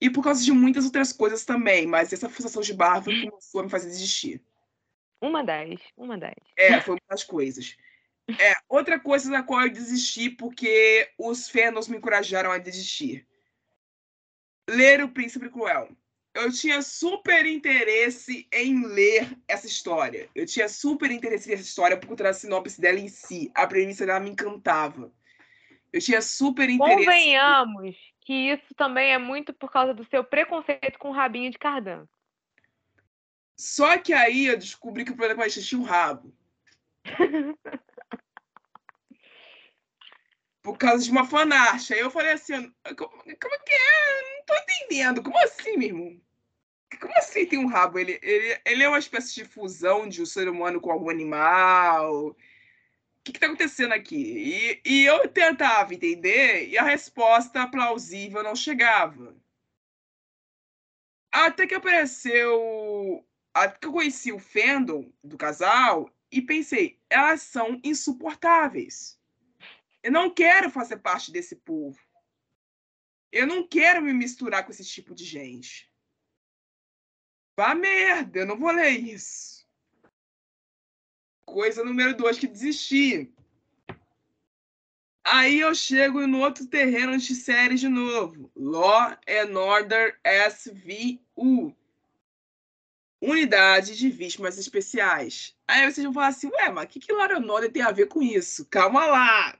E 0.00 0.08
por 0.08 0.22
causa 0.22 0.44
de 0.44 0.52
muitas 0.52 0.84
outras 0.84 1.12
coisas 1.12 1.44
também, 1.44 1.86
mas 1.86 2.12
essa 2.12 2.28
forçação 2.28 2.62
de 2.62 2.72
barra 2.72 3.02
foi 3.02 3.14
que 3.14 3.30
começou 3.30 3.60
a 3.60 3.64
me 3.64 3.70
fazer 3.70 3.88
desistir. 3.88 4.44
Uma 5.20 5.42
das. 5.42 5.80
Uma 5.96 6.16
das. 6.16 6.36
É, 6.56 6.80
foi 6.80 6.94
uma 6.94 7.00
das 7.08 7.24
coisas. 7.24 7.76
É, 8.38 8.54
outra 8.68 9.00
coisa 9.00 9.30
da 9.30 9.42
qual 9.42 9.62
eu 9.62 9.70
desisti 9.70 10.28
porque 10.28 11.08
os 11.16 11.48
fãs 11.48 11.88
me 11.88 11.96
encorajaram 11.96 12.50
a 12.50 12.58
desistir. 12.58 13.26
Ler 14.68 15.02
O 15.02 15.08
Príncipe 15.08 15.48
Cruel. 15.48 15.88
Eu 16.34 16.52
tinha 16.52 16.82
super 16.82 17.46
interesse 17.46 18.46
em 18.52 18.84
ler 18.84 19.36
essa 19.48 19.66
história. 19.66 20.28
Eu 20.34 20.46
tinha 20.46 20.68
super 20.68 21.10
interesse 21.10 21.48
nessa 21.48 21.62
história 21.62 21.96
por 21.96 22.06
conta 22.06 22.24
da 22.24 22.32
sinopse 22.32 22.80
dela 22.80 23.00
em 23.00 23.08
si. 23.08 23.50
A 23.54 23.66
premissa 23.66 24.04
dela 24.04 24.20
me 24.20 24.30
encantava. 24.30 25.10
Eu 25.90 26.00
tinha 26.00 26.20
super 26.20 26.68
interesse. 26.68 27.04
Convenhamos 27.04 27.96
que 28.20 28.52
isso 28.52 28.74
também 28.76 29.12
é 29.12 29.18
muito 29.18 29.54
por 29.54 29.72
causa 29.72 29.94
do 29.94 30.04
seu 30.04 30.22
preconceito 30.22 30.98
com 30.98 31.08
o 31.08 31.12
rabinho 31.12 31.50
de 31.50 31.58
cardan. 31.58 32.06
Só 33.56 33.96
que 33.98 34.12
aí 34.12 34.46
eu 34.46 34.56
descobri 34.56 35.04
que 35.04 35.12
o 35.12 35.16
protagonista 35.16 35.62
tinha 35.62 35.80
um 35.80 35.84
rabo. 35.84 36.32
Por 40.62 40.76
causa 40.76 41.04
de 41.04 41.10
uma 41.10 41.24
fanart. 41.26 41.90
Aí 41.90 42.00
eu 42.00 42.10
falei 42.10 42.32
assim, 42.32 42.72
como, 42.96 43.10
como 43.10 43.64
que 43.64 43.74
é? 43.74 44.36
Não 44.36 44.44
tô 44.46 44.54
entendendo. 44.54 45.22
Como 45.22 45.38
assim, 45.38 45.76
meu 45.76 45.88
irmão? 45.88 46.20
Como 47.00 47.12
assim 47.16 47.46
tem 47.46 47.58
um 47.58 47.66
rabo? 47.66 47.98
Ele, 47.98 48.18
ele, 48.22 48.60
ele 48.64 48.82
é 48.82 48.88
uma 48.88 48.98
espécie 48.98 49.34
de 49.34 49.44
fusão 49.44 50.08
de 50.08 50.22
um 50.22 50.26
ser 50.26 50.48
humano 50.48 50.80
com 50.80 50.90
algum 50.90 51.10
animal. 51.10 52.28
O 52.28 52.36
que, 53.24 53.32
que 53.32 53.40
tá 53.40 53.46
acontecendo 53.46 53.92
aqui? 53.92 54.16
E, 54.16 54.82
e 54.84 55.04
eu 55.04 55.28
tentava 55.28 55.94
entender 55.94 56.68
e 56.68 56.78
a 56.78 56.82
resposta 56.82 57.66
plausível 57.68 58.42
não 58.42 58.56
chegava. 58.56 59.36
Até 61.32 61.66
que 61.66 61.74
apareceu. 61.74 63.24
Até 63.54 63.78
que 63.78 63.86
eu 63.86 63.92
conheci 63.92 64.32
o 64.32 64.38
fandom 64.38 65.12
do 65.22 65.36
casal 65.36 66.10
e 66.30 66.40
pensei, 66.42 67.00
elas 67.10 67.42
são 67.42 67.80
insuportáveis. 67.82 69.17
Eu 70.08 70.12
não 70.12 70.30
quero 70.30 70.70
fazer 70.70 70.96
parte 70.96 71.30
desse 71.30 71.54
povo. 71.54 72.00
Eu 73.30 73.46
não 73.46 73.68
quero 73.68 74.00
me 74.00 74.14
misturar 74.14 74.64
com 74.64 74.70
esse 74.70 74.82
tipo 74.82 75.14
de 75.14 75.22
gente. 75.22 75.92
Vá 77.54 77.74
merda, 77.74 78.38
eu 78.38 78.46
não 78.46 78.58
vou 78.58 78.70
ler 78.70 78.88
isso. 78.88 79.68
Coisa 81.44 81.84
número 81.84 82.16
dois 82.16 82.38
que 82.38 82.46
desisti. 82.46 83.30
Aí 85.22 85.60
eu 85.60 85.74
chego 85.74 86.26
no 86.26 86.40
outro 86.40 86.66
terreno 86.66 87.18
de 87.18 87.34
série 87.34 87.74
de 87.74 87.86
novo. 87.86 88.50
Law 88.56 89.14
and 89.28 89.58
Order 89.58 90.18
SVU. 90.24 91.76
Unidade 93.20 93.94
de 93.94 94.08
Vítimas 94.08 94.56
Especiais. 94.56 95.54
Aí 95.66 95.84
vocês 95.84 96.02
vão 96.02 96.14
falar 96.14 96.28
assim, 96.28 96.48
ué, 96.48 96.70
mas 96.70 96.86
o 96.86 96.88
que, 96.88 96.98
que 96.98 97.12
Law 97.12 97.30
and 97.30 97.52
Order 97.52 97.70
tem 97.70 97.82
a 97.82 97.92
ver 97.92 98.06
com 98.06 98.22
isso? 98.22 98.64
Calma 98.70 99.04
lá. 99.04 99.58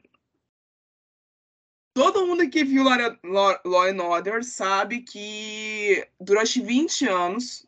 Todo 1.98 2.24
mundo 2.24 2.48
que 2.48 2.62
viu 2.62 2.84
Law, 2.84 3.60
Law, 3.64 3.82
and 3.88 4.00
Order 4.00 4.44
sabe 4.44 5.00
que 5.00 6.06
durante 6.20 6.60
20 6.60 7.08
anos. 7.08 7.66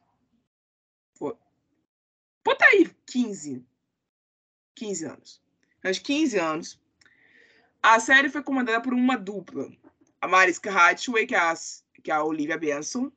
Pô, 1.18 1.36
bota 2.44 2.64
aí 2.66 2.88
15. 3.06 3.66
15 4.76 5.04
anos. 5.04 5.42
Durante 5.82 6.00
15 6.02 6.38
anos. 6.38 6.80
A 7.82 7.98
série 7.98 8.28
foi 8.28 8.40
comandada 8.40 8.80
por 8.80 8.94
uma 8.94 9.18
dupla. 9.18 9.68
A 10.20 10.28
Mariska 10.28 10.70
Hargitay, 10.70 11.26
que 11.26 11.34
é 11.34 11.38
a, 11.38 11.54
que 12.00 12.12
é 12.12 12.14
a 12.14 12.22
Olivia 12.22 12.56
Benson. 12.56 13.10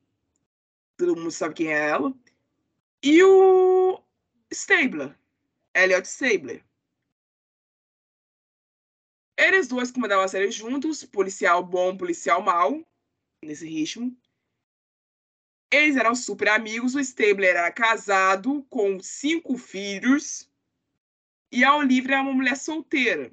Todo 0.97 1.15
mundo 1.15 1.29
sabe 1.29 1.53
quem 1.53 1.67
é 1.67 1.89
ela. 1.89 2.11
E 3.03 3.21
o 3.23 4.01
Stabler. 4.51 5.15
Elliot 5.75 6.07
Stabler. 6.07 6.63
Eles 9.37 9.67
dois 9.67 9.91
comandavam 9.91 10.23
a 10.23 10.27
série 10.27 10.51
juntos, 10.51 11.03
policial 11.03 11.63
bom, 11.63 11.97
policial 11.97 12.41
mau, 12.41 12.85
nesse 13.43 13.67
ritmo. 13.67 14.15
Eles 15.71 15.95
eram 15.95 16.13
super 16.13 16.49
amigos, 16.49 16.93
o 16.93 16.99
Stabler 16.99 17.55
era 17.55 17.71
casado 17.71 18.63
com 18.69 18.99
cinco 18.99 19.57
filhos 19.57 20.47
e 21.51 21.63
a 21.63 21.75
Olivia 21.75 22.15
era 22.15 22.21
uma 22.21 22.33
mulher 22.33 22.55
solteira. 22.55 23.31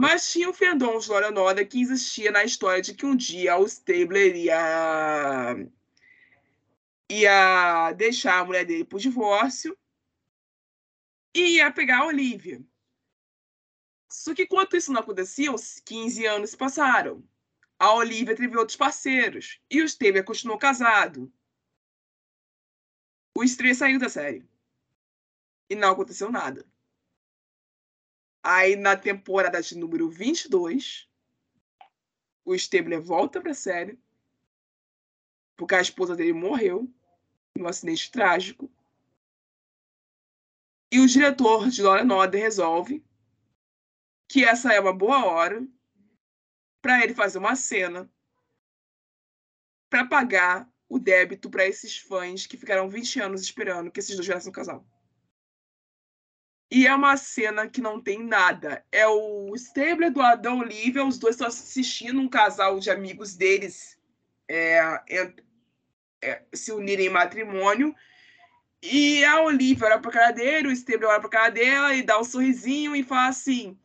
Mas 0.00 0.32
tinha 0.32 0.48
o 0.48 0.52
fandom 0.52 0.98
de 0.98 1.08
Laura 1.10 1.30
Noda 1.30 1.64
que 1.64 1.80
existia 1.80 2.30
na 2.30 2.42
história 2.42 2.82
de 2.82 2.94
que 2.94 3.06
um 3.06 3.14
dia 3.14 3.56
o 3.56 3.66
Stabler 3.66 4.34
ia, 4.34 5.54
ia 7.10 7.92
deixar 7.92 8.40
a 8.40 8.44
mulher 8.44 8.64
dele 8.64 8.84
por 8.84 8.98
divórcio 8.98 9.78
e 11.34 11.56
ia 11.56 11.70
pegar 11.70 11.98
a 11.98 12.06
Olivia. 12.06 12.64
Só 14.12 14.34
que 14.34 14.42
enquanto 14.42 14.76
isso 14.76 14.92
não 14.92 15.00
acontecia, 15.00 15.50
uns 15.50 15.80
15 15.80 16.26
anos 16.26 16.50
se 16.50 16.56
passaram. 16.56 17.26
A 17.78 17.94
Olivia 17.94 18.36
teve 18.36 18.56
outros 18.58 18.76
parceiros. 18.76 19.58
E 19.70 19.80
o 19.80 19.86
Stabler 19.86 20.22
continuou 20.22 20.58
casado. 20.58 21.32
O 23.34 23.42
Stray 23.42 23.74
saiu 23.74 23.98
da 23.98 24.10
série. 24.10 24.46
E 25.68 25.74
não 25.74 25.92
aconteceu 25.92 26.30
nada. 26.30 26.66
Aí, 28.42 28.76
na 28.76 28.96
temporada 28.96 29.62
de 29.62 29.78
número 29.78 30.10
22, 30.10 31.08
o 32.44 32.54
Stabler 32.54 33.00
volta 33.00 33.40
pra 33.40 33.54
série. 33.54 33.98
Porque 35.56 35.74
a 35.74 35.80
esposa 35.80 36.14
dele 36.14 36.34
morreu 36.34 36.86
em 37.56 37.62
um 37.62 37.66
acidente 37.66 38.10
trágico. 38.10 38.70
E 40.90 41.00
o 41.00 41.06
diretor 41.06 41.70
de 41.70 41.82
Law 41.82 41.96
and 41.96 42.14
Order 42.14 42.42
resolve 42.42 43.02
que 44.32 44.46
essa 44.46 44.72
é 44.72 44.80
uma 44.80 44.94
boa 44.94 45.26
hora 45.26 45.62
para 46.80 47.04
ele 47.04 47.12
fazer 47.12 47.36
uma 47.36 47.54
cena 47.54 48.10
para 49.90 50.06
pagar 50.06 50.66
o 50.88 50.98
débito 50.98 51.50
para 51.50 51.66
esses 51.66 51.98
fãs 51.98 52.46
que 52.46 52.56
ficaram 52.56 52.88
20 52.88 53.20
anos 53.20 53.42
esperando 53.42 53.90
que 53.90 54.00
esses 54.00 54.16
dois 54.16 54.26
virassem 54.26 54.48
um 54.48 54.54
casal. 54.54 54.86
E 56.70 56.86
é 56.86 56.94
uma 56.94 57.14
cena 57.18 57.68
que 57.68 57.82
não 57.82 58.00
tem 58.00 58.24
nada. 58.24 58.82
É 58.90 59.06
o 59.06 59.54
Stabler 59.54 60.10
do 60.10 60.22
Adão 60.22 60.60
Olivia, 60.60 61.04
os 61.04 61.18
dois 61.18 61.34
estão 61.34 61.48
assistindo 61.48 62.18
um 62.18 62.28
casal 62.28 62.80
de 62.80 62.90
amigos 62.90 63.36
deles 63.36 64.00
é, 64.48 64.78
é, 65.10 65.34
é, 66.22 66.42
se 66.54 66.72
unirem 66.72 67.08
em 67.08 67.10
matrimônio. 67.10 67.94
E 68.82 69.22
a 69.26 69.42
Olivia 69.42 69.88
olha 69.88 70.00
pra 70.00 70.10
cara 70.10 70.30
dele, 70.30 70.68
o 70.68 70.72
Stabler 70.72 71.10
olha 71.10 71.20
pra 71.20 71.28
cara 71.28 71.50
dela 71.50 71.94
e 71.94 72.02
dá 72.02 72.18
um 72.18 72.24
sorrisinho 72.24 72.96
e 72.96 73.02
fala 73.02 73.28
assim: 73.28 73.78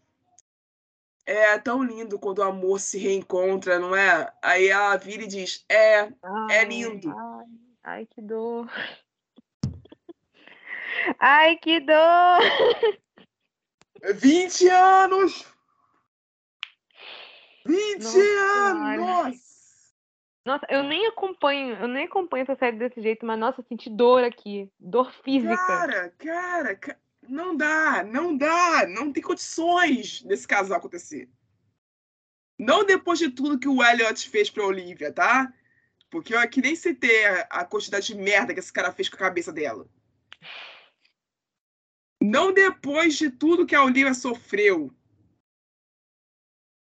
É 1.28 1.60
tão 1.60 1.84
lindo 1.84 2.18
quando 2.18 2.40
o 2.40 2.44
amor 2.44 2.80
se 2.80 2.98
reencontra, 2.98 3.78
não 3.78 3.94
é? 3.94 4.32
Aí 4.42 4.70
ela 4.70 4.96
vira 4.96 5.24
e 5.24 5.28
diz: 5.28 5.66
É, 5.68 6.04
Ai, 6.24 6.52
é 6.52 6.64
lindo. 6.64 7.10
Ai, 7.10 7.46
ai, 7.84 8.06
que 8.06 8.22
dor. 8.22 8.72
Ai, 11.20 11.58
que 11.58 11.82
dor. 11.82 12.40
20 14.16 14.70
anos! 14.70 15.46
20 17.66 18.04
Nossa 18.04 18.20
anos! 18.64 19.38
Nossa, 20.46 20.66
eu 20.70 20.82
nem 20.82 21.08
acompanho, 21.08 21.76
eu 21.76 21.90
nem 21.90 22.06
acompanho 22.06 22.44
essa 22.44 22.56
série 22.56 22.78
desse 22.78 23.02
jeito, 23.02 23.26
mas 23.26 23.38
nossa, 23.38 23.60
eu 23.60 23.66
senti 23.66 23.90
dor 23.90 24.24
aqui, 24.24 24.72
dor 24.80 25.12
física. 25.12 25.58
Cara, 25.58 26.10
cara, 26.18 26.76
ca- 26.78 26.98
não 27.28 27.56
dá, 27.56 28.04
não 28.04 28.38
dá, 28.38 28.88
não 28.88 29.12
tem 29.12 29.24
condições 29.24 30.22
desse 30.22 30.48
casal 30.48 30.78
acontecer. 30.78 31.30
Não 32.58 32.86
depois 32.86 33.20
de 33.20 33.30
tudo 33.30 33.60
que 33.60 33.68
o 33.68 33.84
Elliot 33.84 34.30
fez 34.30 34.50
pra 34.50 34.66
Olivia, 34.66 35.12
tá? 35.12 35.54
Porque 36.10 36.34
eu 36.34 36.40
aqui 36.40 36.62
nem 36.62 36.76
citei 36.76 37.26
a, 37.26 37.42
a 37.50 37.66
quantidade 37.66 38.08
de 38.08 38.16
merda 38.16 38.54
que 38.54 38.60
esse 38.60 38.74
cara 38.74 38.92
fez 38.92 39.10
com 39.10 39.16
a 39.16 39.20
cabeça 39.20 39.52
dela. 39.52 39.88
Não 42.22 42.52
depois 42.52 43.16
de 43.16 43.30
tudo 43.30 43.66
que 43.66 43.76
a 43.76 43.84
Olivia 43.84 44.14
sofreu. 44.14 44.92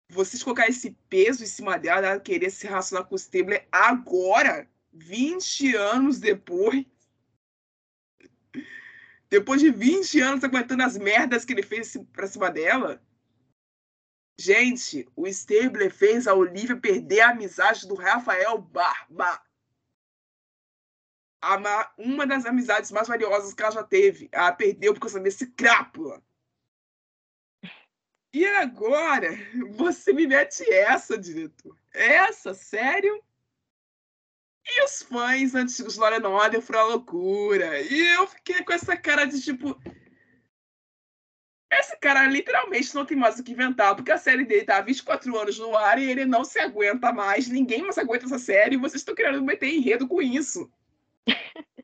Vocês 0.10 0.44
colocar 0.44 0.68
esse 0.68 0.92
peso 1.10 1.44
em 1.44 1.48
cima 1.48 1.78
dela, 1.78 2.08
ela 2.08 2.20
querer 2.20 2.50
se 2.50 2.68
relacionar 2.68 3.06
com 3.06 3.16
o 3.16 3.18
Stabler 3.18 3.68
agora, 3.72 4.70
20 4.94 5.76
anos 5.76 6.20
depois. 6.20 6.86
Depois 9.30 9.60
de 9.60 9.70
20 9.70 10.22
anos 10.22 10.44
aguentando 10.44 10.84
as 10.84 10.98
merdas 10.98 11.44
que 11.44 11.54
ele 11.54 11.64
fez 11.64 11.98
pra 12.14 12.28
cima 12.28 12.50
dela. 12.50 13.02
Gente, 14.40 15.08
o 15.16 15.28
Stabler 15.28 15.92
fez 15.92 16.28
a 16.28 16.34
Olivia 16.34 16.78
perder 16.78 17.22
a 17.22 17.32
amizade 17.32 17.88
do 17.88 17.96
Rafael 17.96 18.58
Barba. 18.60 19.42
Uma 21.98 22.26
das 22.26 22.46
amizades 22.46 22.92
mais 22.92 23.08
valiosas 23.08 23.54
que 23.54 23.62
ela 23.62 23.72
já 23.72 23.84
teve. 23.84 24.30
Ela 24.32 24.52
perdeu 24.52 24.94
por 24.94 25.02
causa 25.02 25.20
desse 25.20 25.48
crápula. 25.48 26.24
E 28.34 28.46
agora, 28.46 29.30
você 29.76 30.14
me 30.14 30.28
mete 30.28 30.70
essa, 30.72 31.18
diretor? 31.18 31.76
Essa, 31.92 32.54
sério? 32.54 33.24
E 34.70 34.84
os 34.84 35.02
fãs 35.02 35.56
antigos 35.56 35.94
de 35.94 36.00
Law 36.00 36.34
Order 36.34 36.62
foram 36.62 36.80
a 36.80 36.84
loucura. 36.84 37.82
E 37.82 38.16
eu 38.16 38.28
fiquei 38.28 38.64
com 38.64 38.74
essa 38.74 38.98
cara 38.98 39.26
de 39.26 39.42
tipo. 39.42 39.80
Esse 41.72 41.98
cara 41.98 42.28
literalmente 42.28 42.94
não 42.94 43.06
tem 43.06 43.16
mais 43.18 43.40
o 43.40 43.44
que 43.44 43.52
inventar, 43.52 43.96
porque 43.96 44.12
a 44.12 44.18
série 44.18 44.46
dele 44.46 44.66
tá 44.66 44.78
há 44.78 44.82
24 44.82 45.38
anos 45.38 45.60
no 45.60 45.76
ar 45.76 46.00
e 46.00 46.10
ele 46.10 46.26
não 46.26 46.44
se 46.44 46.60
aguenta 46.60 47.12
mais. 47.14 47.48
Ninguém 47.48 47.82
mais 47.82 47.98
aguenta 47.98 48.26
essa 48.26 48.40
série 48.40 48.76
e 48.76 48.80
vocês 48.80 49.02
estão 49.02 49.16
querendo 49.16 49.42
meter 49.44 49.68
enredo 49.68 50.08
com 50.08 50.22
isso. 50.22 50.72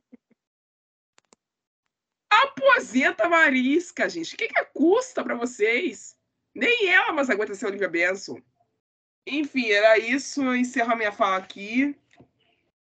Aposenta 2.29 3.25
a 3.25 3.29
Marisca, 3.29 4.09
gente. 4.09 4.33
O 4.33 4.37
que, 4.37 4.47
que 4.47 4.65
custa 4.73 5.23
pra 5.23 5.35
vocês? 5.35 6.17
Nem 6.55 6.89
ela 6.89 7.13
mais 7.13 7.29
aguenta 7.29 7.55
ser 7.55 7.67
Olivia 7.67 7.89
Benson. 7.89 8.41
Enfim, 9.25 9.69
era 9.69 9.97
isso. 9.97 10.43
Eu 10.43 10.55
encerro 10.55 10.93
a 10.93 10.95
minha 10.95 11.11
fala 11.11 11.37
aqui. 11.37 11.95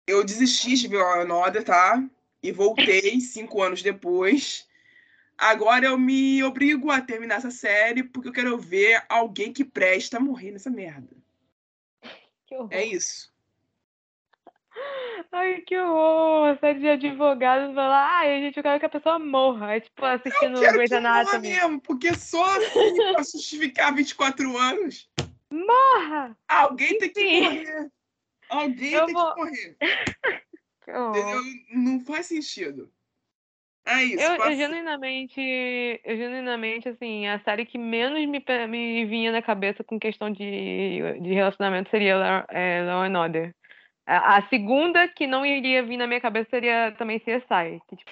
Eu 0.09 0.25
desisti 0.25 0.75
de 0.75 0.89
ver 0.89 1.03
and 1.03 1.33
Order, 1.33 1.63
tá? 1.63 2.03
E 2.43 2.51
voltei 2.51 3.21
cinco 3.21 3.63
anos 3.63 3.83
depois. 3.83 4.67
Agora 5.37 5.85
eu 5.87 5.99
me 5.99 6.43
obrigo 6.43 6.91
a 6.91 7.01
terminar 7.01 7.37
essa 7.37 7.51
série 7.51 8.03
porque 8.03 8.29
eu 8.29 8.33
quero 8.33 8.57
ver 8.59 9.05
alguém 9.09 9.53
que 9.53 9.65
presta 9.65 10.19
morrer 10.19 10.51
nessa 10.51 10.71
merda. 10.71 11.15
Que 12.47 12.55
horror. 12.57 12.69
É 12.73 12.85
isso. 12.85 13.31
Ai, 15.31 15.61
que 15.61 15.77
horror. 15.77 16.59
Série 16.59 16.81
de 16.81 16.89
advogados 16.89 17.75
vai 17.75 17.87
lá, 17.89 18.19
ai, 18.19 18.41
gente, 18.41 18.57
eu 18.57 18.63
quero 18.63 18.81
que 18.81 18.87
a 18.87 18.89
pessoa 18.89 19.19
morra. 19.19 19.77
É 19.77 19.81
tipo 19.81 20.05
assistindo 20.05 20.59
Quero 20.59 20.73
Grey's 20.73 20.91
que 20.91 20.97
Anatomy. 20.97 21.49
mesmo, 21.49 21.81
porque 21.83 22.15
só 22.15 22.45
assim 22.57 22.97
pra 23.13 23.23
justificar 23.31 23.95
24 23.95 24.57
anos. 24.57 25.09
Morra! 25.53 26.37
Alguém 26.49 26.99
tem 26.99 27.11
que 27.11 27.41
morrer. 27.43 27.91
Alguém 28.49 28.93
Eu 28.93 29.07
tem 29.07 29.15
vou- 29.15 29.35
que 29.35 29.41
morrer. 29.41 29.77
Entendeu? 30.89 31.43
Não 31.73 32.01
faz 32.01 32.27
sentido. 32.27 32.91
É 33.87 34.03
isso. 34.05 34.23
Eu, 34.23 34.37
eu 34.45 34.57
genuinamente, 34.57 35.41
eu 36.05 36.17
genuinamente, 36.17 36.89
assim, 36.89 37.27
a 37.27 37.41
série 37.41 37.65
que 37.65 37.79
menos 37.79 38.19
me, 38.27 38.45
me 38.69 39.05
vinha 39.07 39.33
na 39.33 39.41
cabeça 39.41 39.83
com 39.83 39.99
questão 39.99 40.31
de, 40.31 41.01
de 41.23 41.33
relacionamento 41.33 41.91
seria 41.91 42.17
Law, 42.19 42.45
é, 42.51 42.83
Law 42.85 43.03
and 43.03 43.19
Order. 43.19 43.55
A, 44.07 44.37
a 44.39 44.49
segunda 44.49 45.09
que 45.09 45.27
não 45.27 45.45
iria 45.45 45.83
vir 45.83 45.97
na 45.97 46.07
minha 46.07 46.21
cabeça 46.21 46.51
seria 46.51 46.93
também 46.99 47.19
CSI. 47.21 47.81
que, 47.89 47.97
tipo, 47.97 48.11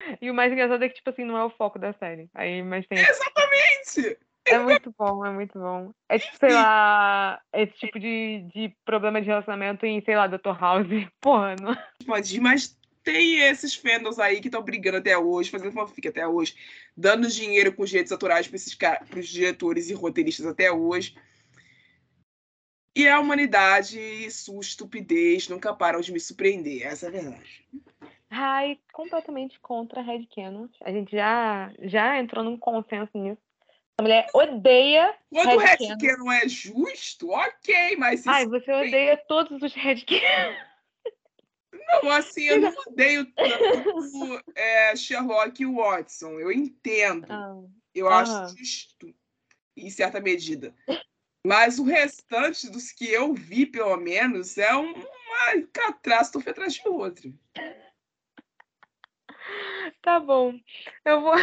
E 0.20 0.30
o 0.30 0.34
mais 0.34 0.52
engraçado 0.52 0.82
é 0.82 0.88
que, 0.88 0.96
tipo 0.96 1.10
assim, 1.10 1.24
não 1.24 1.38
é 1.38 1.44
o 1.44 1.50
foco 1.50 1.78
da 1.78 1.92
série. 1.94 2.28
Aí, 2.34 2.62
mas 2.62 2.86
tem. 2.86 2.98
Exatamente! 2.98 4.18
É 4.44 4.58
muito 4.58 4.92
bom, 4.98 5.24
é 5.24 5.30
muito 5.30 5.58
bom. 5.58 5.92
É 6.08 6.18
tipo, 6.18 6.36
sei 6.36 6.52
lá, 6.52 7.40
esse 7.52 7.72
tipo 7.74 7.98
de, 7.98 8.48
de 8.52 8.76
problema 8.84 9.20
de 9.20 9.28
relacionamento 9.28 9.86
em, 9.86 10.02
sei 10.02 10.16
lá, 10.16 10.26
Dr. 10.26 10.58
House. 10.58 10.86
Porra, 11.20 11.54
não. 11.60 11.76
Pode 12.04 12.36
ir, 12.36 12.40
mas 12.40 12.76
tem 13.04 13.40
esses 13.40 13.74
fandoms 13.74 14.18
aí 14.18 14.40
que 14.40 14.48
estão 14.48 14.62
brigando 14.62 14.98
até 14.98 15.16
hoje, 15.16 15.50
fazendo 15.50 15.72
fanfic 15.72 16.08
até 16.08 16.26
hoje, 16.26 16.54
dando 16.96 17.28
dinheiro 17.28 17.72
com 17.72 17.82
os 17.82 17.90
direitos 17.90 18.12
autorais 18.12 18.46
para 18.46 18.56
esses 18.56 18.74
caras, 18.74 19.08
para 19.08 19.18
os 19.18 19.28
diretores 19.28 19.90
e 19.90 19.94
roteiristas 19.94 20.46
até 20.46 20.70
hoje. 20.70 21.14
E 22.94 23.08
a 23.08 23.18
humanidade 23.18 23.98
e 23.98 24.30
sua 24.30 24.60
estupidez 24.60 25.48
nunca 25.48 25.74
param 25.74 26.00
de 26.00 26.12
me 26.12 26.20
surpreender, 26.20 26.86
essa 26.86 27.06
é 27.06 27.08
a 27.08 27.12
verdade. 27.12 27.66
Ai, 28.28 28.78
completamente 28.92 29.58
contra 29.60 30.00
a 30.00 30.02
Red 30.02 30.26
Canon. 30.34 30.68
A 30.82 30.92
gente 30.92 31.12
já, 31.12 31.72
já 31.80 32.18
entrou 32.18 32.44
num 32.44 32.56
consenso 32.56 33.10
nisso. 33.14 33.40
A 34.02 34.04
mulher 34.04 34.26
odeia. 34.34 35.14
Quando 35.30 35.52
o 35.54 35.58
Red 35.58 35.76
Red 35.76 35.76
Canon. 35.78 35.98
Canon 36.00 36.32
é 36.32 36.48
justo, 36.48 37.30
ok, 37.30 37.96
mas 37.96 38.26
Ai, 38.26 38.46
você 38.48 38.72
odeia 38.72 39.16
todos 39.28 39.62
os 39.62 39.72
Red 39.74 40.04
não, 42.02 42.10
assim, 42.10 42.42
eu 42.42 42.60
não 42.60 42.74
odeio 42.88 43.24
tanto 43.32 44.42
é, 44.56 44.96
Sherlock 44.96 45.62
e 45.62 45.66
Watson, 45.66 46.40
eu 46.40 46.50
entendo. 46.50 47.32
Ah, 47.32 47.62
Eu 47.94 48.08
Aham. 48.08 48.22
acho 48.22 48.56
justo, 48.56 49.14
em 49.76 49.88
certa 49.88 50.20
medida. 50.20 50.74
Mas 51.46 51.78
o 51.78 51.84
restante 51.84 52.68
dos 52.68 52.90
que 52.90 53.08
eu 53.08 53.32
vi, 53.32 53.66
pelo 53.66 53.96
menos, 53.98 54.58
é 54.58 54.74
um- 54.74 54.94
uma 54.94 55.62
catástrofe 55.72 56.50
atrás 56.50 56.74
de 56.74 56.88
outra. 56.88 57.30
tá 60.02 60.18
bom. 60.18 60.58
Eu 61.04 61.20
vou. 61.20 61.34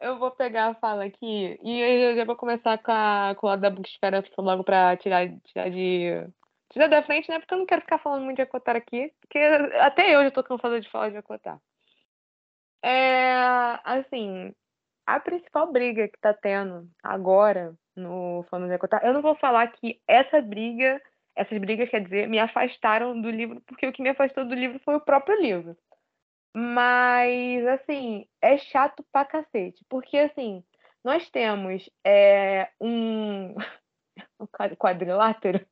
Eu 0.00 0.18
vou 0.18 0.30
pegar 0.30 0.68
a 0.68 0.74
fala 0.74 1.04
aqui 1.04 1.58
e 1.62 1.80
eu 1.80 2.16
já 2.16 2.24
vou 2.24 2.36
começar 2.36 2.78
com, 2.78 2.92
a, 2.92 3.34
com 3.36 3.46
o 3.46 3.50
lado 3.50 3.60
da 3.60 3.70
Booksfera 3.70 4.24
logo 4.38 4.64
pra 4.64 4.96
tirar, 4.96 5.28
tirar 5.44 5.70
de. 5.70 6.26
Tirar 6.70 6.88
da 6.88 7.02
frente, 7.02 7.28
né? 7.30 7.38
Porque 7.38 7.54
eu 7.54 7.58
não 7.58 7.66
quero 7.66 7.80
ficar 7.82 7.98
falando 7.98 8.24
muito 8.24 8.36
de 8.36 8.42
Acotar 8.42 8.76
aqui. 8.76 9.12
Porque 9.20 9.38
até 9.38 10.14
eu 10.14 10.22
já 10.24 10.30
tô 10.30 10.44
cansada 10.44 10.80
de 10.80 10.90
falar 10.90 11.10
de 11.10 11.16
Acotar. 11.16 11.58
É. 12.82 13.80
Assim. 13.84 14.52
A 15.06 15.18
principal 15.20 15.72
briga 15.72 16.06
que 16.06 16.20
tá 16.20 16.34
tendo 16.34 16.86
agora 17.02 17.74
no 17.96 18.44
Falando 18.50 18.68
de 18.68 18.74
Acotar, 18.74 19.04
eu 19.04 19.14
não 19.14 19.22
vou 19.22 19.34
falar 19.36 19.66
que 19.68 20.00
essa 20.06 20.40
briga, 20.42 21.00
essas 21.34 21.58
brigas, 21.58 21.88
quer 21.88 22.02
dizer, 22.02 22.28
me 22.28 22.38
afastaram 22.38 23.18
do 23.20 23.30
livro, 23.30 23.60
porque 23.66 23.86
o 23.86 23.92
que 23.92 24.02
me 24.02 24.10
afastou 24.10 24.44
do 24.44 24.54
livro 24.54 24.78
foi 24.84 24.96
o 24.96 25.00
próprio 25.00 25.40
livro. 25.40 25.74
Mas, 26.60 27.64
assim, 27.68 28.26
é 28.42 28.58
chato 28.58 29.04
pra 29.12 29.24
cacete. 29.24 29.84
Porque, 29.88 30.18
assim, 30.18 30.64
nós 31.04 31.30
temos 31.30 31.88
é, 32.04 32.68
um, 32.80 33.54
um 34.40 34.46
quad- 34.48 34.74
quadrilátero. 34.76 35.64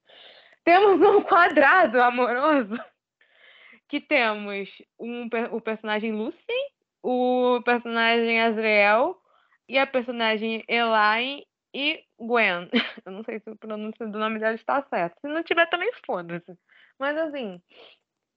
Temos 0.62 1.00
um 1.00 1.22
quadrado 1.22 2.00
amoroso 2.00 2.78
que 3.88 4.00
temos 4.00 4.68
um, 4.96 5.28
o 5.50 5.60
personagem 5.60 6.12
Lucien, 6.12 6.70
o 7.02 7.60
personagem 7.64 8.40
Azrael 8.40 9.20
e 9.68 9.78
a 9.78 9.88
personagem 9.88 10.64
Elaine 10.68 11.44
e 11.74 12.04
Gwen. 12.16 12.70
Eu 13.04 13.10
não 13.10 13.24
sei 13.24 13.40
se 13.40 13.50
o 13.50 13.56
pronúncio 13.56 14.08
do 14.08 14.20
nome 14.20 14.38
dela 14.38 14.54
está 14.54 14.80
certo. 14.88 15.20
Se 15.20 15.26
não 15.26 15.42
tiver, 15.42 15.68
também 15.68 15.90
foda-se. 16.06 16.56
Mas 16.96 17.18
assim, 17.18 17.60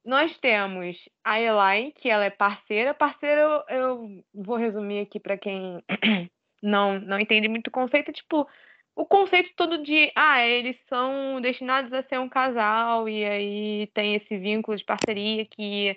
nós 0.06 0.38
temos 0.40 0.98
a 1.24 1.40
Elaine, 1.40 1.92
que 1.92 2.10
ela 2.10 2.26
é 2.26 2.30
parceira. 2.30 2.94
Parceira, 2.94 3.42
eu, 3.42 3.78
eu 3.78 4.24
vou 4.34 4.58
resumir 4.58 5.02
aqui 5.02 5.20
para 5.20 5.38
quem 5.38 5.84
não, 6.64 7.00
não 7.00 7.20
entende 7.20 7.48
muito 7.48 7.68
o 7.68 7.72
conceito. 7.72 8.12
Tipo, 8.12 8.48
o 8.96 9.06
conceito 9.06 9.52
todo 9.56 9.84
de, 9.84 10.12
ah, 10.16 10.46
eles 10.46 10.78
são 10.88 11.40
destinados 11.42 11.92
a 11.94 12.04
ser 12.04 12.20
um 12.20 12.30
casal, 12.30 13.08
e 13.08 13.24
aí 13.24 13.88
tem 13.94 14.16
esse 14.16 14.38
vínculo 14.38 14.78
de 14.78 14.84
parceria 14.84 15.46
que 15.46 15.96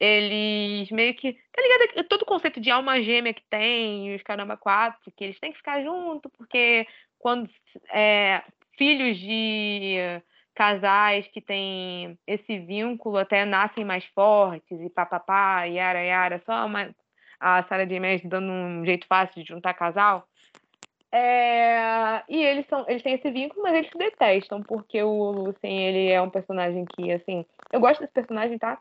eles 0.00 0.90
meio 0.90 1.14
que. 1.14 1.32
Tá 1.32 1.62
ligado? 1.62 2.08
Todo 2.08 2.22
o 2.22 2.26
conceito 2.26 2.60
de 2.60 2.70
alma 2.70 3.00
gêmea 3.02 3.32
que 3.32 3.44
tem, 3.48 4.14
os 4.14 4.22
caramba 4.22 4.56
quatro, 4.56 5.12
que 5.16 5.24
eles 5.24 5.38
têm 5.38 5.52
que 5.52 5.58
ficar 5.58 5.82
junto, 5.82 6.28
porque 6.30 6.86
quando 7.18 7.48
é, 7.90 8.42
filhos 8.76 9.18
de 9.18 9.96
casais 10.54 11.26
que 11.28 11.40
têm 11.40 12.18
esse 12.26 12.58
vínculo 12.58 13.18
até 13.18 13.44
nascem 13.44 13.84
mais 13.84 14.04
fortes 14.14 14.80
e 14.80 14.90
papapá, 14.90 15.64
yara, 15.64 16.00
yara, 16.00 16.42
só 16.44 16.66
uma, 16.66 16.90
a 17.40 17.62
Sarah 17.64 17.84
J. 17.84 17.98
Maas 17.98 18.22
dando 18.24 18.50
um 18.50 18.84
jeito 18.84 19.06
fácil 19.06 19.42
de 19.42 19.48
juntar 19.48 19.74
casal. 19.74 20.26
É, 21.14 22.22
e 22.26 22.42
eles 22.42 22.66
são, 22.68 22.86
eles 22.88 23.02
têm 23.02 23.14
esse 23.14 23.30
vínculo, 23.30 23.62
mas 23.62 23.74
eles 23.74 23.90
se 23.90 23.98
detestam, 23.98 24.62
porque 24.62 25.02
o 25.02 25.30
Lucien, 25.30 25.88
ele 25.88 26.10
é 26.10 26.20
um 26.22 26.30
personagem 26.30 26.86
que, 26.86 27.12
assim, 27.12 27.44
eu 27.70 27.80
gosto 27.80 28.00
desse 28.00 28.14
personagem, 28.14 28.58
tá? 28.58 28.78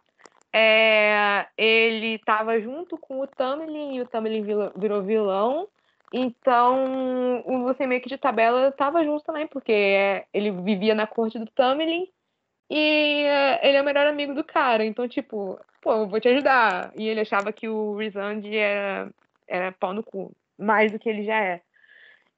É, 0.53 1.45
ele 1.57 2.15
estava 2.15 2.59
junto 2.59 2.97
com 2.97 3.19
o 3.19 3.27
Tamlin 3.27 3.95
e 3.95 4.01
o 4.01 4.07
Tamlin 4.07 4.43
virou 4.75 5.01
vilão. 5.03 5.67
Então, 6.13 7.41
o 7.45 7.57
Lucien 7.57 7.99
que 8.01 8.09
de 8.09 8.17
tabela 8.17 8.67
estava 8.67 9.03
junto 9.03 9.23
também, 9.23 9.47
porque 9.47 10.25
ele 10.33 10.51
vivia 10.51 10.93
na 10.93 11.07
corte 11.07 11.39
do 11.39 11.45
Tamlin 11.47 12.07
e 12.69 13.25
ele 13.61 13.77
é 13.77 13.81
o 13.81 13.85
melhor 13.85 14.07
amigo 14.07 14.33
do 14.33 14.43
cara. 14.43 14.83
Então, 14.83 15.07
tipo, 15.07 15.59
pô, 15.81 15.93
eu 15.93 16.07
vou 16.07 16.19
te 16.19 16.27
ajudar. 16.27 16.91
E 16.95 17.07
ele 17.07 17.21
achava 17.21 17.53
que 17.53 17.67
o 17.67 17.95
Rizand 17.95 18.41
era, 18.45 19.11
era 19.47 19.71
pau 19.71 19.93
no 19.93 20.03
cu, 20.03 20.35
mais 20.57 20.91
do 20.91 20.99
que 20.99 21.09
ele 21.09 21.23
já 21.23 21.41
é. 21.41 21.61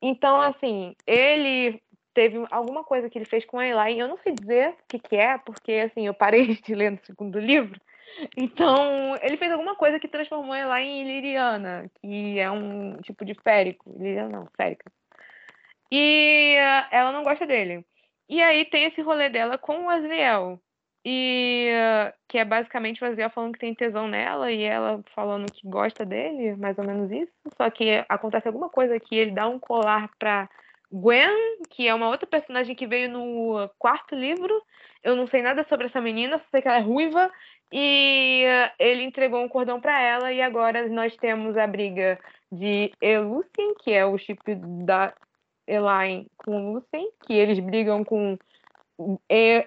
Então, 0.01 0.39
assim, 0.41 0.95
ele 1.07 1.81
teve 2.13 2.45
alguma 2.51 2.83
coisa 2.83 3.09
que 3.09 3.17
ele 3.17 3.25
fez 3.25 3.45
com 3.45 3.57
a 3.57 3.65
Eli, 3.65 3.99
eu 3.99 4.07
não 4.07 4.17
sei 4.17 4.33
dizer 4.33 4.69
o 4.71 4.75
que, 4.88 4.99
que 4.99 5.15
é, 5.15 5.38
porque, 5.39 5.71
assim, 5.73 6.05
eu 6.05 6.13
parei 6.13 6.55
de 6.62 6.75
ler 6.75 6.91
no 6.91 6.99
segundo 7.03 7.39
livro, 7.39 7.79
então, 8.36 9.17
ele 9.21 9.38
fez 9.38 9.52
alguma 9.52 9.76
coisa 9.76 9.99
que 9.99 10.08
transformou 10.08 10.54
ela 10.54 10.82
em 10.82 11.04
Liriana, 11.04 11.89
que 12.02 12.39
é 12.39 12.49
um 12.49 12.97
tipo 13.02 13.26
de 13.26 13.34
férico. 13.36 13.95
Liriana 13.97 14.30
não, 14.30 14.47
férica. 14.56 14.91
E 15.91 16.56
uh, 16.58 16.88
ela 16.91 17.12
não 17.12 17.23
gosta 17.23 17.45
dele. 17.45 17.86
E 18.28 18.41
aí 18.41 18.65
tem 18.65 18.86
esse 18.86 19.02
rolê 19.02 19.30
dela 19.30 19.58
com 19.58 19.86
o 19.86 19.89
Azriel. 19.89 20.60
E 21.06 21.69
uh, 21.71 22.13
que 22.28 22.38
é 22.38 22.45
basicamente 22.45 23.04
o 23.04 23.08
Azriel 23.08 23.30
falando 23.30 23.54
que 23.54 23.60
tem 23.60 23.76
tesão 23.76 24.08
nela 24.08 24.52
e 24.52 24.63
ela 24.63 25.04
falando 25.13 25.52
que 25.52 25.67
gosta 25.67 26.06
dele, 26.06 26.56
mais 26.56 26.78
ou 26.78 26.84
menos 26.86 27.12
isso. 27.12 27.34
Só 27.58 27.69
que 27.69 28.04
acontece 28.08 28.47
alguma 28.47 28.69
coisa 28.69 28.99
que 28.99 29.15
ele 29.15 29.32
dá 29.32 29.47
um 29.47 29.60
colar 29.60 30.10
pra 30.17 30.49
Gwen, 30.91 31.60
que 31.69 31.88
é 31.88 31.93
uma 31.93 32.08
outra 32.08 32.26
personagem 32.26 32.76
que 32.76 32.88
veio 32.88 33.10
no 33.10 33.69
quarto 33.78 34.15
livro. 34.15 34.54
Eu 35.04 35.15
não 35.15 35.28
sei 35.28 35.41
nada 35.41 35.65
sobre 35.67 35.88
essa 35.88 35.99
menina, 35.99 36.38
só 36.38 36.45
sei 36.52 36.62
que 36.62 36.67
ela 36.67 36.78
é 36.78 36.82
ruiva 36.82 37.30
e 37.75 38.43
ele 38.77 39.01
entregou 39.01 39.43
um 39.43 39.49
cordão 39.49 39.81
para 39.81 39.99
ela 39.99 40.31
e 40.31 40.39
agora 40.39 40.88
nós 40.89 41.17
temos 41.17 41.57
a 41.57 41.65
briga 41.65 42.19
de 42.51 42.91
Elucien, 43.01 43.73
que 43.83 43.91
é 43.91 44.05
o 44.05 44.15
chip 44.15 44.43
da 44.86 45.12
Elaine 45.65 46.27
com 46.38 46.73
Lucien, 46.73 47.09
que 47.25 47.33
eles 47.33 47.59
brigam 47.59 48.03
com 48.03 48.38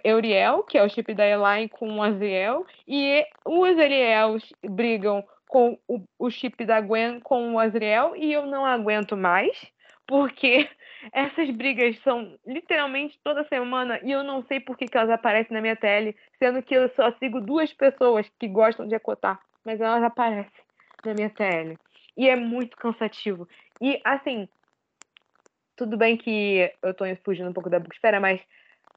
Euriel, 0.04 0.62
que 0.62 0.78
é 0.78 0.84
o 0.84 0.88
chip 0.88 1.12
da 1.14 1.26
Elaine 1.26 1.68
com 1.68 2.00
Aziel, 2.00 2.64
e 2.86 3.26
os 3.44 3.76
Ariels 3.76 4.52
brigam 4.62 5.24
com 5.48 5.76
o, 5.88 6.00
o 6.16 6.30
chip 6.30 6.64
da 6.64 6.80
Gwen 6.80 7.18
com 7.18 7.54
o 7.54 7.58
Azriel, 7.58 8.14
e 8.14 8.32
eu 8.32 8.46
não 8.46 8.64
aguento 8.64 9.16
mais 9.16 9.66
porque 10.06 10.68
essas 11.12 11.50
brigas 11.50 11.98
são 12.02 12.38
literalmente 12.46 13.18
toda 13.22 13.46
semana 13.48 14.00
e 14.02 14.10
eu 14.10 14.22
não 14.22 14.44
sei 14.44 14.60
por 14.60 14.76
que, 14.76 14.86
que 14.86 14.96
elas 14.96 15.10
aparecem 15.10 15.54
na 15.54 15.60
minha 15.60 15.76
tele, 15.76 16.16
sendo 16.38 16.62
que 16.62 16.74
eu 16.74 16.88
só 16.90 17.12
sigo 17.12 17.40
duas 17.40 17.72
pessoas 17.72 18.28
que 18.38 18.48
gostam 18.48 18.86
de 18.86 18.94
acotar, 18.94 19.40
mas 19.64 19.80
elas 19.80 20.02
aparecem 20.02 20.64
na 21.04 21.14
minha 21.14 21.30
tele. 21.30 21.78
E 22.16 22.28
é 22.28 22.36
muito 22.36 22.76
cansativo. 22.76 23.48
E 23.80 24.00
assim, 24.04 24.48
tudo 25.76 25.96
bem 25.96 26.16
que 26.16 26.72
eu 26.82 26.94
tô 26.94 27.04
fugindo 27.24 27.50
um 27.50 27.52
pouco 27.52 27.68
da 27.68 27.78
bookesfera, 27.78 28.18
mas 28.18 28.40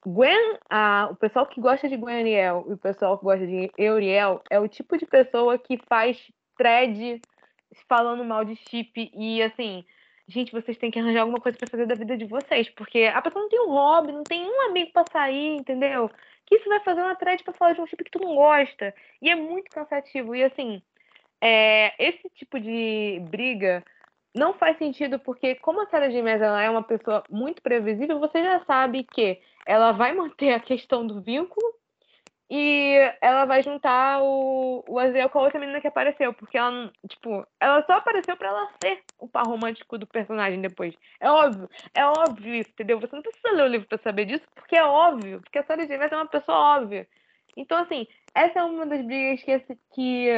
Gwen, 0.05 0.57
a, 0.69 1.09
o 1.11 1.15
pessoal 1.15 1.45
que 1.45 1.59
gosta 1.59 1.89
de 1.89 1.97
Gwen 1.97 2.19
Ariel 2.19 2.65
e 2.69 2.73
o 2.73 2.77
pessoal 2.77 3.17
que 3.17 3.25
gosta 3.25 3.45
de 3.45 3.69
Euriel 3.77 4.41
é 4.49 4.57
o 4.59 4.67
tipo 4.67 4.97
de 4.97 5.05
pessoa 5.05 5.57
que 5.57 5.77
faz 5.89 6.31
thread 6.57 7.21
falando 7.87 8.23
mal 8.23 8.45
de 8.45 8.55
chip 8.55 9.11
e 9.13 9.43
assim, 9.43 9.83
gente, 10.29 10.51
vocês 10.51 10.77
têm 10.77 10.91
que 10.91 10.99
arranjar 10.99 11.21
alguma 11.21 11.41
coisa 11.41 11.57
para 11.57 11.69
fazer 11.69 11.85
da 11.85 11.95
vida 11.95 12.15
de 12.15 12.25
vocês, 12.25 12.69
porque 12.69 13.03
a 13.03 13.21
pessoa 13.21 13.41
não 13.41 13.49
tem 13.49 13.59
um 13.61 13.69
hobby, 13.71 14.11
não 14.11 14.23
tem 14.23 14.45
um 14.45 14.61
amigo 14.69 14.91
para 14.93 15.05
sair, 15.11 15.55
entendeu? 15.57 16.09
Que 16.45 16.55
isso 16.55 16.69
vai 16.69 16.79
fazer 16.81 17.01
uma 17.01 17.15
thread 17.15 17.43
para 17.43 17.53
falar 17.53 17.73
de 17.73 17.81
um 17.81 17.87
chip 17.87 18.03
que 18.03 18.11
tu 18.11 18.19
não 18.19 18.35
gosta. 18.35 18.93
E 19.21 19.29
é 19.29 19.35
muito 19.35 19.69
cansativo. 19.71 20.35
E 20.35 20.43
assim, 20.43 20.81
é, 21.41 21.93
esse 21.97 22.29
tipo 22.35 22.59
de 22.59 23.19
briga 23.29 23.83
não 24.35 24.53
faz 24.53 24.77
sentido 24.77 25.19
porque, 25.19 25.55
como 25.55 25.81
a 25.81 25.87
Sarah. 25.87 26.09
Maas, 26.21 26.41
ela 26.41 26.61
é 26.61 26.69
uma 26.69 26.83
pessoa 26.83 27.23
muito 27.29 27.61
previsível, 27.61 28.19
você 28.19 28.43
já 28.43 28.63
sabe 28.65 29.03
que 29.03 29.39
ela 29.65 29.91
vai 29.91 30.13
manter 30.13 30.53
a 30.53 30.59
questão 30.59 31.05
do 31.05 31.21
vínculo 31.21 31.73
e 32.49 32.95
ela 33.21 33.45
vai 33.45 33.61
juntar 33.61 34.21
o, 34.23 34.83
o 34.87 34.97
Aziel 34.97 35.29
com 35.29 35.39
a 35.39 35.43
outra 35.43 35.59
menina 35.59 35.79
que 35.79 35.87
apareceu, 35.87 36.33
porque 36.33 36.57
ela, 36.57 36.91
tipo, 37.07 37.45
ela 37.59 37.83
só 37.85 37.93
apareceu 37.93 38.35
para 38.35 38.49
ela 38.49 38.69
ser 38.83 39.03
o 39.19 39.27
par 39.27 39.45
romântico 39.45 39.97
do 39.97 40.07
personagem 40.07 40.59
depois. 40.59 40.95
É 41.19 41.29
óbvio, 41.29 41.69
é 41.93 42.05
óbvio 42.05 42.55
isso, 42.55 42.71
entendeu? 42.71 42.99
Você 42.99 43.15
não 43.15 43.21
precisa 43.21 43.51
ler 43.51 43.63
o 43.63 43.67
livro 43.67 43.87
para 43.87 43.99
saber 43.99 44.25
disso, 44.25 44.45
porque 44.55 44.75
é 44.75 44.83
óbvio, 44.83 45.41
porque 45.41 45.59
a 45.59 45.63
Sarah 45.63 45.85
J. 45.85 45.95
é 45.95 46.15
uma 46.15 46.27
pessoa 46.27 46.77
óbvia. 46.77 47.07
Então, 47.55 47.77
assim, 47.77 48.07
essa 48.33 48.59
é 48.59 48.63
uma 48.63 48.85
das 48.85 49.05
brigas 49.05 49.43
que, 49.43 49.59
que 49.93 50.29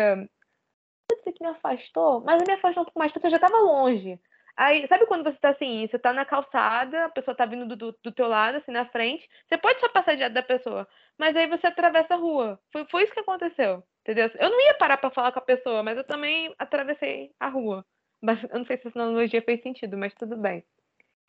que 1.33 1.43
me 1.43 1.49
afastou, 1.49 2.21
mas 2.21 2.41
me 2.47 2.53
afastou 2.53 2.81
um 2.81 2.85
pouco 2.85 2.99
mais, 2.99 3.11
porque 3.11 3.27
eu 3.27 3.31
já 3.31 3.39
tava 3.39 3.57
longe. 3.57 4.19
Aí, 4.61 4.87
sabe 4.87 5.07
quando 5.07 5.23
você 5.23 5.39
tá 5.39 5.49
assim, 5.49 5.87
você 5.87 5.97
tá 5.97 6.13
na 6.13 6.23
calçada, 6.23 7.05
a 7.05 7.09
pessoa 7.09 7.35
tá 7.35 7.47
vindo 7.47 7.65
do, 7.65 7.75
do, 7.75 7.97
do 8.03 8.11
teu 8.11 8.27
lado, 8.27 8.59
assim, 8.59 8.71
na 8.71 8.85
frente, 8.85 9.27
você 9.49 9.57
pode 9.57 9.79
só 9.79 9.89
passar 9.89 10.15
diante 10.15 10.33
da 10.33 10.43
pessoa, 10.43 10.87
mas 11.17 11.35
aí 11.35 11.47
você 11.47 11.65
atravessa 11.65 12.13
a 12.13 12.17
rua. 12.17 12.59
Foi, 12.71 12.85
foi 12.85 13.03
isso 13.03 13.11
que 13.11 13.21
aconteceu, 13.21 13.83
entendeu? 14.01 14.29
Eu 14.35 14.51
não 14.51 14.61
ia 14.61 14.75
parar 14.75 14.97
para 14.97 15.09
falar 15.09 15.31
com 15.31 15.39
a 15.39 15.41
pessoa, 15.41 15.81
mas 15.81 15.97
eu 15.97 16.03
também 16.03 16.53
atravessei 16.59 17.31
a 17.39 17.47
rua. 17.47 17.83
Mas 18.21 18.43
eu 18.43 18.59
não 18.59 18.65
sei 18.67 18.77
se 18.77 18.87
essa 18.87 19.01
analogia 19.01 19.41
fez 19.41 19.63
sentido, 19.63 19.97
mas 19.97 20.13
tudo 20.13 20.37
bem. 20.37 20.63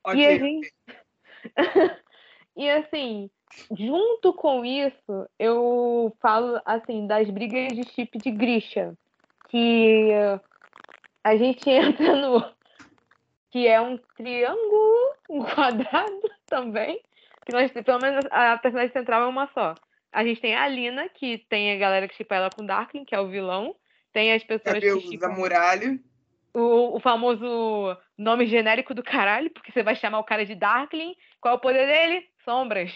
Okay. 0.06 0.20
E, 0.20 0.26
a 0.26 0.38
gente... 0.38 0.74
e 2.54 2.68
assim, 2.68 3.30
junto 3.74 4.34
com 4.34 4.62
isso, 4.62 5.26
eu 5.38 6.14
falo 6.20 6.60
assim 6.66 7.06
das 7.06 7.30
brigas 7.30 7.68
de 7.68 7.82
chip 7.92 8.18
de 8.18 8.30
Grisha, 8.30 8.92
que 9.48 10.10
a 11.24 11.34
gente 11.34 11.64
entra 11.72 12.14
no 12.14 12.60
que 13.52 13.68
é 13.68 13.80
um 13.80 13.98
triângulo, 14.16 15.14
um 15.30 15.44
quadrado 15.44 16.30
também, 16.46 17.00
que 17.44 17.52
nós, 17.52 17.70
pelo 17.70 18.00
menos 18.00 18.24
a 18.30 18.56
personagem 18.58 18.92
central 18.92 19.22
é 19.22 19.26
uma 19.26 19.48
só. 19.52 19.74
A 20.10 20.24
gente 20.24 20.40
tem 20.40 20.54
a 20.54 20.64
Alina, 20.64 21.08
que 21.08 21.38
tem 21.48 21.72
a 21.72 21.78
galera 21.78 22.08
que 22.08 22.16
chipa 22.16 22.34
ela 22.34 22.50
com 22.50 22.66
Darkling, 22.66 23.04
que 23.04 23.14
é 23.14 23.20
o 23.20 23.28
vilão. 23.28 23.74
Tem 24.12 24.32
as 24.32 24.42
pessoas 24.42 24.78
que 24.78 25.00
chipam... 25.00 25.28
da 25.28 25.34
muralha. 25.34 25.98
O, 26.52 26.96
o 26.96 27.00
famoso 27.00 27.96
nome 28.16 28.46
genérico 28.46 28.92
do 28.92 29.02
caralho, 29.02 29.50
porque 29.50 29.72
você 29.72 29.82
vai 29.82 29.96
chamar 29.96 30.18
o 30.18 30.24
cara 30.24 30.44
de 30.44 30.54
Darkling. 30.54 31.16
Qual 31.40 31.54
é 31.54 31.56
o 31.56 31.60
poder 31.60 31.86
dele? 31.86 32.28
Sombras. 32.44 32.92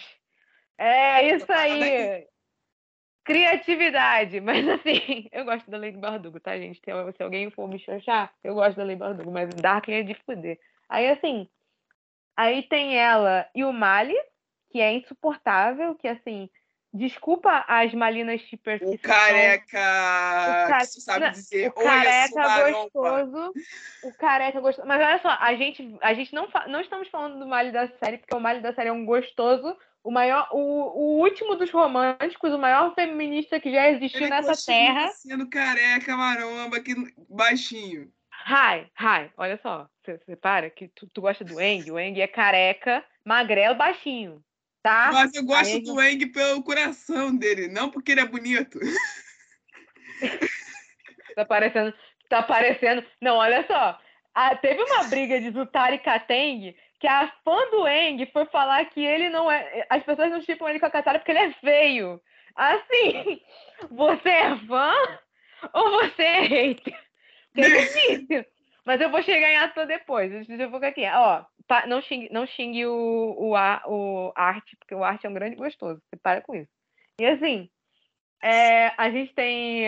É 0.76 1.34
isso 1.34 1.50
aí. 1.50 2.26
Criatividade. 3.26 4.40
Mas 4.40 4.66
assim, 4.68 5.28
eu 5.32 5.44
gosto 5.44 5.68
da 5.70 5.76
Lady 5.76 5.98
Bardugo, 5.98 6.40
tá, 6.40 6.56
gente? 6.56 6.80
Se 6.80 7.22
alguém 7.22 7.50
for 7.50 7.68
me 7.68 7.78
xoxar, 7.78 8.32
eu 8.42 8.54
gosto 8.54 8.76
da 8.76 8.84
Lady 8.84 8.98
Bardugo, 8.98 9.30
mas 9.30 9.50
Darkling 9.50 9.96
é 9.96 10.02
de 10.02 10.14
fuder. 10.24 10.58
Aí 10.88 11.08
assim, 11.08 11.48
aí 12.36 12.62
tem 12.62 12.96
ela 12.96 13.46
e 13.54 13.64
o 13.64 13.72
Mali, 13.72 14.16
que 14.70 14.80
é 14.80 14.92
insuportável, 14.92 15.96
que 15.96 16.06
assim, 16.06 16.48
desculpa 16.96 17.64
as 17.68 17.92
malinas 17.92 18.40
shippers 18.42 18.80
o 18.82 18.98
careca, 18.98 19.66
o 19.66 20.68
ca... 20.68 20.80
sabe 20.84 21.30
dizer, 21.30 21.68
o 21.68 21.72
careca 21.72 22.70
gostoso, 22.70 23.52
o 24.04 24.12
careca 24.14 24.60
gostoso. 24.60 24.88
Mas 24.88 25.02
olha 25.02 25.18
só, 25.20 25.36
a 25.40 25.54
gente, 25.54 25.96
a 26.00 26.14
gente 26.14 26.34
não, 26.34 26.48
fa... 26.48 26.66
não 26.68 26.80
estamos 26.80 27.08
falando 27.08 27.38
do 27.38 27.46
Mali 27.46 27.72
da 27.72 27.88
série, 27.98 28.18
porque 28.18 28.34
o 28.34 28.40
Mali 28.40 28.60
da 28.60 28.72
série 28.72 28.88
é 28.88 28.92
um 28.92 29.04
gostoso, 29.04 29.76
o 30.06 30.10
maior, 30.12 30.48
o, 30.52 30.58
o 30.58 31.20
último 31.20 31.56
dos 31.56 31.68
românticos, 31.68 32.52
o 32.52 32.58
maior 32.58 32.94
feminista 32.94 33.58
que 33.58 33.72
já 33.72 33.90
existiu 33.90 34.20
Ele 34.20 34.30
nessa 34.30 34.54
terra. 34.64 35.08
sendo 35.08 35.50
careca, 35.50 36.16
maromba, 36.16 36.78
que 36.78 36.94
baixinho. 37.28 38.08
Rai, 38.30 38.88
Rai, 38.94 39.32
olha 39.36 39.58
só, 39.60 39.88
você 40.04 40.36
para 40.36 40.70
que 40.70 40.86
tu, 40.86 41.08
tu 41.08 41.20
gosta 41.20 41.42
do 41.44 41.60
Eng, 41.60 41.90
o 41.90 41.98
Eng 41.98 42.20
é 42.20 42.28
careca, 42.28 43.04
magrelo, 43.24 43.74
baixinho. 43.74 44.40
tá? 44.80 45.10
Mas 45.12 45.34
eu 45.34 45.44
gosto 45.44 45.80
do 45.80 46.00
Eng 46.00 46.24
pelo 46.26 46.62
coração 46.62 47.36
dele, 47.36 47.66
não 47.66 47.90
porque 47.90 48.12
ele 48.12 48.20
é 48.20 48.26
bonito. 48.26 48.78
Tá 51.34 51.44
parecendo. 51.44 51.92
Tá 52.30 52.42
parecendo. 52.42 53.04
Não, 53.20 53.36
olha 53.36 53.62
só. 53.66 54.00
Ah, 54.34 54.56
teve 54.56 54.82
uma 54.82 55.04
briga 55.04 55.38
de 55.38 55.50
Zutari 55.50 55.96
e 55.96 55.98
Kateng 55.98 56.74
que 56.98 57.06
a 57.06 57.28
fã 57.44 57.56
do 57.70 57.86
Eng 57.86 58.24
foi 58.32 58.46
falar 58.46 58.84
que 58.86 59.04
ele 59.04 59.28
não 59.28 59.50
é. 59.50 59.86
As 59.90 60.02
pessoas 60.02 60.30
não 60.30 60.40
chipam 60.40 60.68
ele 60.68 60.80
com 60.80 60.86
a 60.86 60.90
Katara 60.90 61.18
porque 61.18 61.32
ele 61.32 61.38
é 61.40 61.52
feio. 61.54 62.20
Assim, 62.54 63.40
você 63.90 64.28
é 64.28 64.56
fã 64.66 64.92
ou 65.72 65.90
você 65.92 66.22
é 66.22 66.40
hater? 66.40 66.98
Porque 67.52 67.60
é 67.72 67.80
difícil. 67.80 68.44
Mas 68.84 69.00
eu 69.00 69.10
vou 69.10 69.22
chegar 69.22 69.50
em 69.50 69.56
ator 69.56 69.86
depois. 69.86 70.30
Deixa 70.30 70.62
eu 70.62 70.70
focar 70.70 70.90
aqui. 70.90 71.04
Ó, 71.06 71.44
pa- 71.66 71.86
não 71.86 72.00
xingue, 72.00 72.28
não 72.32 72.46
xingue 72.46 72.86
o, 72.86 73.34
o, 73.36 73.56
a- 73.56 73.82
o 73.86 74.32
arte, 74.36 74.76
porque 74.76 74.94
o 74.94 75.02
arte 75.02 75.26
é 75.26 75.28
um 75.28 75.34
grande 75.34 75.56
gostoso. 75.56 76.00
Você 76.08 76.16
para 76.16 76.40
com 76.40 76.54
isso. 76.54 76.70
E 77.20 77.26
assim, 77.26 77.68
é, 78.42 78.92
a 78.96 79.10
gente 79.10 79.34
tem. 79.34 79.84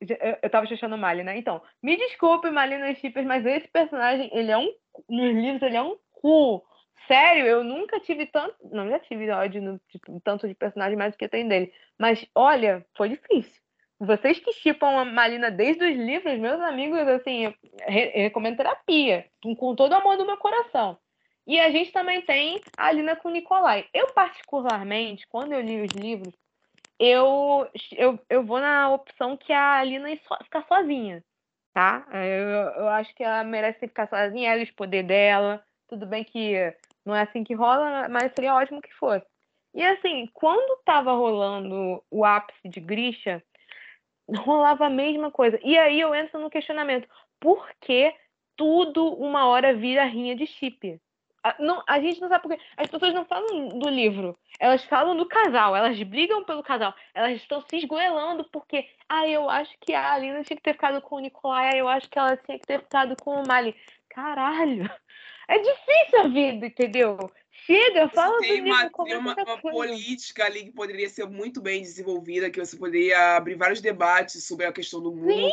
Eu, 0.00 0.38
eu 0.42 0.50
tava 0.50 0.66
chuchando 0.66 0.94
o 0.96 0.98
Mali, 0.98 1.22
né? 1.22 1.36
Então, 1.36 1.62
me 1.82 1.96
desculpe, 1.96 2.50
Malina 2.50 2.92
Shippers, 2.94 3.26
mas 3.26 3.44
esse 3.46 3.68
personagem, 3.68 4.30
ele 4.32 4.50
é 4.50 4.56
um. 4.58 4.72
Nos 5.08 5.34
livros, 5.34 5.62
ele 5.62 5.76
é 5.76 5.82
um 5.82 5.96
cu. 6.22 6.64
Sério, 7.08 7.46
eu 7.46 7.64
nunca 7.64 8.00
tive 8.00 8.26
tanto. 8.26 8.56
Não, 8.70 8.88
já 8.88 8.98
tive 9.00 9.30
ódio 9.30 9.60
no, 9.60 9.78
tipo, 9.88 10.20
tanto 10.20 10.46
de 10.48 10.54
personagem 10.54 10.96
mais 10.96 11.12
do 11.12 11.18
que 11.18 11.28
tem 11.28 11.48
dele. 11.48 11.72
Mas, 11.98 12.24
olha, 12.34 12.86
foi 12.96 13.08
difícil. 13.10 13.60
Vocês 14.00 14.38
que 14.40 14.52
chipam 14.54 14.98
a 14.98 15.04
Malina 15.04 15.50
desde 15.50 15.84
os 15.84 15.96
livros, 15.96 16.38
meus 16.38 16.60
amigos, 16.60 16.98
assim, 17.08 17.54
recomendo 17.86 18.56
terapia, 18.56 19.26
com, 19.40 19.76
todo 19.76 19.92
o 19.92 19.96
amor 19.96 20.16
do 20.16 20.26
meu 20.26 20.36
coração. 20.38 20.98
E 21.46 21.60
a 21.60 21.70
gente 21.70 21.92
também 21.92 22.22
tem 22.22 22.64
a 22.76 22.86
Alina 22.86 23.16
com 23.16 23.28
o 23.28 23.32
Nicolai. 23.32 23.86
Eu, 23.94 24.08
particularmente, 24.12 25.26
quando 25.28 25.52
eu 25.52 25.60
li 25.60 25.80
os 25.82 25.92
livros, 25.92 26.34
eu, 26.98 27.68
eu, 27.92 28.18
eu 28.30 28.44
vou 28.44 28.60
na 28.60 28.90
opção 28.90 29.36
que 29.36 29.52
a 29.52 29.78
Alina 29.78 30.08
so- 30.16 30.44
ficar 30.44 30.66
sozinha, 30.68 31.24
tá? 31.74 32.06
Eu, 32.12 32.82
eu 32.82 32.88
acho 32.88 33.14
que 33.14 33.24
ela 33.24 33.44
merece 33.44 33.80
ficar 33.80 34.08
sozinha, 34.08 34.52
ela 34.52 34.62
os 34.62 34.70
poder 34.70 35.02
dela. 35.04 35.64
Tudo 35.92 36.06
bem 36.06 36.24
que 36.24 36.74
não 37.04 37.14
é 37.14 37.20
assim 37.20 37.44
que 37.44 37.52
rola, 37.52 38.08
mas 38.08 38.32
seria 38.32 38.54
ótimo 38.54 38.80
que 38.80 38.94
fosse. 38.94 39.26
E 39.74 39.84
assim, 39.84 40.26
quando 40.32 40.82
tava 40.86 41.12
rolando 41.12 42.02
o 42.10 42.24
ápice 42.24 42.66
de 42.66 42.80
Grisha, 42.80 43.44
rolava 44.38 44.86
a 44.86 44.90
mesma 44.90 45.30
coisa. 45.30 45.60
E 45.62 45.76
aí 45.76 46.00
eu 46.00 46.14
entro 46.14 46.40
no 46.40 46.48
questionamento: 46.48 47.06
por 47.38 47.68
que 47.78 48.10
tudo 48.56 49.06
uma 49.16 49.46
hora 49.46 49.74
vira 49.74 50.02
rinha 50.04 50.34
de 50.34 50.46
chip? 50.46 50.98
A, 51.44 51.56
não, 51.58 51.82
a 51.86 52.00
gente 52.00 52.22
não 52.22 52.28
sabe 52.30 52.42
por 52.42 52.56
quê. 52.56 52.62
As 52.74 52.86
pessoas 52.86 53.12
não 53.12 53.26
falam 53.26 53.68
do 53.68 53.90
livro, 53.90 54.34
elas 54.58 54.82
falam 54.84 55.14
do 55.14 55.26
casal, 55.26 55.76
elas 55.76 56.02
brigam 56.02 56.42
pelo 56.42 56.62
casal, 56.62 56.94
elas 57.12 57.32
estão 57.32 57.60
se 57.60 57.76
esgoelando 57.76 58.48
porque, 58.50 58.88
ah, 59.10 59.28
eu 59.28 59.50
acho 59.50 59.76
que 59.78 59.92
a 59.92 60.14
Alina 60.14 60.42
tinha 60.42 60.56
que 60.56 60.62
ter 60.62 60.72
ficado 60.72 61.02
com 61.02 61.16
o 61.16 61.20
Nicolai, 61.20 61.78
eu 61.78 61.86
acho 61.86 62.08
que 62.08 62.18
ela 62.18 62.34
tinha 62.34 62.58
que 62.58 62.66
ter 62.66 62.80
ficado 62.80 63.14
com 63.22 63.42
o 63.42 63.46
Mali. 63.46 63.76
Caralho! 64.08 64.90
É 65.48 65.58
difícil 65.58 66.20
a 66.20 66.28
vida, 66.28 66.66
entendeu? 66.66 67.18
Chega, 67.50 68.08
fala 68.08 68.36
do 68.36 68.40
tem 68.40 68.54
livro, 68.54 68.70
uma, 68.70 68.90
comenta 68.90 69.34
tem 69.34 69.44
uma, 69.44 69.52
uma 69.52 69.60
política 69.60 70.44
ali 70.44 70.64
que 70.64 70.72
poderia 70.72 71.08
ser 71.08 71.26
muito 71.28 71.60
bem 71.60 71.82
desenvolvida, 71.82 72.50
que 72.50 72.58
você 72.58 72.76
poderia 72.76 73.36
abrir 73.36 73.54
vários 73.54 73.80
debates 73.80 74.44
sobre 74.44 74.66
a 74.66 74.72
questão 74.72 75.00
do 75.00 75.14
mundo 75.14 75.50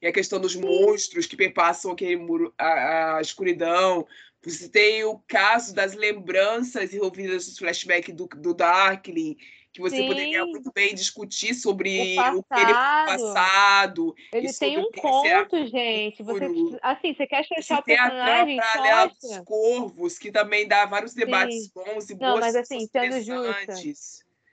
e 0.00 0.06
a 0.06 0.12
questão 0.12 0.40
dos 0.40 0.56
monstros 0.56 1.26
que 1.26 1.36
perpassam 1.36 1.92
aquele 1.92 2.16
muro, 2.16 2.52
a, 2.58 3.16
a 3.16 3.20
escuridão. 3.20 4.06
Você 4.42 4.68
tem 4.68 5.04
o 5.04 5.18
caso 5.26 5.74
das 5.74 5.94
lembranças 5.94 6.94
envolvidas 6.94 7.48
no 7.48 7.56
flashback 7.58 8.12
do, 8.12 8.26
do 8.26 8.54
Darkling, 8.54 9.36
que 9.76 9.82
você 9.82 9.96
Sim. 9.96 10.06
poderia 10.06 10.46
muito 10.46 10.72
bem 10.72 10.94
discutir 10.94 11.54
sobre 11.54 12.18
O 12.18 12.38
o, 12.38 12.42
que 12.42 12.60
ele 12.60 12.72
foi 12.72 13.06
passado. 13.06 14.14
Ele 14.32 14.52
tem 14.54 14.78
um 14.78 14.90
conto, 14.90 15.66
gente. 15.66 16.22
Você, 16.22 16.46
assim, 16.82 17.14
você 17.14 17.26
quer 17.26 17.46
fechar 17.46 17.80
o 17.80 17.82
tem 17.82 17.96
personagem? 17.96 18.56
paralela 18.56 19.08
dos 19.08 19.18
Fecha. 19.20 19.44
corvos, 19.44 20.18
que 20.18 20.32
também 20.32 20.66
dá 20.66 20.86
vários 20.86 21.12
debates 21.12 21.68
bons 21.68 22.08
e 22.08 22.14
Não, 22.14 22.32
boas 22.32 22.40
mas 22.40 22.56
assim, 22.56 22.86
sendo 22.86 23.20
justa. 23.20 23.74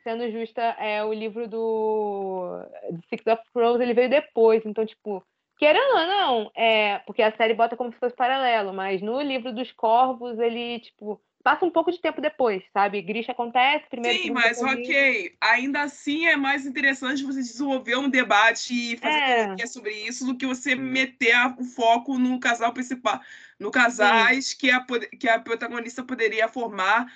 Sendo 0.03 0.30
justa, 0.30 0.61
é 0.61 1.01
o 1.05 1.13
livro 1.13 1.47
do 1.47 2.59
do 2.91 3.01
Six 3.09 3.26
of 3.26 3.41
Crows, 3.53 3.80
ele 3.80 3.93
veio 3.93 4.09
depois. 4.09 4.61
Então, 4.65 4.86
tipo, 4.86 5.24
querendo 5.57 5.93
ou 5.93 6.05
não, 6.05 6.51
é, 6.53 6.99
porque 6.99 7.21
a 7.21 7.34
série 7.38 7.53
bota 7.53 7.78
como 7.78 7.93
se 7.93 7.97
fosse 7.97 8.13
paralelo, 8.13 8.74
mas 8.74 9.01
no 9.01 9.21
livro 9.21 9.53
dos 9.53 9.71
corvos, 9.71 10.38
ele, 10.38 10.82
tipo, 10.82 11.21
passa 11.43 11.65
um 11.65 11.69
pouco 11.69 11.91
de 11.91 11.99
tempo 11.99 12.21
depois, 12.21 12.63
sabe? 12.71 13.01
Grisha 13.01 13.33
acontece 13.33 13.87
primeiro. 13.89 14.17
Sim, 14.17 14.31
mas 14.31 14.61
ok. 14.61 15.35
Ainda 15.41 15.81
assim 15.81 16.25
é 16.25 16.37
mais 16.37 16.65
interessante 16.65 17.23
você 17.23 17.39
desenvolver 17.41 17.97
um 17.97 18.09
debate 18.09 18.73
e 18.73 18.97
fazer 18.97 19.19
É. 19.19 19.45
teoria 19.45 19.67
sobre 19.67 19.91
isso 19.91 20.25
do 20.25 20.37
que 20.37 20.45
você 20.45 20.73
meter 20.75 21.35
o 21.57 21.63
foco 21.63 22.17
no 22.17 22.39
casal 22.39 22.73
principal, 22.73 23.19
no 23.59 23.69
casais 23.69 24.53
que 24.53 24.71
a, 24.71 24.85
que 25.19 25.27
a 25.27 25.39
protagonista 25.39 26.03
poderia 26.03 26.47
formar 26.47 27.11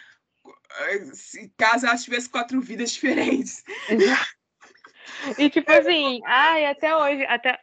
eh, 0.89 1.05
se- 1.13 1.51
caso 1.57 1.88
ela 1.88 1.97
tivesse 1.97 2.30
quatro 2.30 2.59
vidas 2.59 2.91
diferentes. 2.93 3.63
E 5.38 5.49
tipo 5.49 5.71
assim, 5.71 6.21
ai, 6.25 6.65
até 6.65 6.95
hoje, 6.95 7.25
até 7.25 7.59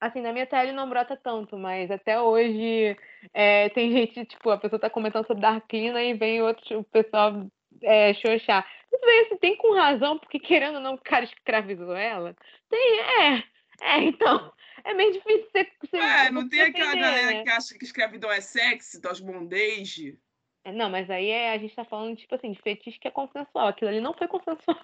assim, 0.00 0.20
na 0.20 0.32
minha 0.32 0.46
tela 0.46 0.72
não 0.72 0.88
brota 0.88 1.16
tanto, 1.16 1.58
mas 1.58 1.90
até 1.90 2.20
hoje 2.20 2.96
é, 3.32 3.68
tem 3.70 3.90
gente, 3.92 4.24
tipo, 4.24 4.50
a 4.50 4.58
pessoa 4.58 4.80
tá 4.80 4.90
comentando 4.90 5.26
sobre 5.26 5.42
Darklina 5.42 6.02
e 6.02 6.14
vem 6.14 6.42
outro 6.42 6.80
o 6.80 6.84
pessoal 6.84 7.46
é, 7.82 8.14
xoxar. 8.14 8.66
Tudo 8.90 9.04
bem, 9.04 9.20
assim, 9.20 9.36
tem 9.36 9.56
com 9.56 9.74
razão, 9.74 10.18
porque 10.18 10.38
querendo 10.38 10.76
ou 10.76 10.80
não, 10.80 10.94
o 10.94 11.00
cara 11.00 11.24
escravizou 11.24 11.94
ela. 11.94 12.34
Tem, 12.68 13.00
é, 13.00 13.44
é, 13.82 13.98
então, 14.02 14.52
é 14.84 14.94
meio 14.94 15.12
difícil 15.12 15.48
você. 15.50 15.70
você 15.80 15.96
É, 15.98 16.30
não 16.30 16.48
tem 16.48 16.60
aquela 16.60 16.94
galera 16.94 17.32
né? 17.32 17.42
que 17.42 17.50
acha 17.50 17.76
que 17.76 17.84
escravidão 17.84 18.30
é 18.30 18.40
sexy, 18.40 19.00
dos 19.00 19.20
bondage. 19.20 20.18
É, 20.64 20.72
Não, 20.72 20.90
mas 20.90 21.08
aí 21.10 21.28
é, 21.28 21.52
a 21.52 21.58
gente 21.58 21.74
tá 21.74 21.84
falando, 21.84 22.16
tipo 22.16 22.34
assim, 22.34 22.52
de 22.52 22.60
fetiche 22.60 22.98
que 22.98 23.08
é 23.08 23.10
consensual. 23.10 23.68
Aquilo 23.68 23.90
ali 23.90 24.00
não 24.00 24.14
foi 24.14 24.26
consensual. 24.28 24.80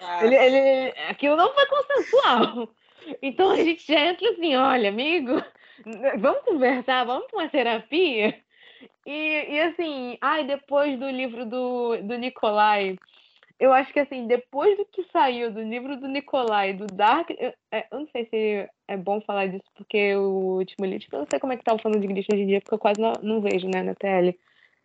Ah, 0.00 0.24
Ele, 0.24 0.36
ele, 0.36 0.98
aquilo 1.08 1.36
não 1.36 1.52
foi 1.52 1.66
consensual. 1.66 2.74
Então 3.22 3.50
a 3.50 3.56
gente 3.56 3.86
já 3.86 4.00
entra 4.06 4.30
assim, 4.30 4.54
olha, 4.56 4.88
amigo, 4.88 5.42
vamos 6.18 6.42
conversar, 6.44 7.04
vamos 7.04 7.26
para 7.26 7.38
uma 7.38 7.48
terapia. 7.48 8.38
E, 9.06 9.54
e 9.54 9.60
assim, 9.60 10.18
ai, 10.20 10.44
depois 10.44 10.98
do 10.98 11.08
livro 11.08 11.44
do, 11.46 11.96
do 12.02 12.16
Nicolai, 12.16 12.96
eu 13.58 13.72
acho 13.72 13.92
que 13.92 14.00
assim, 14.00 14.26
depois 14.26 14.76
do 14.78 14.86
que 14.86 15.04
saiu 15.12 15.52
do 15.52 15.62
livro 15.62 15.96
do 15.96 16.08
Nicolai, 16.08 16.72
do 16.72 16.86
Dark, 16.86 17.28
eu, 17.38 17.52
é, 17.70 17.86
eu 17.92 18.00
não 18.00 18.08
sei 18.08 18.24
se 18.26 18.68
é 18.88 18.96
bom 18.96 19.20
falar 19.20 19.48
disso, 19.48 19.64
porque 19.74 20.14
o 20.16 20.56
último 20.58 20.86
livro, 20.86 21.06
eu 21.12 21.18
não 21.20 21.26
sei 21.28 21.38
como 21.38 21.52
é 21.52 21.56
que 21.56 21.64
tá 21.64 21.74
o 21.74 21.78
fã 21.78 21.90
de 21.90 22.06
Grisha 22.06 22.32
hoje 22.32 22.42
em 22.42 22.46
dia, 22.46 22.60
porque 22.60 22.74
eu 22.74 22.78
quase 22.78 23.00
não, 23.00 23.12
não 23.22 23.40
vejo, 23.40 23.68
né, 23.68 23.82
na 23.82 23.94
TL. 23.94 24.34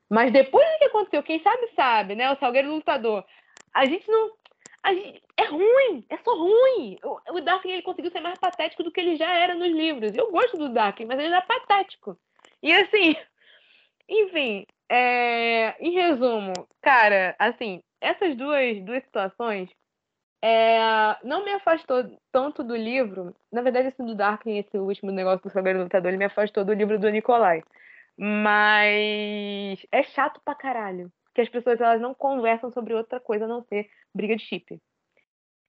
Mas 0.09 0.32
depois 0.32 0.65
do 0.65 0.78
que 0.78 0.86
aconteceu, 0.86 1.23
quem 1.23 1.41
sabe 1.41 1.69
sabe, 1.76 2.15
né? 2.15 2.32
O 2.32 2.38
Salgueiro 2.38 2.73
Lutador. 2.73 3.23
A 3.73 3.86
gente 3.86 4.07
não. 4.09 4.32
Gente, 4.94 5.22
é 5.38 5.46
ruim, 5.46 6.06
é 6.10 6.18
só 6.18 6.36
ruim. 6.36 6.98
O, 7.04 7.38
o 7.38 7.42
Dark 7.42 7.66
ele 7.66 7.82
conseguiu 7.82 8.12
ser 8.12 8.20
mais 8.22 8.40
patético 8.40 8.84
do 8.84 8.92
que 8.92 9.00
ele 9.00 9.16
já 9.16 9.34
era 9.34 9.56
nos 9.56 9.72
livros. 9.72 10.16
Eu 10.16 10.32
gosto 10.32 10.58
do 10.58 10.70
Dark, 10.70 11.00
mas 11.02 11.20
ele 11.20 11.28
era 11.28 11.42
patético. 11.42 12.18
E 12.62 12.74
assim, 12.74 13.16
enfim, 14.10 14.66
é, 14.90 15.76
em 15.80 15.92
resumo, 15.92 16.54
cara, 16.82 17.36
assim, 17.40 17.82
essas 18.00 18.36
duas, 18.36 18.80
duas 18.84 19.04
situações 19.04 19.70
é, 20.42 20.78
não 21.24 21.44
me 21.44 21.52
afastou 21.54 22.04
tanto 22.32 22.64
do 22.64 22.76
livro. 22.76 23.36
Na 23.52 23.62
verdade, 23.64 23.88
esse 23.88 24.04
do 24.04 24.14
Dark, 24.14 24.46
esse 24.46 24.78
último 24.78 25.12
negócio 25.12 25.42
do 25.42 25.50
Salgueiro 25.52 25.82
Lutador, 25.82 26.10
ele 26.10 26.18
me 26.18 26.26
afastou 26.26 26.64
do 26.64 26.74
livro 26.74 27.00
do 27.00 27.10
Nicolai. 27.10 27.64
Mas 28.18 29.80
é 29.92 30.04
chato 30.04 30.40
pra 30.46 30.54
caralho. 30.56 31.12
Porque 31.36 31.42
as 31.42 31.50
pessoas 31.50 31.82
elas 31.82 32.00
não 32.00 32.14
conversam 32.14 32.72
sobre 32.72 32.94
outra 32.94 33.20
coisa 33.20 33.44
a 33.44 33.48
não 33.48 33.62
ser 33.64 33.90
briga 34.14 34.38
de 34.38 34.44
chip. 34.46 34.82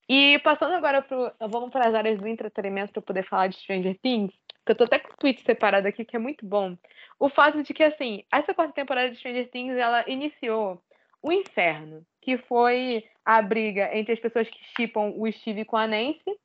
E 0.08 0.38
passando 0.38 0.74
agora 0.74 1.02
pro. 1.02 1.32
Vamos 1.40 1.70
para 1.70 1.88
as 1.88 1.94
áreas 1.94 2.20
do 2.20 2.28
entretenimento 2.28 2.92
para 2.92 3.02
poder 3.02 3.24
falar 3.24 3.48
de 3.48 3.56
Stranger 3.56 3.98
Things. 4.00 4.32
Que 4.64 4.70
eu 4.70 4.76
tô 4.76 4.84
até 4.84 5.00
com 5.00 5.12
o 5.12 5.16
tweet 5.16 5.42
separado 5.42 5.88
aqui, 5.88 6.04
que 6.04 6.14
é 6.14 6.20
muito 6.20 6.46
bom. 6.46 6.76
O 7.18 7.28
fato 7.28 7.64
de 7.64 7.74
que, 7.74 7.82
assim, 7.82 8.22
essa 8.32 8.54
quarta 8.54 8.74
temporada 8.74 9.10
de 9.10 9.16
Stranger 9.16 9.50
Things, 9.50 9.76
ela 9.76 10.08
iniciou 10.08 10.80
o 11.20 11.32
inferno, 11.32 12.06
que 12.22 12.38
foi 12.38 13.04
a 13.24 13.42
briga 13.42 13.90
entre 13.92 14.12
as 14.12 14.20
pessoas 14.20 14.48
que 14.48 14.60
chipam 14.76 15.12
o 15.16 15.30
Steve 15.32 15.64
com 15.64 15.76
a 15.76 15.88
Nancy 15.88 16.38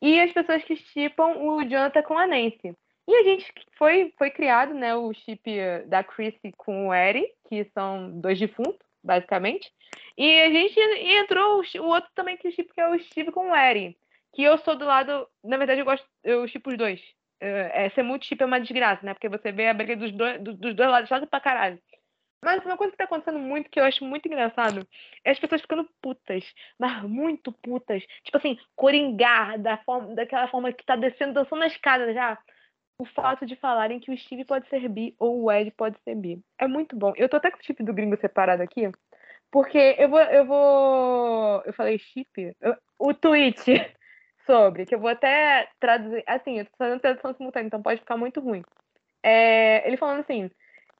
e 0.00 0.18
as 0.18 0.32
pessoas 0.32 0.64
que 0.64 0.74
chipam 0.74 1.36
o 1.36 1.62
Jonathan 1.64 2.02
com 2.02 2.16
a 2.16 2.26
Nancy. 2.26 2.74
E 3.06 3.14
a 3.14 3.22
gente 3.22 3.52
foi, 3.76 4.14
foi 4.16 4.30
criado, 4.30 4.72
né, 4.74 4.94
o 4.94 5.12
chip 5.12 5.42
da 5.86 6.02
Chrissy 6.02 6.52
com 6.56 6.88
o 6.88 6.94
Eri, 6.94 7.26
que 7.48 7.64
são 7.74 8.10
dois 8.20 8.38
defuntos, 8.38 8.78
basicamente. 9.02 9.70
E 10.16 10.40
a 10.40 10.50
gente 10.50 10.78
e 10.78 11.16
entrou 11.18 11.60
o, 11.60 11.80
o 11.82 11.86
outro 11.86 12.10
também 12.14 12.36
que 12.36 12.48
o 12.48 12.52
chip 12.52 12.72
que 12.72 12.80
é 12.80 12.88
o 12.88 12.98
Steve 12.98 13.30
com 13.30 13.50
o 13.50 13.56
Eri. 13.56 13.96
Que 14.34 14.42
eu 14.42 14.58
sou 14.58 14.74
do 14.76 14.84
lado. 14.84 15.28
Na 15.44 15.56
verdade, 15.56 15.80
eu 15.80 15.84
gosto. 15.84 16.04
Eu 16.24 16.48
chipo 16.48 16.70
os 16.70 16.76
dois. 16.78 17.00
É, 17.40 17.86
é, 17.86 17.90
ser 17.90 18.02
muito 18.02 18.24
chip 18.26 18.42
é 18.42 18.46
uma 18.46 18.58
desgraça, 18.60 19.04
né? 19.04 19.14
Porque 19.14 19.28
você 19.28 19.52
vê 19.52 19.68
a 19.68 19.74
briga 19.74 19.94
dos 19.96 20.10
dois, 20.10 20.40
do- 20.42 20.54
dos 20.54 20.74
dois 20.74 20.90
lados 20.90 21.08
chato 21.08 21.26
pra 21.26 21.40
caralho. 21.40 21.78
Mas 22.42 22.64
uma 22.64 22.76
coisa 22.76 22.90
que 22.92 22.98
tá 22.98 23.04
acontecendo 23.04 23.38
muito, 23.38 23.70
que 23.70 23.80
eu 23.80 23.84
acho 23.84 24.04
muito 24.04 24.26
engraçado, 24.26 24.86
é 25.24 25.30
as 25.30 25.38
pessoas 25.38 25.62
ficando 25.62 25.88
putas, 26.02 26.44
mas 26.78 27.02
muito 27.04 27.50
putas. 27.52 28.02
Tipo 28.22 28.36
assim, 28.36 28.58
coringar 28.76 29.58
da 29.58 29.78
forma, 29.78 30.14
daquela 30.14 30.46
forma 30.48 30.72
que 30.72 30.84
tá 30.84 30.94
descendo, 30.96 31.32
dançando 31.34 31.60
na 31.60 31.68
escada 31.68 32.12
já. 32.12 32.38
O 32.98 33.04
fato 33.04 33.44
de 33.44 33.56
falarem 33.56 33.98
que 33.98 34.10
o 34.10 34.16
Steve 34.16 34.44
pode 34.44 34.68
ser 34.68 34.88
bi 34.88 35.14
ou 35.18 35.42
o 35.42 35.52
Ed 35.52 35.70
pode 35.72 35.98
ser 36.04 36.14
bi. 36.14 36.40
É 36.58 36.66
muito 36.68 36.96
bom. 36.96 37.12
Eu 37.16 37.28
tô 37.28 37.36
até 37.36 37.50
com 37.50 37.58
o 37.58 37.64
chip 37.64 37.82
do 37.82 37.92
gringo 37.92 38.16
separado 38.16 38.62
aqui, 38.62 38.90
porque 39.50 39.96
eu 39.98 40.08
vou. 40.08 40.20
Eu 40.20 40.46
vou. 40.46 41.62
Eu 41.64 41.72
falei 41.72 41.98
chip? 41.98 42.56
Eu- 42.60 42.76
o 42.98 43.12
tweet 43.12 43.60
sobre, 44.46 44.86
que 44.86 44.94
eu 44.94 45.00
vou 45.00 45.10
até 45.10 45.68
traduzir. 45.80 46.22
Assim, 46.26 46.58
eu 46.58 46.64
tô 46.66 46.72
fazendo 46.78 47.00
tradução 47.00 47.34
simultânea, 47.34 47.66
então 47.66 47.82
pode 47.82 48.00
ficar 48.00 48.16
muito 48.16 48.40
ruim. 48.40 48.62
É, 49.22 49.86
ele 49.86 49.96
falando 49.96 50.20
assim, 50.20 50.50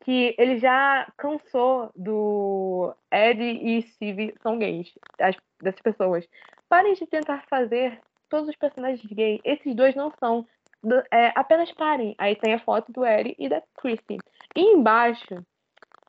que 0.04 0.34
ele 0.38 0.58
já 0.58 1.10
cansou 1.16 1.90
do 1.94 2.94
Ed 3.10 3.42
e 3.42 3.82
Steve 3.82 4.34
são 4.42 4.58
gays, 4.58 4.92
das, 5.18 5.80
pessoas. 5.80 6.26
Parem 6.68 6.94
de 6.94 7.06
tentar 7.06 7.44
fazer 7.48 8.00
todos 8.28 8.48
os 8.48 8.56
personagens 8.56 9.02
gays. 9.10 9.40
Esses 9.44 9.74
dois 9.74 9.94
não 9.94 10.12
são. 10.20 10.46
É, 11.10 11.32
apenas 11.34 11.70
parem. 11.72 12.14
Aí 12.18 12.36
tem 12.36 12.54
a 12.54 12.58
foto 12.58 12.92
do 12.92 13.04
Ed 13.04 13.34
e 13.38 13.48
da 13.48 13.62
Chrissy. 13.78 14.18
E 14.56 14.60
embaixo 14.60 15.44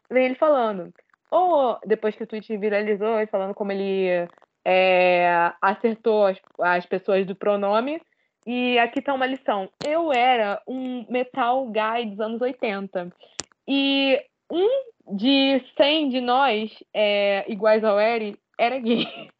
vem 0.09 0.26
ele 0.26 0.36
falando. 0.36 0.93
Ou 1.32 1.78
depois 1.86 2.15
que 2.15 2.23
o 2.23 2.28
tweet 2.28 2.55
viralizou, 2.57 3.17
ele 3.17 3.28
falando 3.28 3.53
como 3.53 3.71
ele 3.71 4.28
é, 4.63 5.51
acertou 5.61 6.28
as, 6.28 6.38
as 6.59 6.86
pessoas 6.86 7.26
do 7.26 7.36
pronome. 7.36 8.01
E 8.45 8.78
aqui 8.80 9.01
tá 9.01 9.13
uma 9.13 9.26
lição. 9.26 9.69
Eu 9.86 10.13
era 10.13 10.61
um 10.67 11.05
metal 11.09 11.65
guy 11.67 12.05
dos 12.11 12.19
anos 12.19 12.41
80. 12.41 13.11
E 13.67 14.21
um 14.51 15.15
de 15.15 15.63
100 15.78 16.09
de 16.09 16.21
nós, 16.21 16.71
é, 16.93 17.45
iguais 17.51 17.84
ao 17.84 17.99
Eri, 17.99 18.38
era 18.57 18.80
gay. 18.80 19.05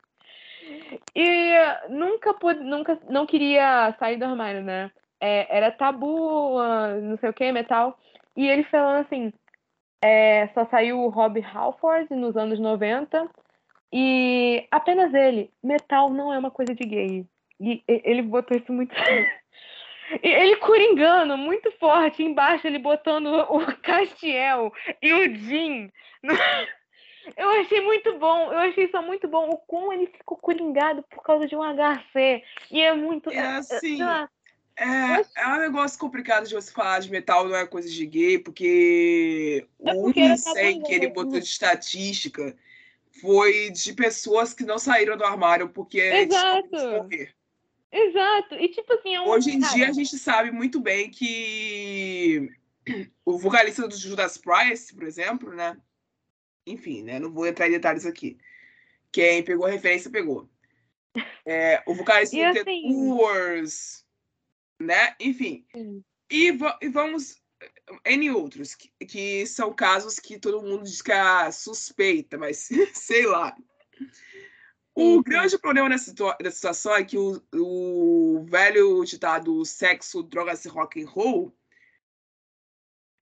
E 1.16 1.54
nunca, 1.90 2.34
pude, 2.34 2.60
nunca 2.60 3.00
não 3.10 3.26
queria 3.26 3.96
sair 4.00 4.18
do 4.18 4.26
armário, 4.26 4.64
né? 4.64 4.92
É, 5.26 5.58
era 5.58 5.72
tabu, 5.72 6.60
ah, 6.60 6.90
não 7.02 7.18
sei 7.18 7.30
o 7.30 7.34
que, 7.34 7.52
metal. 7.52 7.98
E 8.36 8.48
ele 8.48 8.64
falando 8.66 9.04
assim, 9.04 9.34
é, 10.00 10.48
só 10.54 10.66
saiu 10.66 11.00
o 11.00 11.10
Rob 11.10 11.42
Halford 11.42 12.14
nos 12.14 12.38
anos 12.38 12.60
90. 12.60 13.28
E 13.92 14.68
apenas 14.70 15.12
ele, 15.16 15.52
metal 15.64 16.12
não 16.12 16.32
é 16.32 16.38
uma 16.38 16.52
coisa 16.52 16.76
de 16.76 16.84
gay. 16.88 17.26
E 17.60 17.84
ele 17.88 18.22
botou 18.22 18.56
isso 18.56 18.72
muito. 18.72 18.94
E 20.22 20.28
ele 20.28 20.58
coringando 20.58 21.36
muito 21.36 21.72
forte, 21.80 22.22
embaixo 22.22 22.68
ele 22.68 22.78
botando 22.78 23.26
o 23.50 23.66
Castiel 23.82 24.72
e 25.02 25.12
o 25.12 25.34
Jim. 25.34 25.90
Eu 27.36 27.50
achei 27.50 27.82
muito 27.82 28.20
bom, 28.20 28.54
eu 28.54 28.60
achei 28.60 28.84
isso 28.86 29.02
muito 29.02 29.28
bom, 29.28 29.50
o 29.50 29.58
como 29.58 29.92
ele 29.92 30.06
ficou 30.06 30.38
coringado 30.38 31.04
por 31.10 31.24
causa 31.24 31.48
de 31.48 31.56
um 31.56 31.64
HC. 31.64 32.44
E 32.70 32.80
é 32.80 32.94
muito. 32.94 33.32
É 33.32 33.40
assim, 33.40 33.98
lá, 33.98 34.30
É, 34.78 35.42
é 35.42 35.48
um 35.48 35.60
negócio 35.60 35.98
complicado 35.98 36.48
de 36.48 36.54
você 36.54 36.72
falar 36.72 37.00
de 37.00 37.10
metal, 37.10 37.48
não 37.48 37.56
é 37.56 37.66
coisa 37.66 37.90
de 37.90 38.06
gay, 38.06 38.38
porque 38.38 39.66
É 39.80 39.94
o 39.94 40.04
porque 40.04 40.20
1 40.20 40.24
em 40.24 40.28
era 40.28 40.38
100 40.38 40.84
que 40.84 40.94
ele 40.94 41.08
tabu, 41.08 41.24
botou 41.24 41.40
de 41.40 41.46
estatística 41.46 42.56
foi 43.22 43.70
de 43.72 43.94
pessoas 43.94 44.54
que 44.54 44.66
não 44.66 44.78
saíram 44.78 45.16
do 45.18 45.24
armário 45.24 45.70
porque 45.70 46.00
Exato. 46.02 47.08
Exato. 47.92 48.56
E 48.56 48.68
tipo 48.68 48.94
assim, 48.94 49.16
é 49.16 49.22
um. 49.22 49.30
Hoje 49.30 49.52
em 49.52 49.62
cara, 49.62 49.74
dia 49.74 49.90
a 49.90 49.94
gente 49.94 50.18
sabe 50.18 50.52
muito 50.52 50.82
bem 50.82 51.10
que 51.10 52.50
o 53.24 53.38
vocalista 53.38 53.88
do 53.88 53.96
Judas 53.96 54.38
Priest, 54.38 54.94
por 54.94 55.04
exemplo, 55.04 55.54
né? 55.54 55.78
Enfim, 56.68 57.04
né? 57.04 57.20
Não 57.20 57.32
vou 57.32 57.48
entrar 57.48 57.68
em 57.68 57.72
detalhes 57.72 58.06
aqui. 58.06 58.38
Quem 59.12 59.44
pegou 59.44 59.66
a 59.66 59.72
referência 59.72 60.12
pegou. 60.12 60.50
É, 61.46 61.82
o 61.86 61.94
vocalista 61.94 62.36
do 62.36 62.54
The 62.54 62.60
assim- 62.60 62.90
Tours, 62.90 64.05
né? 64.80 65.16
Enfim. 65.20 65.66
E, 66.30 66.52
va- 66.52 66.78
e 66.82 66.90
vamos. 66.90 67.42
N 68.06 68.30
outros, 68.32 68.76
que, 68.76 68.90
que 69.06 69.46
são 69.48 69.74
casos 69.74 70.20
que 70.20 70.38
todo 70.40 70.62
mundo 70.62 70.84
diz 70.84 71.02
que 71.02 71.12
é 71.12 71.52
suspeita, 71.52 72.38
mas 72.38 72.68
sei 72.94 73.26
lá. 73.26 73.56
O 74.94 75.16
Uhum. 75.18 75.24
grande 75.24 75.58
problema 75.58 75.90
nessa 75.90 76.14
situação 76.52 76.96
é 76.96 77.04
que 77.04 77.18
o, 77.18 77.42
o 77.54 78.46
velho 78.50 79.04
ditado 79.04 79.64
sexo, 79.66 80.24
drogas 80.24 80.64
e 80.66 80.70
rock 80.70 81.02
and 81.04 81.08
roll 81.08 81.54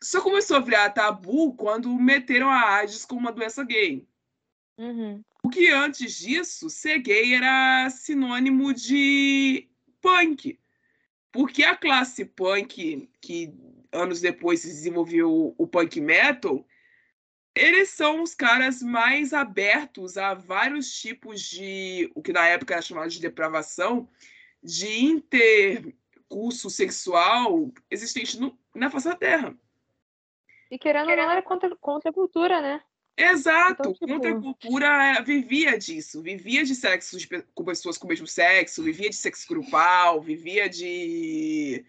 só 0.04 0.22
começou 0.22 0.58
a 0.58 0.60
virar 0.60 0.90
tabu 0.92 1.56
quando 1.56 1.90
meteram 1.96 2.50
a 2.50 2.76
AIDS 2.76 3.06
como 3.06 3.22
uma 3.22 3.32
doença 3.32 3.64
gay. 3.64 4.08
Uhum. 4.78 5.22
Porque 5.42 5.68
antes 5.68 6.16
disso, 6.18 6.70
ser 6.70 7.00
gay 7.00 7.34
era 7.34 7.90
sinônimo 7.90 8.74
de 8.74 9.68
punk. 10.02 10.60
Porque 11.34 11.64
a 11.64 11.76
classe 11.76 12.24
punk, 12.24 13.10
que 13.20 13.52
anos 13.92 14.22
depois 14.22 14.62
se 14.62 14.68
desenvolveu 14.68 15.56
o 15.58 15.68
punk 15.68 16.00
metal, 16.00 16.64
eles 17.56 17.90
são 17.90 18.22
os 18.22 18.36
caras 18.36 18.84
mais 18.84 19.34
abertos 19.34 20.16
a 20.16 20.36
vários 20.36 20.94
tipos 20.94 21.42
de, 21.42 22.12
o 22.14 22.22
que 22.22 22.32
na 22.32 22.48
época 22.48 22.76
era 22.76 22.82
chamado 22.84 23.10
de 23.10 23.20
depravação, 23.20 24.08
de 24.62 25.04
intercurso 25.04 26.70
sexual 26.70 27.72
existente 27.90 28.40
no- 28.40 28.58
na 28.76 28.92
face 28.92 29.10
da 29.10 29.16
Terra. 29.16 29.58
E 30.70 30.78
querendo 30.78 31.10
ou 31.10 31.18
não, 31.18 31.32
era 31.32 31.42
contra, 31.42 31.76
contra 31.76 32.12
a 32.12 32.14
cultura, 32.14 32.62
né? 32.62 32.82
Exato, 33.16 33.82
Então, 33.82 33.94
tipo- 33.94 34.08
contra 34.08 34.32
a 34.32 34.42
cultura 34.42 35.22
vivia 35.22 35.78
disso, 35.78 36.22
vivia 36.22 36.64
de 36.64 36.74
sexo 36.74 37.18
de 37.18 37.28
com 37.54 37.64
pessoas 37.64 37.98
com 37.98 38.06
o 38.08 38.10
mesmo 38.10 38.26
sexo, 38.26 38.82
vivia 38.84 39.10
de 39.10 39.16
sexo 39.16 39.48
grupal, 39.48 40.20
vivia 40.20 40.68
de, 40.68 41.86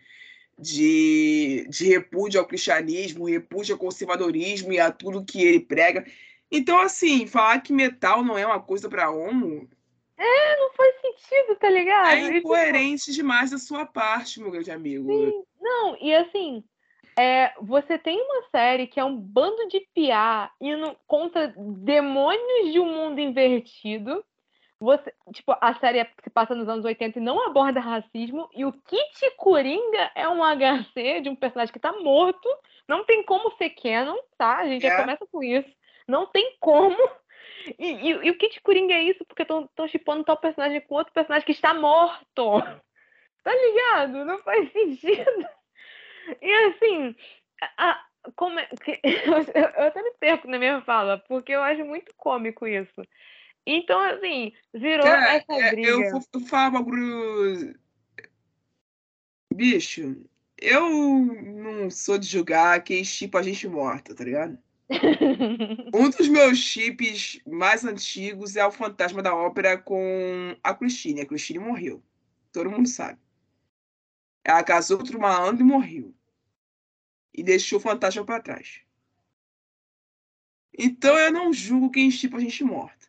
de, 0.58 1.66
de 1.68 1.88
repúdio 1.88 2.40
ao 2.40 2.46
cristianismo, 2.46 3.26
repúdio 3.26 3.74
ao 3.74 3.78
conservadorismo 3.78 4.72
e 4.72 4.78
a 4.78 4.92
tudo 4.92 5.24
que 5.24 5.42
ele 5.42 5.60
prega. 5.60 6.04
Então, 6.50 6.78
assim, 6.78 7.26
falar 7.26 7.60
que 7.60 7.72
metal 7.72 8.22
não 8.22 8.36
é 8.38 8.46
uma 8.46 8.60
coisa 8.60 8.88
para 8.88 9.10
homo 9.10 9.68
Não 10.18 10.72
faz 10.74 10.94
sentido, 11.00 11.56
tá 11.58 11.70
ligado? 11.70 12.08
é 12.08 12.24
tipo, 12.26 12.36
incoerente 12.36 13.12
demais 13.12 13.50
da 13.50 13.58
sua 13.58 13.86
parte, 13.86 14.40
meu 14.40 14.50
grande 14.50 14.70
amigo. 14.70 15.46
Não, 15.60 15.96
e 16.00 16.14
assim, 16.14 16.62
é, 17.18 17.52
você 17.60 17.98
tem 17.98 18.20
uma 18.20 18.42
série 18.50 18.86
que 18.86 18.98
é 19.00 19.04
um 19.04 19.16
bando 19.16 19.68
de 19.68 19.80
piá 19.94 20.50
indo 20.60 20.96
contra 21.06 21.54
demônios 21.56 22.72
de 22.72 22.80
um 22.80 22.86
mundo 22.86 23.20
invertido. 23.20 24.24
Você, 24.80 25.14
tipo, 25.32 25.56
a 25.60 25.74
série 25.76 26.00
é- 26.00 26.10
se 26.22 26.28
passa 26.28 26.54
nos 26.54 26.68
anos 26.68 26.84
80 26.84 27.18
e 27.18 27.22
não 27.22 27.46
aborda 27.46 27.80
racismo. 27.80 28.48
E 28.52 28.64
o 28.66 28.72
Kit 28.72 29.30
Coringa 29.36 30.10
é 30.14 30.28
um 30.28 30.42
HC 30.44 31.20
de 31.22 31.28
um 31.30 31.36
personagem 31.36 31.72
que 31.72 31.78
tá 31.78 31.92
morto. 31.92 32.48
Não 32.86 33.04
tem 33.04 33.22
como 33.22 33.50
ser 33.56 33.70
canon, 33.70 34.18
tá? 34.36 34.56
A 34.58 34.66
gente 34.66 34.82
já 34.82 34.94
É. 34.94 35.00
começa 35.00 35.26
com 35.30 35.42
isso. 35.42 35.70
Não 36.06 36.26
tem 36.26 36.56
como. 36.60 36.96
E, 37.78 37.92
e- 37.92 38.26
e 38.26 38.30
o 38.30 38.36
Kit 38.36 38.60
Coringa 38.60 38.92
é 38.92 39.04
isso 39.04 39.24
porque 39.24 39.42
estão 39.42 39.88
chipando 39.88 40.22
tal 40.24 40.36
personagem 40.36 40.80
com 40.82 40.96
outro 40.96 41.12
personagem 41.14 41.46
que 41.46 41.52
está 41.52 41.72
morto. 41.72 42.24
Tá 43.44 43.54
ligado? 43.54 44.24
Não 44.24 44.38
faz 44.38 44.72
sentido. 44.72 45.46
E 46.40 46.52
assim, 46.68 47.14
a- 47.76 48.04
como 48.36 48.58
é 48.58 48.66
que- 48.66 49.00
eu, 49.54 49.62
eu 49.62 49.86
até 49.86 50.02
me 50.02 50.12
perco 50.18 50.48
na 50.48 50.58
minha 50.58 50.80
fala, 50.82 51.18
porque 51.28 51.52
eu 51.52 51.62
acho 51.62 51.84
muito 51.84 52.12
cômico 52.16 52.66
isso. 52.66 53.02
Então, 53.66 53.98
assim, 54.00 54.52
virou 54.74 55.06
Cara, 55.06 55.34
essa 55.34 55.52
é, 55.54 55.70
briga. 55.70 55.88
eu 55.88 56.10
vou 56.10 56.20
eu 56.32 56.40
vou 56.40 56.48
falar 56.48 56.68
um 56.68 56.72
bagulho. 56.72 57.74
Bicho, 59.54 60.16
eu 60.60 60.90
não 60.90 61.90
sou 61.90 62.18
de 62.18 62.26
julgar 62.26 62.82
quem 62.82 63.04
chipa 63.04 63.38
a 63.38 63.42
gente 63.42 63.66
morta, 63.68 64.14
tá 64.14 64.24
ligado? 64.24 64.58
Um 65.94 66.10
dos 66.10 66.28
meus 66.28 66.58
chips 66.58 67.40
mais 67.46 67.84
antigos 67.84 68.56
é 68.56 68.66
o 68.66 68.72
Fantasma 68.72 69.22
da 69.22 69.34
Ópera 69.34 69.78
com 69.78 70.56
a 70.62 70.74
Christine. 70.74 71.20
A 71.22 71.26
Christine 71.26 71.60
morreu. 71.60 72.02
Todo 72.52 72.70
mundo 72.70 72.88
sabe. 72.88 73.18
Ela 74.44 74.62
casou 74.62 74.98
uma 74.98 75.18
Malandro 75.18 75.62
e 75.62 75.66
morreu. 75.66 76.14
E 77.32 77.42
deixou 77.42 77.78
o 77.78 77.82
fantasma 77.82 78.24
pra 78.24 78.40
trás. 78.40 78.82
Então 80.78 81.16
eu 81.18 81.32
não 81.32 81.52
julgo 81.52 81.90
quem 81.90 82.10
chipa 82.10 82.36
a 82.36 82.40
gente 82.40 82.62
morta. 82.62 83.06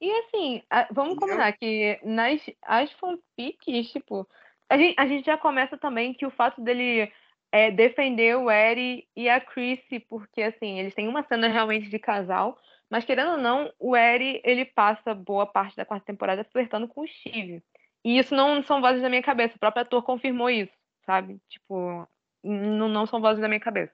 E 0.00 0.10
assim, 0.20 0.62
vamos 0.90 1.18
combinar 1.18 1.52
que 1.52 1.98
nas 2.02 2.40
as 2.62 2.90
fanfics, 2.92 3.90
tipo, 3.90 4.28
a 4.68 4.76
gente, 4.76 4.94
a 4.98 5.06
gente 5.06 5.24
já 5.24 5.36
começa 5.36 5.78
também 5.78 6.12
que 6.12 6.26
o 6.26 6.30
fato 6.30 6.60
dele 6.60 7.10
é, 7.52 7.70
defender 7.70 8.36
o 8.36 8.50
Eri 8.50 9.08
e 9.16 9.28
a 9.28 9.40
Chrissy, 9.40 10.00
porque 10.00 10.42
assim, 10.42 10.78
eles 10.78 10.94
têm 10.94 11.08
uma 11.08 11.22
cena 11.22 11.48
realmente 11.48 11.88
de 11.88 11.98
casal, 11.98 12.58
mas 12.90 13.04
querendo 13.04 13.32
ou 13.32 13.38
não, 13.38 13.72
o 13.78 13.96
Eri, 13.96 14.40
ele 14.44 14.64
passa 14.64 15.14
boa 15.14 15.46
parte 15.46 15.76
da 15.76 15.84
quarta 15.84 16.06
temporada 16.06 16.44
flertando 16.44 16.88
com 16.88 17.02
o 17.02 17.08
Steve. 17.08 17.62
E 18.04 18.18
isso 18.18 18.34
não 18.34 18.62
são 18.62 18.80
vozes 18.80 19.00
da 19.00 19.08
minha 19.08 19.22
cabeça, 19.22 19.56
o 19.56 19.58
próprio 19.58 19.82
ator 19.82 20.02
confirmou 20.02 20.50
isso, 20.50 20.72
sabe? 21.06 21.40
Tipo, 21.48 22.06
não, 22.42 22.88
não 22.88 23.06
são 23.06 23.20
vozes 23.20 23.40
da 23.40 23.48
minha 23.48 23.60
cabeça. 23.60 23.92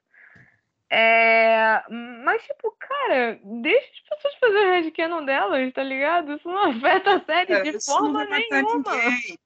É, 0.93 1.85
mas, 2.25 2.43
tipo, 2.43 2.75
cara, 2.77 3.39
deixa 3.45 3.87
as 3.87 4.17
pessoas 4.17 4.35
fazerem 4.41 4.71
o 4.71 4.73
headcanon 4.73 5.25
delas, 5.25 5.73
tá 5.73 5.85
ligado? 5.85 6.33
Isso 6.33 6.49
não 6.49 6.71
afeta 6.71 7.15
a 7.15 7.21
série 7.25 7.53
É, 7.53 7.63
de 7.63 7.81
forma 7.85 8.25
nenhuma. 8.25 8.83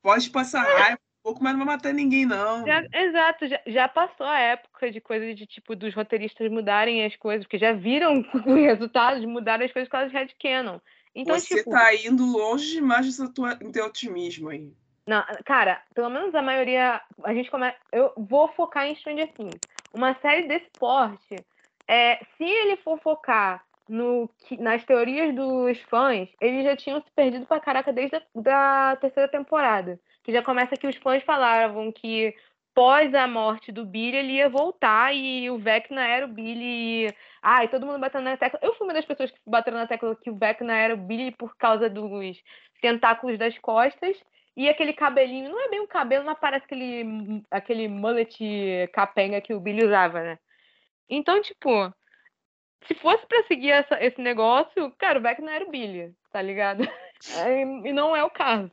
Pode 0.02 0.30
passar 0.30 0.62
raiva 0.62 0.94
um 0.94 1.22
pouco, 1.22 1.44
mas 1.44 1.52
não 1.52 1.66
vai 1.66 1.76
matar 1.76 1.92
ninguém, 1.92 2.24
não. 2.24 2.66
Já- 2.66 2.84
exato, 2.94 3.46
já, 3.46 3.60
já 3.66 3.86
passou 3.86 4.24
a 4.24 4.38
época 4.38 4.90
de 4.90 5.02
coisa 5.02 5.34
de 5.34 5.46
tipo 5.46 5.76
dos 5.76 5.94
roteiristas 5.94 6.50
mudarem 6.50 7.04
as 7.04 7.14
coisas, 7.16 7.44
porque 7.44 7.58
já 7.58 7.72
viram 7.72 8.24
o 8.46 8.54
resultado 8.54 9.20
de 9.20 9.26
mudar 9.26 9.62
as 9.62 9.70
coisas 9.70 9.86
por 9.86 9.92
causa 9.98 10.08
de 10.08 10.14
headcanon. 10.14 10.78
Então, 11.14 11.38
Você 11.38 11.58
tipo, 11.58 11.70
tá 11.70 11.94
indo 11.94 12.24
longe 12.24 12.72
demais 12.72 13.06
desse 13.06 13.32
tua, 13.32 13.56
teu 13.56 13.86
otimismo 13.86 14.48
aí. 14.48 14.72
Não, 15.06 15.22
cara, 15.44 15.82
pelo 15.94 16.10
menos 16.10 16.34
a 16.34 16.42
maioria. 16.42 17.00
A 17.22 17.34
gente 17.34 17.50
começa. 17.50 17.76
Eu 17.92 18.12
vou 18.16 18.48
focar 18.48 18.86
em 18.86 18.96
Stranger 18.96 19.32
Things. 19.32 19.60
Uma 19.92 20.14
série 20.20 20.48
desse 20.48 20.68
porte, 20.78 21.36
é, 21.86 22.16
se 22.36 22.44
ele 22.44 22.76
for 22.78 22.98
focar 23.00 23.64
no, 23.88 24.28
nas 24.58 24.84
teorias 24.84 25.34
dos 25.34 25.78
fãs, 25.82 26.28
eles 26.40 26.64
já 26.64 26.76
tinham 26.76 27.00
se 27.00 27.10
perdido 27.14 27.46
pra 27.46 27.60
caraca 27.60 27.92
desde 27.92 28.16
a 28.16 28.22
da 28.34 28.96
terceira 28.96 29.28
temporada. 29.28 30.00
Que 30.22 30.32
já 30.32 30.42
começa 30.42 30.76
que 30.76 30.86
os 30.86 30.96
fãs 30.96 31.22
falavam 31.22 31.92
que 31.92 32.34
pós 32.74 33.14
a 33.14 33.26
morte 33.26 33.70
do 33.70 33.84
Billy, 33.86 34.16
ele 34.16 34.32
ia 34.34 34.48
voltar 34.48 35.14
e 35.14 35.48
o 35.50 35.58
Vecna 35.58 36.06
era 36.06 36.26
o 36.26 36.28
Billy. 36.28 37.06
E... 37.08 37.14
Ai, 37.42 37.68
todo 37.68 37.86
mundo 37.86 37.98
batendo 38.00 38.24
na 38.24 38.36
tecla. 38.36 38.58
Eu 38.62 38.74
fui 38.74 38.86
uma 38.86 38.94
das 38.94 39.04
pessoas 39.04 39.30
que 39.30 39.38
bateram 39.46 39.78
na 39.78 39.86
tecla 39.86 40.16
que 40.16 40.30
o 40.30 40.36
Vecna 40.36 40.74
era 40.74 40.94
o 40.94 40.98
Billy 40.98 41.30
por 41.30 41.56
causa 41.56 41.88
dos 41.88 42.36
tentáculos 42.80 43.38
das 43.38 43.56
costas. 43.58 44.16
E 44.56 44.68
aquele 44.68 44.92
cabelinho, 44.92 45.50
não 45.50 45.60
é 45.60 45.68
bem 45.68 45.80
um 45.80 45.86
cabelo, 45.86 46.24
mas 46.24 46.38
parece 46.38 46.64
aquele, 46.64 47.42
aquele 47.50 47.88
mullet 47.88 48.88
capenga 48.92 49.40
que 49.40 49.52
o 49.54 49.60
Billy 49.60 49.84
usava, 49.84 50.22
né? 50.22 50.38
Então, 51.08 51.40
tipo, 51.42 51.92
se 52.86 52.94
fosse 52.94 53.26
pra 53.26 53.42
seguir 53.44 53.70
essa- 53.70 54.02
esse 54.02 54.20
negócio, 54.20 54.92
cara, 54.98 55.18
o 55.18 55.22
Vecna 55.22 55.52
era 55.52 55.64
o 55.64 55.70
Billy, 55.70 56.14
tá 56.32 56.40
ligado? 56.40 56.80
E 57.86 57.92
não 57.92 58.14
é 58.14 58.22
o 58.22 58.30
caso. 58.30 58.70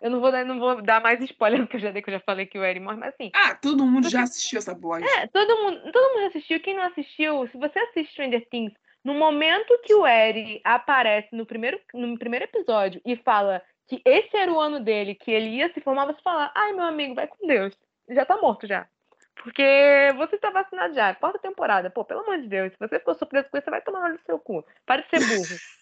Eu 0.00 0.10
não 0.10 0.20
vou 0.20 0.32
dar, 0.32 0.44
não 0.44 0.58
vou 0.58 0.80
dar 0.80 1.00
mais 1.00 1.20
spoiler, 1.20 1.60
porque 1.66 1.76
eu 1.76 1.80
já 1.80 1.90
dei 1.90 2.02
que 2.02 2.10
eu 2.10 2.14
já 2.14 2.20
falei 2.20 2.46
que 2.46 2.58
o 2.58 2.64
Eri 2.64 2.80
morre, 2.80 2.96
mas 2.96 3.14
assim. 3.14 3.30
Ah, 3.34 3.54
todo 3.54 3.84
mundo 3.84 4.08
já 4.08 4.22
assistiu 4.22 4.58
essa 4.58 4.74
bosta. 4.74 5.06
É, 5.18 5.26
todo 5.26 5.56
mundo, 5.56 5.92
todo 5.92 6.14
mundo 6.14 6.26
assistiu. 6.28 6.60
Quem 6.60 6.76
não 6.76 6.84
assistiu, 6.84 7.46
se 7.48 7.58
você 7.58 7.78
assiste 7.78 8.12
Stranger 8.12 8.46
Things, 8.48 8.72
no 9.04 9.14
momento 9.14 9.78
que 9.84 9.94
o 9.94 10.06
Eri 10.06 10.60
aparece 10.64 11.28
no 11.32 11.46
primeiro, 11.46 11.80
no 11.94 12.18
primeiro 12.18 12.44
episódio 12.44 13.00
e 13.04 13.16
fala 13.16 13.62
que 13.88 14.00
esse 14.04 14.36
era 14.36 14.52
o 14.52 14.60
ano 14.60 14.78
dele, 14.80 15.14
que 15.14 15.30
ele 15.30 15.56
ia 15.56 15.72
se 15.72 15.80
formar, 15.80 16.06
você 16.06 16.20
fala, 16.22 16.52
ai, 16.54 16.72
meu 16.72 16.84
amigo, 16.84 17.14
vai 17.14 17.26
com 17.26 17.46
Deus. 17.46 17.76
Já 18.08 18.24
tá 18.24 18.36
morto 18.36 18.66
já. 18.66 18.86
Porque 19.42 20.12
você 20.16 20.36
tá 20.36 20.50
vacinado 20.50 20.94
já, 20.94 21.14
quarta 21.14 21.38
temporada. 21.38 21.90
Pô, 21.90 22.04
pelo 22.04 22.20
amor 22.20 22.38
de 22.40 22.48
Deus, 22.48 22.72
se 22.72 22.78
você 22.78 22.98
ficou 22.98 23.14
surpreso 23.14 23.48
com 23.50 23.56
isso, 23.56 23.64
você 23.64 23.70
vai 23.70 23.80
tomar 23.80 24.10
no 24.10 24.20
seu 24.26 24.38
cu. 24.38 24.64
Para 24.84 25.02
de 25.02 25.08
ser 25.08 25.26
burro. 25.26 25.56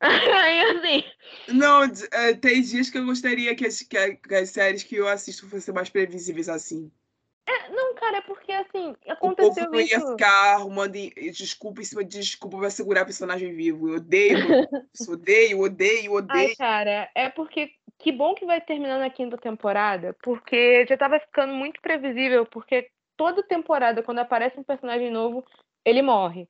Aí, 0.00 0.60
assim, 0.60 1.04
Não, 1.48 1.82
é, 2.12 2.34
tem 2.34 2.60
dias 2.62 2.90
que 2.90 2.98
eu 2.98 3.04
gostaria 3.04 3.54
que 3.54 3.66
as, 3.66 3.80
que 3.80 3.96
a- 3.96 4.38
as 4.40 4.50
séries 4.50 4.82
que 4.82 4.96
eu 4.96 5.08
assisto 5.08 5.48
fossem 5.48 5.74
mais 5.74 5.90
previsíveis 5.90 6.48
assim. 6.48 6.90
não, 7.70 7.94
cara, 7.94 8.18
é 8.18 8.20
porque, 8.22 8.52
assim, 8.52 8.90
O 8.90 8.94
povo 9.04 9.12
aconteceu 9.12 9.70
não 9.70 9.80
ia 9.80 9.98
isso. 9.98 10.10
ficar 10.12 10.54
arrumando 10.54 10.96
em- 10.96 11.10
desculpa 11.30 11.80
em 11.80 11.84
cima 11.84 12.04
de 12.04 12.18
desculpa 12.20 12.58
pra 12.58 12.70
segurar 12.70 13.02
o 13.02 13.06
personagem 13.06 13.54
vivo. 13.54 13.88
Eu 13.88 13.96
odeio 13.96 14.38
isso, 14.94 15.12
odeio, 15.12 15.60
odeio, 15.62 16.12
odeio. 16.12 16.48
Ai, 16.48 16.54
cara, 16.56 17.10
é 17.14 17.28
porque 17.30 17.70
que 17.98 18.10
bom 18.12 18.34
que 18.34 18.44
vai 18.44 18.60
terminar 18.60 18.98
na 18.98 19.10
quinta 19.10 19.36
temporada, 19.38 20.14
porque 20.22 20.86
já 20.86 20.96
tava 20.96 21.20
ficando 21.20 21.54
muito 21.54 21.80
previsível, 21.80 22.44
porque 22.46 22.90
toda 23.16 23.42
temporada, 23.42 24.02
quando 24.02 24.18
aparece 24.18 24.58
um 24.58 24.64
personagem 24.64 25.10
novo, 25.10 25.44
ele 25.84 26.02
morre. 26.02 26.48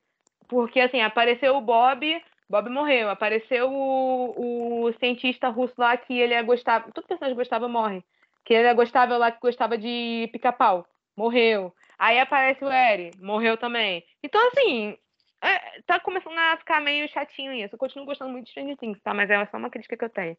Porque, 0.49 0.81
assim, 0.81 1.01
apareceu 1.01 1.57
o 1.57 1.61
Bob, 1.61 2.23
Bob 2.49 2.69
morreu. 2.71 3.11
Apareceu 3.11 3.71
o, 3.71 4.85
o 4.85 4.93
cientista 4.95 5.49
russo 5.49 5.75
lá 5.79 5.97
que 5.97 6.19
ele 6.19 6.41
gostava, 6.43 6.91
todo 6.93 7.07
personagem 7.07 7.37
gostava, 7.37 7.69
morre. 7.69 8.05
Que 8.45 8.55
ele 8.55 8.75
gostava 8.75 9.17
lá, 9.17 9.31
que 9.33 9.41
gostava 9.41 9.79
de 9.79 10.29
pica-pau, 10.33 10.87
morreu. 11.17 11.75
Aí 11.99 12.19
aparece 12.19 12.65
o 12.65 12.71
Eri, 12.71 13.11
morreu 13.21 13.57
também. 13.57 14.05
Então, 14.23 14.41
assim, 14.49 14.99
é, 15.41 15.81
tá 15.83 16.01
começando 16.01 16.37
a 16.39 16.57
ficar 16.57 16.81
meio 16.81 17.09
chatinho 17.09 17.53
isso. 17.53 17.75
Eu 17.75 17.79
continuo 17.79 18.07
gostando 18.07 18.33
muito 18.33 18.47
de 18.47 18.51
Stranger 18.51 18.77
Things, 18.77 19.01
tá? 19.03 19.15
Mas 19.15 19.31
é 19.31 19.47
só 19.47 19.57
uma 19.57 19.71
crítica 19.71 19.97
que 19.97 20.05
eu 20.05 20.11
tenho. 20.11 20.37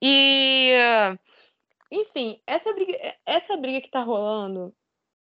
E, 0.00 0.72
enfim, 1.90 2.40
essa 2.46 2.72
briga, 2.72 3.16
essa 3.24 3.56
briga 3.56 3.80
que 3.80 3.90
tá 3.90 4.02
rolando 4.02 4.74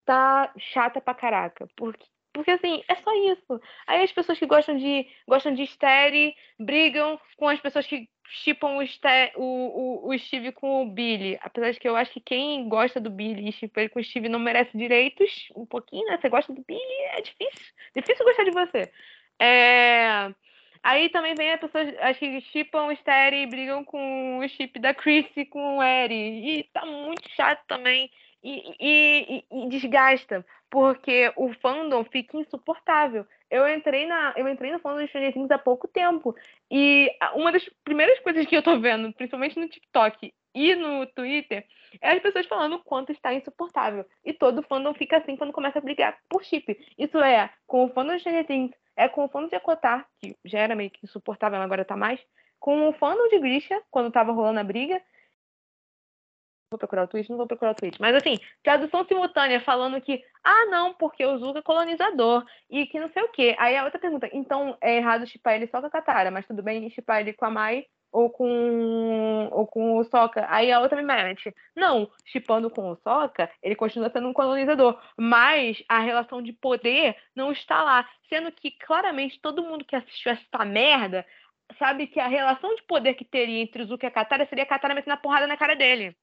tá 0.06 0.52
chata 0.58 1.00
pra 1.00 1.14
caraca. 1.14 1.68
Porque, 1.76 2.06
porque 2.34 2.52
assim, 2.52 2.84
é 2.88 2.96
só 2.96 3.14
isso. 3.32 3.62
Aí 3.86 4.04
as 4.04 4.12
pessoas 4.12 4.40
que 4.40 4.46
gostam 4.46 4.76
de 4.78 5.08
gostam 5.28 5.54
de 5.54 5.66
Steri 5.68 6.36
brigam 6.60 7.20
com 7.38 7.48
as 7.48 7.60
pessoas 7.60 7.86
que 7.86 8.10
chipam 8.26 8.78
o, 8.78 9.42
o, 9.42 10.08
o, 10.08 10.10
o 10.10 10.20
Steve 10.20 10.52
com 10.52 10.82
o 10.82 10.90
Billy. 10.90 11.38
Apesar 11.42 11.72
de 11.72 11.80
que 11.80 11.88
eu 11.88 11.96
acho 11.96 12.12
que 12.12 12.20
quem 12.20 12.68
gosta 12.68 13.00
do 13.00 13.10
Billy 13.10 13.50
e 13.50 13.52
chipa 13.52 13.82
ele 13.82 13.90
com 13.90 14.00
o 14.00 14.04
Steve 14.04 14.30
não 14.30 14.40
merece 14.40 14.76
direitos. 14.78 15.50
Um 15.56 15.66
pouquinho, 15.66 16.06
né? 16.08 16.18
Você 16.20 16.30
gosta 16.30 16.52
do 16.52 16.64
Billy, 16.64 17.02
é 17.12 17.22
difícil. 17.22 17.74
Difícil 17.96 18.26
gostar 18.26 18.44
de 18.44 18.52
você. 18.52 18.92
É... 19.40 20.34
Aí 20.82 21.10
também 21.10 21.34
vem 21.36 21.52
as 21.52 21.62
pessoas 21.62 21.94
as 22.00 22.18
que 22.18 22.42
chipam 22.42 22.88
o 22.88 22.96
Steri 22.96 23.44
e 23.44 23.48
brigam 23.48 23.86
com 23.86 24.40
o 24.40 24.50
chip 24.50 24.80
da 24.80 24.94
Chrissy 24.94 25.46
com 25.46 25.78
o 25.78 25.84
Eri. 25.84 26.60
E 26.60 26.64
tá 26.74 26.86
muito 26.86 27.30
chato 27.30 27.64
também. 27.68 28.10
E, 28.44 28.76
e, 28.80 29.46
e- 29.50 29.70
desgasta, 29.70 30.46
porque 30.70 31.32
o 31.38 31.54
fandom 31.54 32.04
fica 32.04 32.38
insuportável. 32.38 33.26
Eu 33.50 33.68
entrei, 33.70 34.06
na, 34.06 34.34
eu 34.36 34.48
entrei 34.50 34.72
no 34.72 34.80
fandom 34.80 35.02
de 35.02 35.08
Stranger 35.08 35.34
Things 35.34 35.52
há 35.52 35.58
pouco 35.58 35.88
tempo. 35.88 36.36
E 36.70 37.10
uma 37.36 37.52
das 37.52 37.64
primeiras 37.84 38.20
coisas 38.20 38.46
que 38.46 38.56
eu 38.56 38.64
tô 38.64 38.80
vendo, 38.80 39.14
principalmente 39.14 39.60
no 39.60 39.70
TikTok 39.70 40.34
e 40.56 40.76
no 40.76 41.06
Twitter, 41.06 41.66
é 42.02 42.12
as 42.12 42.20
pessoas 42.22 42.46
falando 42.48 42.76
o 42.76 42.84
quanto 42.84 43.12
está 43.12 43.34
insuportável. 43.34 44.06
E 44.26 44.34
todo 44.34 44.64
fandom 44.64 44.94
fica 44.94 45.18
assim 45.18 45.36
quando 45.36 45.54
começa 45.54 45.80
a 45.80 45.82
brigar 45.82 46.18
por 46.28 46.44
chip. 46.44 46.78
Isso 46.98 47.18
é 47.20 47.50
com 47.66 47.86
o 47.86 47.90
fandom 47.90 48.14
de 48.14 48.20
Stranger 48.20 48.46
Things, 48.46 48.72
é 48.96 49.08
com 49.08 49.26
o 49.26 49.30
fandom 49.30 49.48
de 49.48 49.56
Akotar, 49.56 50.08
que 50.20 50.36
já 50.46 50.60
era 50.60 50.76
meio 50.76 50.92
que 50.92 51.06
insuportável, 51.06 51.62
agora 51.62 51.86
tá 51.86 51.96
mais. 51.96 52.20
Com 52.60 52.90
o 52.90 52.94
fandom 52.94 53.28
de 53.30 53.40
Grisha, 53.40 53.82
quando 53.92 54.12
tava 54.12 54.32
rolando 54.32 54.60
a 54.60 54.64
briga. 54.64 55.02
Vou 56.74 56.80
procurar 56.80 57.04
o 57.04 57.08
tweet, 57.08 57.30
não 57.30 57.38
vou 57.38 57.46
procurar 57.46 57.72
o 57.72 57.76
tweet. 57.76 58.02
Mas 58.02 58.16
assim, 58.16 58.40
tradução 58.64 59.06
simultânea 59.06 59.62
falando 59.62 60.02
que, 60.02 60.24
ah, 60.44 60.66
não, 60.72 60.92
porque 60.96 61.24
o 61.24 61.38
Zuka 61.38 61.60
é 61.60 61.62
colonizador 61.62 62.44
e 62.68 62.88
que 62.88 63.00
não 63.00 63.10
sei 63.10 63.22
o 63.22 63.30
quê. 63.30 63.56
Aí 63.60 63.78
a 63.78 63.84
outra 63.84 64.00
pergunta, 64.00 64.28
então 64.34 64.76
é 64.82 64.98
errado 64.98 65.28
chipar 65.28 65.54
ele 65.54 65.68
só 65.68 65.80
com 65.80 65.86
a 65.86 65.92
Katara, 65.92 66.32
mas 66.32 66.48
tudo 66.48 66.64
bem 66.64 66.90
chipar 66.90 67.22
ele 67.22 67.32
com 67.34 67.46
a 67.46 67.52
Mai 67.52 67.86
ou 68.12 68.28
com, 68.32 69.50
ou 69.52 69.68
com 69.68 69.98
o 69.98 70.04
Sokka? 70.04 70.48
Aí 70.50 70.72
a 70.72 70.80
outra 70.80 70.98
me 70.98 71.04
mete, 71.04 71.54
não, 71.76 72.10
chipando 72.26 72.72
com 72.72 72.90
o 72.90 72.96
Sokka, 72.96 73.52
ele 73.62 73.76
continua 73.76 74.10
sendo 74.10 74.28
um 74.28 74.34
colonizador, 74.34 75.00
mas 75.16 75.84
a 75.88 76.00
relação 76.00 76.42
de 76.42 76.54
poder 76.54 77.16
não 77.36 77.52
está 77.52 77.84
lá. 77.84 78.10
Sendo 78.30 78.52
que 78.52 78.72
claramente 78.72 79.40
todo 79.40 79.62
mundo 79.62 79.86
que 79.86 79.96
assistiu 79.96 80.32
essa 80.32 80.66
merda 80.66 81.24
sabe 81.78 82.08
que 82.08 82.20
a 82.20 82.28
relação 82.28 82.74
de 82.76 82.84
poder 82.84 83.14
que 83.14 83.26
teria 83.26 83.62
entre 83.62 83.84
o 83.84 83.86
Zuka 83.86 84.08
e 84.08 84.10
a 84.10 84.12
Katara 84.12 84.48
seria 84.48 84.64
a 84.64 84.68
Katara 84.68 84.96
metendo 84.96 85.14
a 85.14 85.18
porrada 85.18 85.48
na 85.48 85.58
cara 85.58 85.76
dele. 85.76 86.16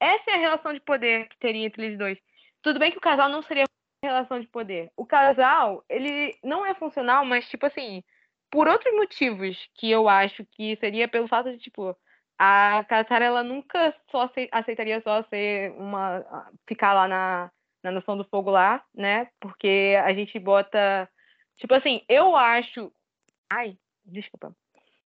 Essa 0.00 0.30
é 0.30 0.34
a 0.34 0.38
relação 0.38 0.72
de 0.72 0.80
poder 0.80 1.28
que 1.28 1.38
teria 1.38 1.66
entre 1.66 1.84
eles 1.84 1.98
dois. 1.98 2.18
Tudo 2.62 2.78
bem 2.78 2.90
que 2.90 2.98
o 2.98 3.00
casal 3.00 3.28
não 3.28 3.42
seria 3.42 3.64
relação 4.02 4.40
de 4.40 4.46
poder. 4.46 4.90
O 4.96 5.06
casal, 5.06 5.84
ele 5.88 6.36
não 6.42 6.64
é 6.64 6.74
funcional, 6.74 7.24
mas, 7.24 7.48
tipo 7.48 7.66
assim, 7.66 8.02
por 8.50 8.68
outros 8.68 8.94
motivos 8.94 9.56
que 9.74 9.90
eu 9.90 10.08
acho 10.08 10.44
que 10.52 10.76
seria 10.76 11.08
pelo 11.08 11.28
fato 11.28 11.50
de, 11.50 11.58
tipo, 11.58 11.96
a 12.38 12.84
Katara, 12.84 13.24
ela 13.24 13.42
nunca 13.42 13.94
só 14.10 14.22
acei- 14.22 14.48
aceitaria 14.52 15.00
só 15.02 15.22
ser 15.24 15.72
uma. 15.72 16.24
ficar 16.68 16.92
lá 16.92 17.08
na, 17.08 17.50
na 17.82 17.90
Nação 17.92 18.16
do 18.16 18.24
Fogo 18.24 18.50
lá, 18.50 18.84
né? 18.94 19.28
Porque 19.40 19.96
a 20.04 20.12
gente 20.12 20.38
bota. 20.38 21.08
Tipo 21.56 21.74
assim, 21.74 22.02
eu 22.08 22.36
acho. 22.36 22.92
Ai, 23.50 23.78
desculpa. 24.04 24.54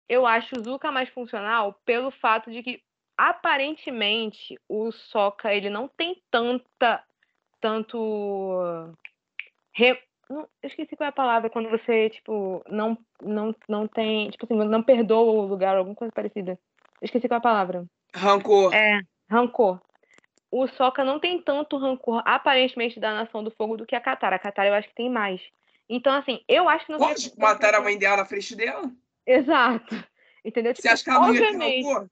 Eu 0.08 0.26
acho 0.26 0.58
o 0.58 0.62
Zuka 0.62 0.90
mais 0.92 1.08
funcional 1.10 1.74
pelo 1.84 2.10
fato 2.10 2.50
de 2.50 2.62
que 2.62 2.82
aparentemente 3.28 4.58
o 4.68 4.90
Sokka 4.90 5.54
ele 5.54 5.70
não 5.70 5.86
tem 5.86 6.20
tanta 6.30 7.04
tanto 7.60 8.74
re- 9.72 10.02
não, 10.28 10.40
eu 10.40 10.68
esqueci 10.68 10.96
qual 10.96 11.06
é 11.06 11.08
a 11.10 11.12
palavra 11.12 11.48
quando 11.48 11.70
você 11.70 12.10
tipo 12.10 12.64
não 12.68 12.98
não 13.20 13.54
não 13.68 13.86
tem 13.86 14.28
tipo 14.30 14.44
assim 14.44 14.56
não 14.56 14.82
perdoa 14.82 15.30
o 15.32 15.46
lugar 15.46 15.76
alguma 15.76 15.94
coisa 15.94 16.12
parecida. 16.12 16.58
Eu 17.00 17.04
esqueci 17.06 17.28
qual 17.28 17.36
é 17.36 17.38
a 17.38 17.42
palavra. 17.42 17.86
Rancor. 18.14 18.74
é 18.74 19.00
rancor. 19.30 19.80
O 20.50 20.66
Sokka 20.66 21.04
não 21.04 21.20
tem 21.20 21.40
tanto 21.40 21.78
rancor 21.78 22.22
aparentemente 22.26 22.98
da 22.98 23.14
Nação 23.14 23.44
do 23.44 23.50
Fogo 23.52 23.76
do 23.76 23.86
que 23.86 23.94
a 23.94 24.00
Katara. 24.00 24.36
A 24.36 24.38
Katara 24.38 24.68
eu 24.68 24.74
acho 24.74 24.88
que 24.88 24.94
tem 24.96 25.08
mais. 25.08 25.40
Então 25.88 26.12
assim 26.12 26.40
eu 26.48 26.68
acho 26.68 26.86
que 26.86 26.92
não 26.92 26.98
Pode 26.98 27.30
tem 27.30 27.38
matar 27.38 27.74
a 27.74 27.80
mãe 27.80 27.96
dela 27.96 28.16
na 28.16 28.24
frente 28.24 28.56
dela? 28.56 28.90
exato. 29.24 29.94
Entendeu? 30.44 30.74
Você 30.74 30.82
Tipo, 30.82 30.92
acha 30.92 31.04
que 31.04 31.10
ela 31.10 31.20
não 31.20 31.34
ia 31.34 31.40
ter 31.40 31.46
obviamente. 31.46 31.86
rancor? 31.86 32.08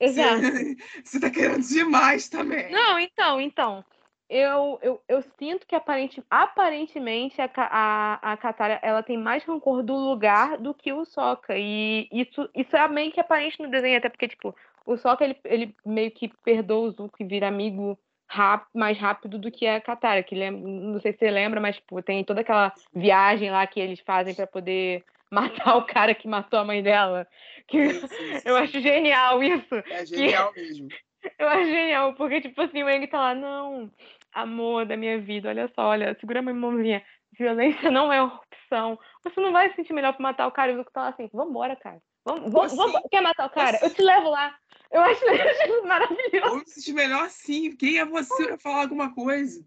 Exato 0.00 0.40
Você, 0.40 0.76
você 1.04 1.20
tá 1.20 1.30
querendo 1.30 1.66
demais 1.66 2.28
também. 2.28 2.70
Não, 2.70 2.98
então, 2.98 3.40
então. 3.40 3.84
eu, 4.28 4.78
eu, 4.82 5.02
eu 5.08 5.22
sinto 5.38 5.66
que 5.66 5.74
aparente, 5.74 6.22
aparentemente 6.30 7.40
a, 7.40 7.50
a, 7.56 8.32
a 8.32 8.36
Katara 8.36 8.78
ela 8.82 9.02
tem 9.02 9.16
mais 9.16 9.44
rancor 9.44 9.82
do 9.82 9.94
lugar 9.94 10.58
do 10.58 10.74
que 10.74 10.92
o 10.92 11.04
Sokka. 11.04 11.54
E 11.56 12.08
isso, 12.12 12.48
isso 12.54 12.76
é 12.76 12.88
meio 12.88 13.12
que 13.12 13.20
aparente 13.20 13.62
no 13.62 13.70
desenho, 13.70 13.98
até 13.98 14.08
porque, 14.08 14.28
tipo, 14.28 14.54
o 14.84 14.96
Sokka 14.96 15.24
ele, 15.24 15.36
ele 15.44 15.76
meio 15.84 16.10
que 16.10 16.28
perdoa 16.44 16.88
o 16.88 16.90
Zuko 16.90 17.16
e 17.20 17.24
vira 17.24 17.48
amigo 17.48 17.98
rap, 18.28 18.66
mais 18.74 18.98
rápido 18.98 19.38
do 19.38 19.50
que 19.50 19.66
a 19.66 19.80
Katara, 19.80 20.22
que 20.22 20.34
lembra, 20.34 20.68
não 20.68 21.00
sei 21.00 21.12
se 21.12 21.18
você 21.18 21.30
lembra, 21.30 21.60
mas 21.60 21.76
tipo, 21.76 22.02
tem 22.02 22.24
toda 22.24 22.40
aquela 22.40 22.72
viagem 22.92 23.50
lá 23.50 23.66
que 23.66 23.80
eles 23.80 24.00
fazem 24.00 24.34
pra 24.34 24.46
poder 24.46 25.04
matar 25.30 25.76
o 25.76 25.84
cara 25.86 26.14
que 26.14 26.28
matou 26.28 26.58
a 26.58 26.64
mãe 26.64 26.82
dela. 26.82 27.26
Que 27.68 27.90
Sim, 27.94 28.00
sim, 28.08 28.08
sim, 28.40 28.42
eu 28.44 28.56
acho 28.56 28.80
genial 28.80 29.42
isso. 29.42 29.74
É 29.90 30.06
genial 30.06 30.52
mesmo. 30.54 30.88
Eu 31.40 31.48
acho 31.48 31.64
genial, 31.64 32.14
porque, 32.14 32.40
tipo 32.40 32.60
assim, 32.62 32.84
o 32.84 32.88
Eng 32.88 33.04
tá 33.08 33.18
lá, 33.18 33.34
não, 33.34 33.90
amor 34.32 34.86
da 34.86 34.96
minha 34.96 35.18
vida, 35.20 35.48
olha 35.48 35.66
só, 35.74 35.88
olha, 35.88 36.16
segura 36.20 36.40
minha 36.40 36.54
mãozinha. 36.54 37.02
Violência 37.36 37.90
não 37.90 38.12
é 38.12 38.22
opção. 38.22 38.96
Você 39.24 39.40
não 39.40 39.50
vai 39.50 39.68
se 39.70 39.74
sentir 39.76 39.92
melhor 39.92 40.12
pra 40.12 40.22
matar 40.22 40.46
o 40.46 40.52
cara. 40.52 40.70
E 40.70 40.74
o 40.74 40.78
Zuko 40.78 40.92
tá 40.92 41.02
lá 41.02 41.08
assim, 41.08 41.28
vambora, 41.32 41.74
cara. 41.74 42.00
Vamos, 42.24 42.52
vamos, 42.52 42.70
Você- 42.72 42.76
vamos- 42.76 43.02
Quer 43.10 43.22
matar 43.22 43.46
o 43.46 43.50
cara? 43.50 43.76
Eu 43.82 43.88
você- 43.88 43.96
te 43.96 44.02
levo 44.02 44.30
lá. 44.30 44.54
Eu 44.92 45.00
acho, 45.00 45.24
eu 45.24 45.34
acho 45.50 45.86
maravilhoso. 45.86 46.48
Vou 46.48 46.58
me 46.58 46.66
sentir 46.68 46.92
melhor 46.92 47.28
sim. 47.28 47.74
Quem 47.74 47.98
é 47.98 48.04
você 48.04 48.46
pra 48.46 48.58
falar 48.58 48.82
alguma 48.82 49.12
coisa? 49.12 49.64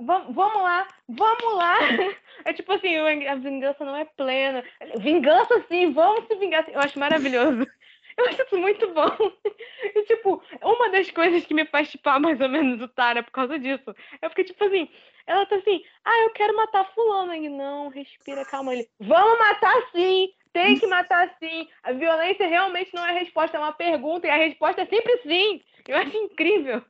Vamos, 0.00 0.62
lá, 0.62 0.88
vamos 1.08 1.54
lá. 1.56 1.78
É 2.44 2.52
tipo 2.52 2.72
assim, 2.72 2.96
a 2.96 3.36
vingança 3.36 3.84
não 3.84 3.94
é 3.94 4.04
plena. 4.04 4.64
Vingança 4.98 5.64
sim, 5.68 5.92
vamos 5.92 6.26
se 6.26 6.34
vingar. 6.34 6.68
Eu 6.68 6.80
acho 6.80 6.98
maravilhoso. 6.98 7.66
Eu 8.16 8.26
acho 8.26 8.42
isso 8.42 8.58
muito 8.58 8.92
bom. 8.92 9.10
E, 9.94 10.02
tipo, 10.04 10.42
uma 10.62 10.90
das 10.90 11.10
coisas 11.10 11.44
que 11.44 11.52
me 11.52 11.66
faz 11.66 11.88
chipar 11.88 12.20
mais 12.20 12.40
ou 12.40 12.48
menos 12.48 12.80
o 12.80 12.88
Tara 12.88 13.22
por 13.22 13.32
causa 13.32 13.58
disso 13.58 13.94
é 14.20 14.28
porque, 14.28 14.44
tipo 14.44 14.64
assim, 14.64 14.88
ela 15.26 15.44
tá 15.44 15.56
assim, 15.56 15.82
ah, 16.04 16.18
eu 16.22 16.30
quero 16.30 16.56
matar 16.56 16.84
fulano. 16.94 17.32
Ele, 17.32 17.48
não, 17.48 17.88
respira, 17.88 18.44
calma. 18.44 18.72
Ele, 18.72 18.88
vamos 19.00 19.38
matar 19.38 19.74
sim, 19.92 20.32
tem 20.52 20.78
que 20.78 20.86
matar 20.86 21.34
sim. 21.38 21.68
A 21.82 21.92
violência 21.92 22.46
realmente 22.46 22.94
não 22.94 23.06
é 23.06 23.12
resposta, 23.12 23.56
é 23.56 23.60
uma 23.60 23.72
pergunta, 23.72 24.26
e 24.26 24.30
a 24.30 24.36
resposta 24.36 24.82
é 24.82 24.86
sempre 24.86 25.16
sim. 25.18 25.60
Eu 25.86 25.96
acho 25.96 26.16
incrível. 26.16 26.82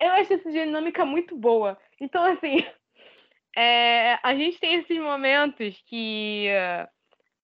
Eu 0.00 0.12
acho 0.12 0.32
essa 0.34 0.50
dinâmica 0.50 1.04
muito 1.04 1.36
boa. 1.36 1.78
Então, 2.00 2.24
assim, 2.24 2.64
é, 3.56 4.18
a 4.22 4.34
gente 4.34 4.58
tem 4.58 4.74
esses 4.76 4.98
momentos 4.98 5.80
que 5.86 6.46
eh, 6.48 6.88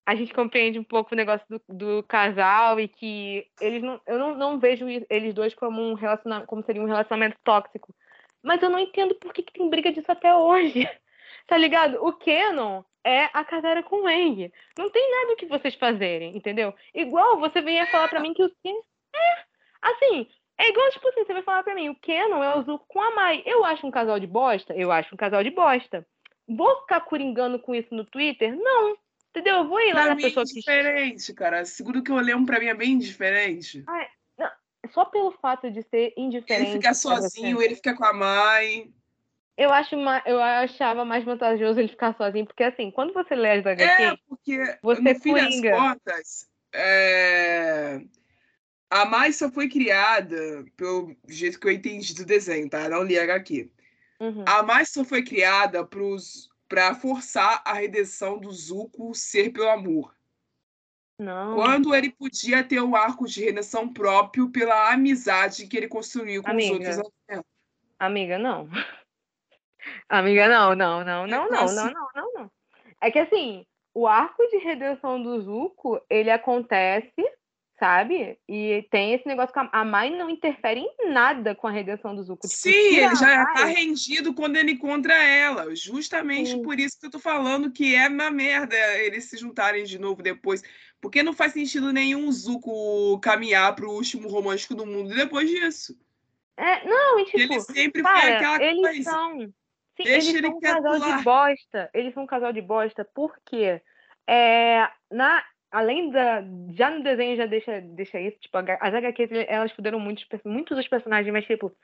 a 0.04 0.14
gente 0.14 0.34
compreende 0.34 0.78
um 0.78 0.84
pouco 0.84 1.14
o 1.14 1.16
negócio 1.16 1.46
do, 1.48 1.62
do 1.68 2.02
casal 2.04 2.78
e 2.80 2.88
que 2.88 3.46
eles 3.60 3.82
não, 3.82 4.00
eu 4.06 4.18
não, 4.18 4.34
não 4.34 4.58
vejo 4.58 4.86
eles 5.08 5.32
dois 5.34 5.54
como 5.54 5.80
um 5.80 5.94
relacionamento, 5.94 6.46
como 6.48 6.64
seria 6.64 6.82
um 6.82 6.86
relacionamento 6.86 7.38
tóxico. 7.44 7.94
Mas 8.42 8.60
eu 8.62 8.68
não 8.68 8.78
entendo 8.78 9.14
por 9.14 9.32
que, 9.32 9.42
que 9.42 9.52
tem 9.52 9.70
briga 9.70 9.92
disso 9.92 10.10
até 10.10 10.34
hoje. 10.34 10.88
Tá 11.44 11.56
ligado? 11.56 11.96
O 12.04 12.12
Canon 12.12 12.84
é 13.04 13.24
a 13.32 13.44
Katara 13.44 13.82
com 13.82 14.04
o 14.04 14.08
Eng. 14.08 14.52
Não 14.78 14.88
tem 14.90 15.10
nada 15.10 15.36
que 15.36 15.46
vocês 15.46 15.74
fazerem, 15.74 16.36
entendeu? 16.36 16.72
Igual 16.94 17.40
você 17.40 17.60
venha 17.60 17.86
falar 17.88 18.08
pra 18.08 18.20
mim 18.20 18.32
que 18.32 18.44
o 18.44 18.50
Ken. 18.62 18.80
É, 19.14 19.44
assim, 19.82 20.28
é 20.58 20.68
igual, 20.68 20.90
tipo 20.90 21.08
assim, 21.08 21.24
você 21.24 21.32
vai 21.32 21.42
falar 21.42 21.62
pra 21.62 21.74
mim, 21.74 21.88
o 21.88 21.96
Canon 22.00 22.42
é 22.42 22.56
o 22.56 22.62
Zuko 22.62 22.84
com 22.88 23.00
a 23.00 23.14
Mai. 23.14 23.42
Eu 23.46 23.64
acho 23.64 23.86
um 23.86 23.90
casal 23.90 24.18
de 24.20 24.26
bosta? 24.26 24.74
Eu 24.74 24.90
acho 24.92 25.14
um 25.14 25.18
casal 25.18 25.42
de 25.42 25.50
bosta. 25.50 26.06
Vou 26.48 26.80
ficar 26.80 27.00
coringando 27.00 27.58
com 27.58 27.74
isso 27.74 27.94
no 27.94 28.04
Twitter? 28.04 28.54
Não. 28.56 28.96
Entendeu? 29.30 29.56
Eu 29.58 29.68
vou 29.68 29.80
ir 29.80 29.94
lá 29.94 30.00
Pra 30.02 30.08
na 30.10 30.14
mim 30.14 30.22
é 30.24 30.26
pessoa 30.26 30.44
que. 30.44 30.52
diferente, 30.54 31.32
cara. 31.32 31.64
Segundo 31.64 32.02
que 32.02 32.10
eu 32.10 32.16
lembro, 32.16 32.44
pra 32.46 32.60
mim 32.60 32.66
é 32.66 32.74
bem 32.74 32.98
diferente. 32.98 33.84
Só 34.90 35.04
pelo 35.06 35.30
fato 35.32 35.70
de 35.70 35.80
ser 35.84 36.12
Ele 36.16 36.26
indiferente. 36.26 36.72
fica 36.72 36.82
pra 36.88 36.92
você. 36.92 37.00
sozinho, 37.00 37.62
ele 37.62 37.76
fica 37.76 37.94
com 37.96 38.04
a 38.04 38.12
mãe. 38.12 38.92
Eu, 39.56 39.72
acho 39.72 39.96
ma- 39.96 40.22
eu 40.26 40.40
achava 40.42 41.04
mais 41.04 41.24
vantajoso 41.24 41.78
ele 41.78 41.88
ficar 41.88 42.14
sozinho, 42.16 42.44
porque 42.44 42.64
assim, 42.64 42.90
quando 42.90 43.12
você 43.14 43.34
lê 43.34 43.52
as 43.52 43.66
HQ, 43.66 44.02
É, 44.02 44.16
porque 44.28 44.58
Você 44.82 45.00
no 45.00 45.20
fim 45.20 45.34
das 45.34 45.44
coringa. 45.44 45.70
contas, 45.70 46.48
é, 46.74 48.00
a 48.92 49.06
Mai 49.06 49.32
só 49.32 49.50
foi 49.50 49.70
criada, 49.70 50.36
pelo 50.76 51.16
jeito 51.26 51.58
que 51.58 51.66
eu 51.66 51.72
entendi 51.72 52.14
do 52.14 52.26
desenho, 52.26 52.68
tá? 52.68 52.90
Não 52.90 53.02
li 53.02 53.18
HQ. 53.18 53.70
Uhum. 54.20 54.44
A 54.46 54.62
Mai 54.62 54.84
só 54.84 55.02
foi 55.02 55.24
criada 55.24 55.88
pra 56.68 56.94
forçar 56.94 57.62
a 57.64 57.72
redenção 57.72 58.38
do 58.38 58.52
Zuko 58.52 59.14
ser 59.14 59.50
pelo 59.50 59.70
amor. 59.70 60.14
não. 61.18 61.54
Quando 61.54 61.94
ele 61.94 62.10
podia 62.10 62.62
ter 62.62 62.82
um 62.82 62.94
arco 62.94 63.26
de 63.26 63.42
redenção 63.42 63.90
próprio 63.90 64.50
pela 64.50 64.92
amizade 64.92 65.66
que 65.66 65.76
ele 65.78 65.88
construiu 65.88 66.42
com 66.42 66.50
Amiga. 66.50 66.90
os 66.90 66.98
outros. 66.98 67.44
Amiga, 67.98 68.38
não. 68.38 68.68
Amiga, 70.06 70.48
não, 70.48 70.74
não, 70.74 71.02
não, 71.02 71.26
não, 71.26 71.48
não, 71.48 71.64
assim? 71.64 71.76
não, 71.76 71.92
não, 71.92 72.08
não, 72.14 72.32
não. 72.34 72.50
É 73.00 73.10
que 73.10 73.18
assim, 73.18 73.64
o 73.94 74.06
arco 74.06 74.46
de 74.48 74.58
redenção 74.58 75.22
do 75.22 75.40
Zuko, 75.40 75.98
ele 76.10 76.30
acontece, 76.30 77.14
sabe? 77.82 78.38
E 78.48 78.86
tem 78.92 79.12
esse 79.12 79.26
negócio 79.26 79.52
que 79.52 79.58
a- 79.72 79.84
Mai 79.84 80.08
não 80.10 80.30
interfere 80.30 80.78
em 80.78 81.10
nada 81.10 81.52
com 81.52 81.66
a 81.66 81.70
redenção 81.72 82.14
do 82.14 82.22
Zuko. 82.22 82.46
Tipo, 82.46 82.54
Sim, 82.54 82.70
ele 82.70 83.16
já 83.16 83.42
Mai- 83.42 83.54
tá 83.54 83.64
rendido 83.64 84.32
quando 84.32 84.56
ele 84.56 84.70
encontra 84.70 85.12
ela. 85.12 85.74
Justamente 85.74 86.50
Sim. 86.52 86.62
por 86.62 86.78
isso 86.78 86.96
que 87.00 87.06
eu 87.06 87.10
tô 87.10 87.18
falando 87.18 87.72
que 87.72 87.92
é 87.96 88.06
uma 88.06 88.30
merda 88.30 88.76
eles 88.98 89.24
se 89.24 89.36
juntarem 89.36 89.82
de 89.82 89.98
novo 89.98 90.22
depois. 90.22 90.62
Porque 91.00 91.24
não 91.24 91.32
faz 91.32 91.54
sentido 91.54 91.92
nenhum 91.92 92.30
Zuko 92.30 93.18
caminhar 93.18 93.74
pro 93.74 93.90
último 93.90 94.28
romântico 94.28 94.76
do 94.76 94.86
mundo 94.86 95.12
depois 95.12 95.50
disso. 95.50 95.98
É, 96.56 96.86
não, 96.88 97.18
e 97.18 97.24
tipo, 97.24 97.38
ele 97.38 97.60
sempre 97.62 98.02
foi 98.02 98.12
Cara, 98.12 98.36
aquela 98.36 98.62
eles 98.62 98.80
coisa. 98.80 99.10
são. 99.10 99.40
Sim, 99.40 100.04
Deixa 100.04 100.12
eles 100.12 100.34
ele 100.34 100.46
são 100.46 100.56
um 100.56 100.60
casal 100.60 100.98
lá. 101.00 101.16
de 101.16 101.24
bosta. 101.24 101.90
Eles 101.92 102.14
são 102.14 102.22
um 102.22 102.26
casal 102.28 102.52
de 102.52 102.62
bosta 102.62 103.04
porque 103.12 103.82
é, 104.28 104.88
na, 105.10 105.42
além 105.72 106.10
da. 106.10 106.42
Já 106.74 106.90
no 106.90 107.02
desenho 107.02 107.36
já 107.36 107.46
deixa, 107.46 107.80
deixa 107.80 108.20
isso, 108.20 108.38
tipo, 108.40 108.56
as 108.58 108.94
HQs 108.94 109.30
elas 109.48 109.72
fuderam 109.72 109.98
muitos, 109.98 110.26
muitos 110.44 110.76
dos 110.76 110.88
personagens, 110.88 111.32
mas 111.32 111.46
tipo. 111.46 111.74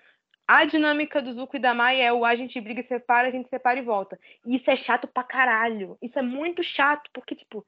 A 0.51 0.65
dinâmica 0.65 1.21
do 1.21 1.35
Zuko 1.35 1.57
e 1.57 1.61
da 1.61 1.75
Mai 1.75 2.01
é 2.01 2.11
o 2.11 2.25
a 2.25 2.35
gente 2.35 2.59
briga 2.59 2.81
e 2.81 2.89
separa, 2.89 3.29
a 3.29 3.31
gente 3.31 3.51
separa 3.51 3.79
e 3.79 3.83
volta. 3.83 4.19
E 4.47 4.57
isso 4.57 4.71
é 4.71 4.77
chato 4.77 5.07
pra 5.07 5.23
caralho. 5.23 5.99
Isso 6.01 6.19
é 6.19 6.23
muito 6.23 6.63
chato, 6.65 7.11
porque, 7.13 7.35
tipo, 7.35 7.67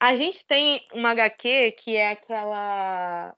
a 0.00 0.16
gente 0.16 0.42
tem 0.46 0.80
uma 0.94 1.10
HQ 1.10 1.72
que 1.72 1.94
é 1.94 2.12
aquela 2.12 3.34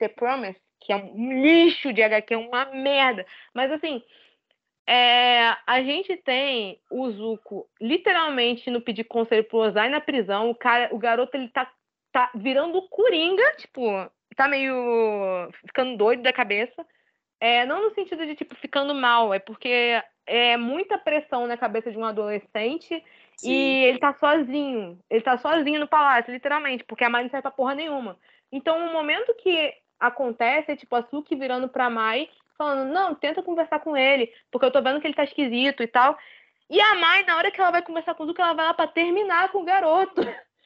The 0.00 0.08
Promise, 0.08 0.60
que 0.80 0.92
é 0.92 0.96
um 0.96 1.40
lixo 1.40 1.92
de 1.92 2.02
HQ, 2.02 2.34
uma 2.36 2.64
merda. 2.66 3.24
Mas 3.54 3.70
assim, 3.70 4.02
é, 4.86 5.56
a 5.66 5.82
gente 5.82 6.16
tem 6.18 6.80
o 6.90 7.10
Zuko 7.10 7.68
literalmente 7.80 8.70
no 8.70 8.80
pedir 8.80 9.04
conselho 9.04 9.42
pro 9.44 9.58
Ozai 9.58 9.88
na 9.88 10.00
prisão. 10.00 10.48
O 10.50 10.54
cara, 10.54 10.94
o 10.94 10.98
garoto 10.98 11.36
ele 11.36 11.48
tá, 11.48 11.68
tá 12.12 12.30
virando 12.34 12.80
coringa, 12.88 13.42
tipo, 13.56 13.82
tá 14.36 14.46
meio 14.46 15.50
ficando 15.66 15.96
doido 15.96 16.22
da 16.22 16.32
cabeça. 16.32 16.86
É, 17.40 17.66
não 17.66 17.82
no 17.82 17.94
sentido 17.94 18.24
de 18.24 18.36
tipo 18.36 18.54
ficando 18.54 18.94
mal, 18.94 19.34
é 19.34 19.38
porque 19.38 20.00
é 20.24 20.56
muita 20.56 20.96
pressão 20.96 21.46
na 21.46 21.56
cabeça 21.56 21.90
de 21.90 21.98
um 21.98 22.04
adolescente 22.04 23.04
Sim. 23.36 23.50
e 23.50 23.84
ele 23.84 23.98
tá 23.98 24.14
sozinho. 24.14 24.98
Ele 25.10 25.20
tá 25.20 25.36
sozinho 25.36 25.80
no 25.80 25.88
palácio, 25.88 26.32
literalmente, 26.32 26.84
porque 26.84 27.04
a 27.04 27.10
Mai 27.10 27.24
não 27.24 27.30
serve 27.30 27.42
pra 27.42 27.50
porra 27.50 27.74
nenhuma. 27.74 28.16
Então, 28.52 28.86
o 28.86 28.92
momento 28.92 29.34
que 29.34 29.74
acontece 29.98 30.72
é 30.72 30.76
tipo 30.76 30.94
a 30.94 31.02
Suki 31.04 31.34
virando 31.34 31.68
pra 31.68 31.90
Mai, 31.90 32.28
falando: 32.56 32.92
Não, 32.92 33.14
tenta 33.14 33.42
conversar 33.42 33.80
com 33.80 33.96
ele, 33.96 34.32
porque 34.50 34.66
eu 34.66 34.70
tô 34.70 34.82
vendo 34.82 35.00
que 35.00 35.06
ele 35.06 35.14
tá 35.14 35.24
esquisito 35.24 35.82
e 35.82 35.86
tal. 35.86 36.16
E 36.68 36.80
a 36.80 36.94
Mai, 36.94 37.24
na 37.24 37.36
hora 37.36 37.50
que 37.50 37.60
ela 37.60 37.70
vai 37.70 37.82
conversar 37.82 38.14
com 38.14 38.24
o 38.24 38.26
Zuko, 38.26 38.42
ela 38.42 38.54
vai 38.54 38.66
lá 38.66 38.74
pra 38.74 38.86
terminar 38.86 39.50
com 39.50 39.58
o 39.58 39.64
garoto. 39.64 40.22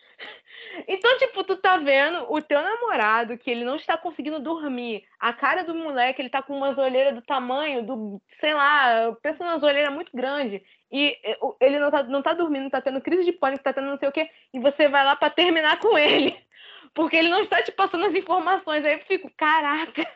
Então, 0.87 1.19
tipo, 1.19 1.43
tu 1.45 1.57
tá 1.57 1.77
vendo 1.79 2.31
o 2.31 2.41
teu 2.41 2.61
namorado 2.61 3.37
que 3.39 3.51
ele 3.51 3.65
não 3.65 3.77
está 3.77 3.97
conseguindo 3.97 4.39
dormir. 4.39 5.05
A 5.19 5.33
cara 5.33 5.65
do 5.65 5.75
moleque, 5.75 6.21
ele 6.21 6.29
tá 6.29 6.43
com 6.43 6.57
umas 6.57 6.77
olheiras 6.79 7.15
do 7.15 7.23
tamanho 7.23 7.83
do, 7.85 8.23
sei 8.39 8.55
lá, 8.55 9.13
pensa 9.23 9.43
umas 9.43 9.63
olheiras 9.63 9.93
muito 9.93 10.11
grandes. 10.15 10.61
E 10.93 11.17
eh, 11.25 11.39
ele 11.61 11.79
não 11.79 11.91
tá, 11.91 12.03
não 12.03 12.23
tá 12.23 12.33
dormindo, 12.35 12.71
tá 12.71 12.81
tendo 12.81 13.01
crise 13.01 13.25
de 13.25 13.33
pânico, 13.33 13.65
tá 13.65 13.73
tendo 13.73 13.89
não 13.89 13.99
sei 13.99 14.09
o 14.09 14.13
quê. 14.13 14.29
E 14.53 14.61
você 14.61 14.89
vai 14.89 15.05
lá 15.05 15.17
pra 15.17 15.31
terminar 15.31 15.79
com 15.81 15.97
ele. 15.99 16.37
Porque 16.95 17.17
ele 17.17 17.29
não 17.29 17.43
está 17.43 17.63
te 17.63 17.73
passando 17.73 18.07
as 18.07 18.15
informações. 18.15 18.85
Aí 18.85 18.95
eu 18.95 19.01
fico, 19.07 19.31
caraca. 19.37 20.07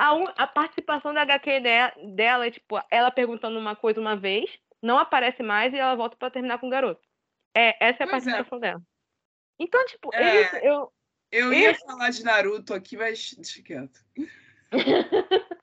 A, 0.00 0.14
un- 0.14 0.32
a 0.36 0.46
participação 0.46 1.12
da 1.12 1.22
HQ 1.22 1.60
de- 1.60 2.14
dela 2.14 2.46
é 2.46 2.52
tipo, 2.52 2.80
ela 2.88 3.10
perguntando 3.10 3.58
uma 3.58 3.74
coisa 3.74 4.00
uma 4.00 4.14
vez, 4.14 4.48
não 4.80 4.96
aparece 4.96 5.42
mais 5.42 5.74
e 5.74 5.76
ela 5.76 5.96
volta 5.96 6.16
pra 6.16 6.30
terminar 6.30 6.58
com 6.58 6.68
o 6.68 6.70
garoto. 6.70 7.02
É, 7.52 7.74
essa 7.84 8.04
é 8.04 8.06
a 8.06 8.08
Pois 8.08 8.24
é. 8.24 8.30
participação 8.30 8.60
dela. 8.60 8.80
Então, 9.58 9.84
tipo, 9.86 10.14
É. 10.14 10.36
eles, 10.36 10.52
eu, 10.62 10.92
Eu 11.32 11.52
ia 11.52 11.74
falar 11.74 12.10
de 12.10 12.22
Naruto 12.22 12.72
aqui, 12.72 12.96
mas 12.96 13.34
deixa 13.34 13.60
quieto. 13.62 14.00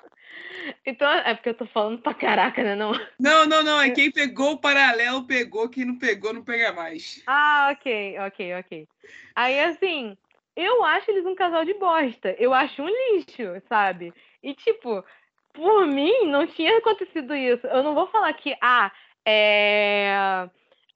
Então, 0.86 1.10
é 1.12 1.34
porque 1.34 1.50
eu 1.50 1.54
tô 1.58 1.66
falando 1.68 2.02
pra 2.02 2.14
caraca, 2.14 2.64
né? 2.64 2.76
Não... 2.76 2.92
Não, 3.20 3.46
não, 3.46 3.64
não. 3.64 3.80
É 3.82 3.90
quem 3.92 4.12
pegou 4.12 4.54
o 4.54 4.58
paralelo, 4.60 5.26
pegou. 5.26 5.70
Quem 5.70 5.86
não 5.86 5.98
pegou, 5.98 6.34
não 6.34 6.44
pega 6.44 6.74
mais. 6.74 7.22
Ah, 7.28 7.70
ok, 7.72 8.20
ok, 8.20 8.56
ok. 8.56 8.88
Aí, 9.36 9.60
assim, 9.60 10.18
eu 10.56 10.84
acho 10.84 11.10
eles 11.12 11.26
um 11.26 11.36
casal 11.36 11.64
de 11.66 11.74
bosta. 11.76 12.36
Eu 12.40 12.54
acho 12.54 12.82
um 12.82 12.88
lixo, 12.88 13.44
sabe? 13.70 14.14
E, 14.46 14.54
tipo, 14.54 15.04
por 15.52 15.88
mim, 15.88 16.28
não 16.28 16.46
tinha 16.46 16.78
acontecido 16.78 17.36
isso. 17.36 17.66
Eu 17.66 17.82
não 17.82 17.96
vou 17.96 18.06
falar 18.08 18.32
que, 18.34 18.56
ah, 18.62 18.92
é. 19.26 20.48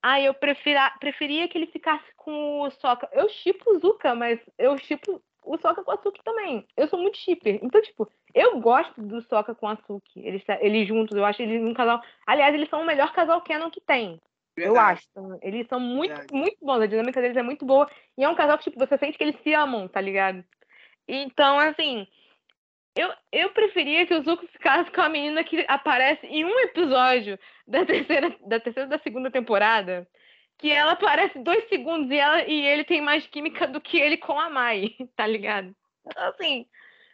Ah, 0.04 0.22
eu 0.22 0.34
prefira, 0.36 0.94
preferia 1.00 1.48
que 1.48 1.58
ele 1.58 1.66
ficasse 1.66 2.06
com 2.16 2.62
o 2.62 2.70
Soca. 2.70 3.10
Eu 3.12 3.28
chipo 3.28 3.72
o 3.72 3.80
Zuka, 3.80 4.14
mas 4.14 4.40
eu 4.58 4.78
chipo 4.78 5.20
o 5.44 5.58
Soca 5.58 5.84
com 5.84 5.92
a 5.92 5.98
Suki 5.98 6.24
também. 6.24 6.66
Eu 6.78 6.88
sou 6.88 7.00
muito 7.00 7.18
shipper. 7.18 7.60
Então, 7.64 7.82
tipo, 7.82 8.08
eu 8.36 8.62
gosto 8.62 9.02
do 9.02 9.20
Soca 9.24 9.56
com 9.56 9.68
a 9.68 9.76
Suki. 9.88 10.26
Eles, 10.26 10.44
eles 10.62 10.88
juntos, 10.88 11.18
eu 11.18 11.26
acho 11.26 11.42
eles 11.42 11.62
um 11.62 11.74
casal. 11.74 12.00
Aliás, 12.28 12.54
eles 12.54 12.70
são 12.70 12.84
o 12.84 12.86
melhor 12.86 13.12
casal 13.14 13.42
canon 13.42 13.72
que 13.72 13.82
tem. 13.82 14.22
Verdade. 14.56 14.78
Eu 14.78 14.80
acho. 14.80 15.40
Eles 15.42 15.68
são 15.68 15.80
muito, 15.80 16.16
Verdade. 16.16 16.34
muito 16.34 16.58
bons. 16.62 16.82
A 16.82 16.86
dinâmica 16.86 17.20
deles 17.20 17.36
é 17.36 17.44
muito 17.44 17.66
boa. 17.66 17.90
E 18.16 18.24
é 18.24 18.30
um 18.30 18.36
casal 18.36 18.60
que, 18.60 18.66
tipo, 18.66 18.80
você 18.80 18.96
sente 18.98 19.18
que 19.18 19.24
eles 19.24 19.42
se 19.42 19.54
amam, 19.54 19.88
tá 19.88 20.00
ligado? 20.00 20.46
Então, 21.08 21.58
assim. 21.60 22.08
Eu, 22.96 23.14
eu 23.32 23.50
preferia 23.52 24.06
que 24.06 24.14
o 24.14 24.24
Zuko 24.24 24.48
ficasse 24.48 24.92
com 24.92 25.02
a 25.02 25.10
menina 25.10 25.44
que 25.44 25.64
aparece 25.68 26.26
em 26.26 26.44
um 26.44 26.60
episódio 26.60 27.40
da 27.68 27.86
terceira, 27.86 28.36
da 28.46 28.60
terceira 28.60 28.90
da 28.90 29.00
segunda 29.00 29.32
temporada. 29.32 30.08
Que 30.58 30.72
ela 30.72 30.92
aparece 30.92 31.40
dois 31.40 31.68
segundos 31.70 32.12
e, 32.12 32.18
ela, 32.18 32.44
e 32.44 32.66
ele 32.66 32.84
tem 32.84 33.00
mais 33.00 33.26
química 33.28 33.66
do 33.68 33.80
que 33.80 33.98
ele 33.98 34.18
com 34.18 34.38
a 34.38 34.50
Mai, 34.50 34.96
tá 35.16 35.26
ligado? 35.26 35.74
Então, 36.06 36.28
assim, 36.28 36.66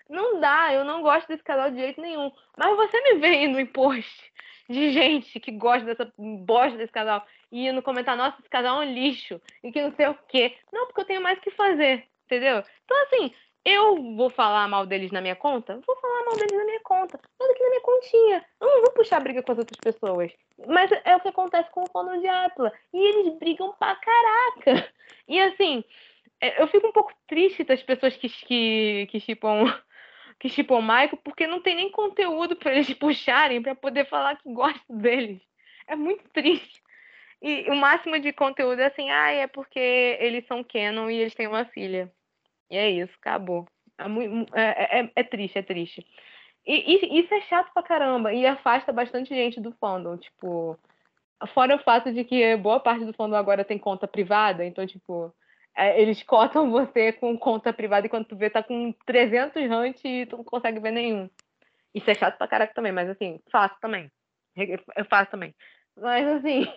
não 0.10 0.40
dá, 0.40 0.74
eu 0.74 0.84
não 0.84 1.02
gosto 1.02 1.28
desse 1.28 1.44
casal 1.44 1.70
de 1.70 1.78
jeito 1.78 2.02
nenhum. 2.02 2.32
Mas 2.58 2.76
você 2.76 3.02
me 3.02 3.20
vê 3.20 3.44
indo 3.44 3.60
em 3.60 3.66
post 3.66 4.34
de 4.70 4.92
gente 4.92 5.40
que 5.40 5.52
gosta 5.52 5.86
dessa 5.86 6.12
bosta 6.18 6.78
desse 6.78 6.92
casal 6.92 7.26
e 7.52 7.68
indo 7.68 7.82
comentar, 7.82 8.18
nossa, 8.18 8.38
esse 8.40 8.50
casal 8.50 8.82
é 8.82 8.86
um 8.86 8.94
lixo 8.94 9.40
e 9.64 9.72
que 9.72 9.82
não 9.82 9.96
sei 9.96 10.08
o 10.08 10.18
quê. 10.28 10.58
Não, 10.72 10.88
porque 10.88 11.02
eu 11.02 11.06
tenho 11.06 11.22
mais 11.22 11.38
o 11.38 11.42
que 11.42 11.52
fazer, 11.52 12.08
entendeu? 12.26 12.64
Então, 12.84 13.04
assim, 13.04 13.34
eu 13.66 14.16
vou 14.16 14.30
falar 14.30 14.68
mal 14.68 14.86
deles 14.86 15.12
na 15.12 15.22
minha 15.22 15.36
conta? 15.36 15.82
Vou 15.86 15.96
falar 15.96 16.26
mal 16.26 16.36
deles 16.36 16.56
na 16.56 16.66
minha 16.66 16.80
conta, 16.82 17.20
mas 17.40 17.50
aqui 17.50 17.64
na 17.64 17.70
minha 17.70 17.82
continha. 17.82 18.46
Eu 18.62 18.68
não 18.68 18.82
vou 18.84 18.92
puxar 18.92 19.20
briga 19.20 19.42
com 19.42 19.52
as 19.52 19.58
outras 19.58 19.80
pessoas. 19.80 20.32
Mas 20.68 20.92
é 21.04 21.16
o 21.16 21.20
que 21.20 21.30
acontece 21.30 21.72
com 21.72 21.82
o 21.82 21.90
fandom 21.90 22.20
de 22.20 22.28
Atla. 22.28 22.72
E 22.94 22.98
eles 22.98 23.40
brigam 23.40 23.74
pra 23.78 23.96
caraca. 23.96 24.94
E 25.28 25.42
assim, 25.42 25.84
é, 26.40 26.62
eu 26.62 26.68
fico 26.68 26.88
um 26.88 26.92
pouco 26.92 27.12
triste 27.28 27.64
das 27.64 27.82
pessoas 27.82 28.16
que 28.16 28.30
que 28.30 29.08
que 29.10 29.20
chipam 29.20 29.66
que 30.40 30.50
chipam 30.50 30.76
o 30.78 30.82
Michael, 30.82 31.18
porque 31.24 31.48
não 31.48 31.62
tem 31.62 31.76
nem 31.76 31.90
conteúdo 31.90 32.56
pra 32.56 32.72
eles 32.72 32.94
puxarem 32.94 33.62
pra 33.62 33.74
poder 33.74 34.08
falar 34.08 34.38
que 34.38 34.52
gostam 34.54 34.98
deles. 34.98 35.42
É 35.88 35.96
muito 35.96 36.24
triste. 36.30 36.84
E 37.42 37.70
o 37.70 37.76
máximo 37.76 38.20
de 38.20 38.34
conteúdo 38.34 38.80
é 38.82 38.86
assim, 38.88 39.10
ah, 39.10 39.32
é 39.32 39.48
porque 39.48 39.80
eles 40.20 40.46
são 40.48 40.64
canon 40.64 41.10
e 41.10 41.18
eles 41.18 41.36
têm 41.36 41.48
uma 41.48 41.66
filha. 41.66 42.12
E 42.70 42.78
é 42.78 42.90
isso, 42.90 43.14
acabou. 43.20 43.66
É, 44.54 45.00
é- 45.00 45.00
é- 45.02 45.12
é 45.16 45.24
triste, 45.24 45.58
é 45.58 45.62
triste. 45.62 46.06
E, 46.66 46.96
e- 46.96 47.20
isso 47.20 47.34
é 47.34 47.42
chato 47.42 47.72
pra 47.74 47.84
caramba 47.84 48.34
e 48.34 48.46
afasta 48.46 48.92
bastante 48.92 49.30
gente 49.30 49.62
do 49.62 49.72
fandom, 49.74 50.18
tipo, 50.18 50.78
fora 51.54 51.76
o 51.76 51.80
fato 51.80 52.12
de 52.14 52.24
que 52.24 52.56
boa 52.58 52.80
parte 52.80 53.06
do 53.06 53.14
fandom 53.14 53.36
agora 53.36 53.64
tem 53.66 53.78
conta 53.78 54.08
privada, 54.08 54.66
então, 54.66 54.86
tipo, 54.88 55.34
é, 55.76 56.02
eles 56.02 56.24
cotam 56.26 56.72
você 56.72 57.14
com 57.14 57.38
conta 57.38 57.72
privada 57.74 58.08
e 58.08 58.10
quando 58.10 58.26
tu 58.26 58.36
vê 58.36 58.50
tá 58.50 58.64
com 58.64 58.92
300 59.06 59.64
hunt 59.70 60.04
e 60.06 60.26
tu 60.26 60.38
não 60.38 60.44
consegue 60.44 60.80
ver 60.80 60.92
nenhum. 60.92 61.30
Isso 61.94 62.10
é 62.10 62.16
chato 62.16 62.38
pra 62.38 62.48
caraca 62.48 62.74
também, 62.74 62.92
mas 62.92 63.10
assim, 63.10 63.40
faço 63.52 63.76
também. 63.82 64.12
Eu 64.96 65.06
faço 65.06 65.32
também. 65.32 65.54
Mas 65.98 66.26
assim, 66.28 66.68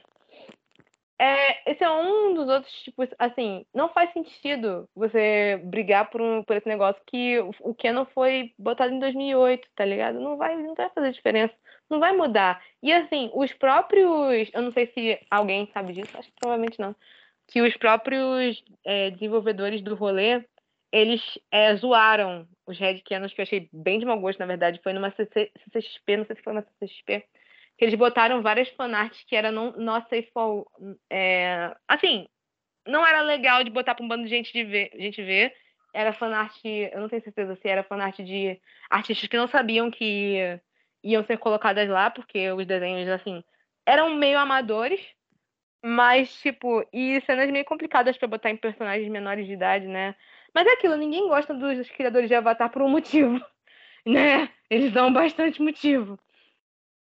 é, 1.21 1.71
esse 1.71 1.83
é 1.83 1.91
um 1.91 2.33
dos 2.35 2.49
outros 2.49 2.73
tipos, 2.83 3.09
assim, 3.19 3.67
não 3.75 3.89
faz 3.89 4.13
sentido 4.13 4.89
você 4.95 5.61
brigar 5.65 6.09
por, 6.11 6.21
um, 6.21 6.45
por 6.45 6.57
esse 6.57 6.69
negócio 6.69 7.03
que 7.07 7.39
o, 7.61 7.75
Canon 7.75 8.07
foi 8.15 8.53
botado 8.57 8.95
em 8.95 9.01
2008, 9.01 9.69
tá 9.75 9.85
ligado? 9.85 10.21
Não 10.21 10.37
vai, 10.37 10.57
não 10.57 10.75
vai 10.75 10.89
fazer 10.91 11.13
diferença, 11.13 11.55
não 11.91 11.99
vai 11.99 12.13
mudar. 12.17 12.63
E 12.83 12.93
assim, 12.93 13.31
os 13.35 13.53
próprios, 13.53 14.49
eu 14.55 14.63
não 14.63 14.73
sei 14.73 14.87
se 14.95 15.19
alguém 15.29 15.69
sabe 15.73 15.93
disso, 15.93 16.17
acho 16.17 16.29
que 16.29 16.41
provavelmente 16.41 16.79
não, 16.79 16.95
que 17.49 17.63
os 17.63 17.77
próprios 17.77 18.63
é, 18.85 19.11
desenvolvedores 19.11 19.83
do 19.83 19.97
rolê, 19.97 20.45
eles 20.93 21.21
é, 21.51 21.75
zoaram 21.75 22.47
os 22.67 22.79
Red 22.79 23.01
que 23.01 23.15
eu 23.15 23.25
achei 23.39 23.69
bem 23.73 23.99
de 23.99 24.07
mau 24.07 24.21
gosto, 24.21 24.39
na 24.39 24.47
verdade, 24.47 24.81
foi 24.83 24.93
numa 24.93 25.11
CC 25.11 25.51
CCXP, 25.65 26.17
não 26.17 26.27
sei 26.27 26.37
se 26.37 26.43
foi 26.43 26.53
uma 26.53 26.63
CCXP, 26.63 27.25
que 27.79 27.85
eles 27.85 27.95
botaram 27.95 28.43
várias 28.43 28.69
fanarts 28.71 29.25
que 29.25 29.37
era 29.37 29.53
não 29.53 29.73
not 29.73 30.09
safe 30.09 30.29
for, 30.33 30.67
é, 31.09 31.75
assim, 31.87 32.27
não 32.87 33.07
era 33.07 33.23
legal 33.23 33.63
de 33.63 33.71
botar 33.71 33.95
para 33.95 34.05
um 34.05 34.09
bando 34.09 34.25
de 34.25 34.31
gente 34.31 34.53
de 34.53 34.65
ver, 34.65 34.91
gente 34.99 35.23
ver. 35.23 35.55
Era 35.95 36.13
fanart, 36.13 36.55
eu 36.65 37.01
não 37.01 37.09
tenho 37.09 37.23
certeza 37.23 37.57
se 37.57 37.69
era 37.69 37.85
fanart 37.85 38.19
de 38.19 38.61
artistas 38.91 39.29
que 39.29 39.37
não 39.37 39.47
sabiam 39.47 39.91
que 39.91 40.61
iam 41.03 41.25
ser 41.25 41.39
colocadas 41.39 41.89
lá, 41.89 42.11
porque 42.11 42.51
os 42.53 42.67
desenhos 42.67 43.09
assim 43.09 43.43
eram 43.87 44.15
meio 44.15 44.39
amadores, 44.39 45.01
mas 45.83 46.33
tipo, 46.41 46.87
e 46.93 47.21
cenas 47.23 47.51
meio 47.51 47.65
complicadas 47.65 48.19
para 48.19 48.29
botar 48.29 48.51
em 48.51 48.57
personagens 48.57 49.09
menores 49.09 49.47
de 49.47 49.53
idade, 49.53 49.87
né? 49.87 50.15
Mas 50.55 50.67
é 50.67 50.73
aquilo, 50.73 50.97
ninguém 50.97 51.29
gosta 51.29 51.55
dos 51.55 51.89
criadores 51.91 52.29
de 52.29 52.35
Avatar 52.35 52.71
por 52.71 52.83
um 52.83 52.89
motivo, 52.89 53.41
né? 54.05 54.51
Eles 54.69 54.93
dão 54.93 55.13
bastante 55.13 55.63
motivo. 55.63 56.19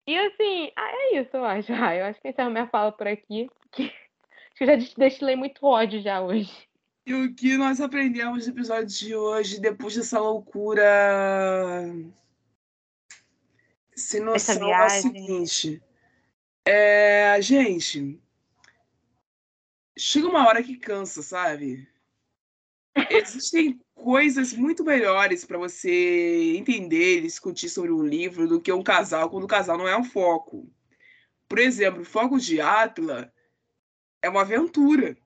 E 0.07 0.17
assim, 0.17 0.71
ah, 0.77 0.89
é 0.93 1.21
isso, 1.21 1.37
eu 1.37 1.45
acho. 1.45 1.73
Ah, 1.75 1.95
eu 1.97 2.05
acho 2.07 2.21
que 2.21 2.29
encerro 2.29 2.51
minha 2.51 2.69
fala 2.69 2.93
por 2.93 3.09
aqui. 3.09 3.49
Que, 3.73 3.85
acho 4.31 4.55
que 4.57 4.65
eu 4.65 4.67
já 4.69 4.77
des- 4.77 4.95
destilei 4.95 5.37
muito 5.37 5.65
ódio 5.67 6.01
já 6.01 6.21
hoje. 6.21 6.69
E 7.05 7.15
o 7.15 7.35
que 7.35 7.57
nós 7.57 7.81
aprendemos 7.81 8.47
no 8.47 8.53
episódio 8.53 8.87
de 8.87 9.15
hoje, 9.15 9.61
depois 9.61 9.95
dessa 9.95 10.19
loucura 10.19 11.85
sem 13.95 14.21
noção, 14.21 14.69
é 14.73 14.87
o 14.87 14.91
seguinte. 14.91 15.83
É, 16.67 17.41
gente, 17.41 18.21
chega 19.97 20.27
uma 20.27 20.49
hora 20.49 20.63
que 20.65 20.77
cansa, 20.77 21.23
sabe? 21.23 21.89
Existem 23.11 23.81
coisas 23.95 24.53
muito 24.53 24.85
melhores 24.85 25.45
para 25.45 25.59
você 25.59 26.55
entender 26.57 27.19
e 27.19 27.23
discutir 27.23 27.69
sobre 27.69 27.91
um 27.93 28.03
livro 28.05 28.49
do 28.49 28.61
que 28.61 28.73
um 28.73 28.83
casal, 28.83 29.29
quando 29.31 29.45
o 29.45 29.49
casal 29.49 29.77
não 29.77 29.87
é 29.89 29.97
um 29.97 30.05
foco. 30.05 30.71
Por 31.49 31.59
exemplo, 31.59 32.03
o 32.03 32.05
foco 32.05 32.39
de 32.39 32.61
Atla 32.61 33.33
é 34.23 34.29
uma 34.29 34.41
aventura. 34.43 35.17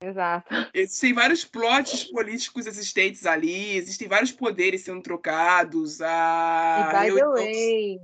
Exato. 0.00 0.52
Existem 0.74 1.12
vários 1.14 1.44
plots 1.44 2.04
políticos 2.04 2.66
existentes 2.66 3.24
ali, 3.26 3.76
existem 3.76 4.06
vários 4.06 4.32
poderes 4.32 4.82
sendo 4.82 5.02
trocados. 5.02 6.00
A 6.02 6.80
e 6.80 6.84
by 6.84 6.90
the 6.92 7.04
reunião- 7.06 7.32
way, 7.32 8.00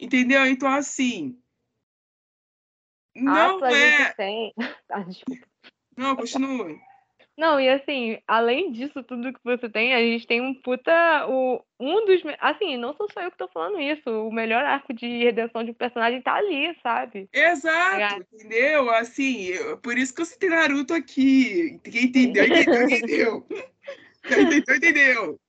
Entendeu? 0.00 0.44
Então, 0.46 0.68
assim. 0.68 1.38
Atlas 3.16 3.60
Não 3.60 3.64
a 3.64 3.72
é. 3.78 4.12
tem. 4.14 4.52
Ah. 4.90 5.04
Não, 5.96 6.16
continua. 6.16 6.76
Não, 7.36 7.58
e 7.58 7.68
assim, 7.68 8.18
além 8.28 8.70
disso 8.70 9.02
tudo 9.02 9.32
que 9.32 9.40
você 9.42 9.68
tem, 9.68 9.92
a 9.92 9.98
gente 9.98 10.24
tem 10.26 10.40
um 10.40 10.54
puta. 10.54 11.26
O, 11.28 11.60
um 11.80 12.06
dos. 12.06 12.22
Assim, 12.38 12.76
não 12.76 12.94
sou 12.94 13.10
só 13.10 13.22
eu 13.22 13.30
que 13.30 13.38
tô 13.38 13.48
falando 13.48 13.80
isso. 13.80 14.08
O 14.08 14.32
melhor 14.32 14.64
arco 14.64 14.94
de 14.94 15.24
redenção 15.24 15.64
de 15.64 15.72
um 15.72 15.74
personagem 15.74 16.22
tá 16.22 16.34
ali, 16.34 16.76
sabe? 16.80 17.28
Exato, 17.32 18.24
entendeu? 18.32 18.88
Assim, 18.90 19.50
por 19.82 19.98
isso 19.98 20.14
que 20.14 20.20
eu 20.20 20.26
citei 20.26 20.48
Naruto 20.48 20.94
aqui. 20.94 21.80
Quem 21.82 22.04
entendeu, 22.04 22.44
entendeu, 22.44 22.82
entendeu. 22.88 23.46
Quem 24.22 24.42
entendeu, 24.42 24.76
entendeu. 24.76 25.40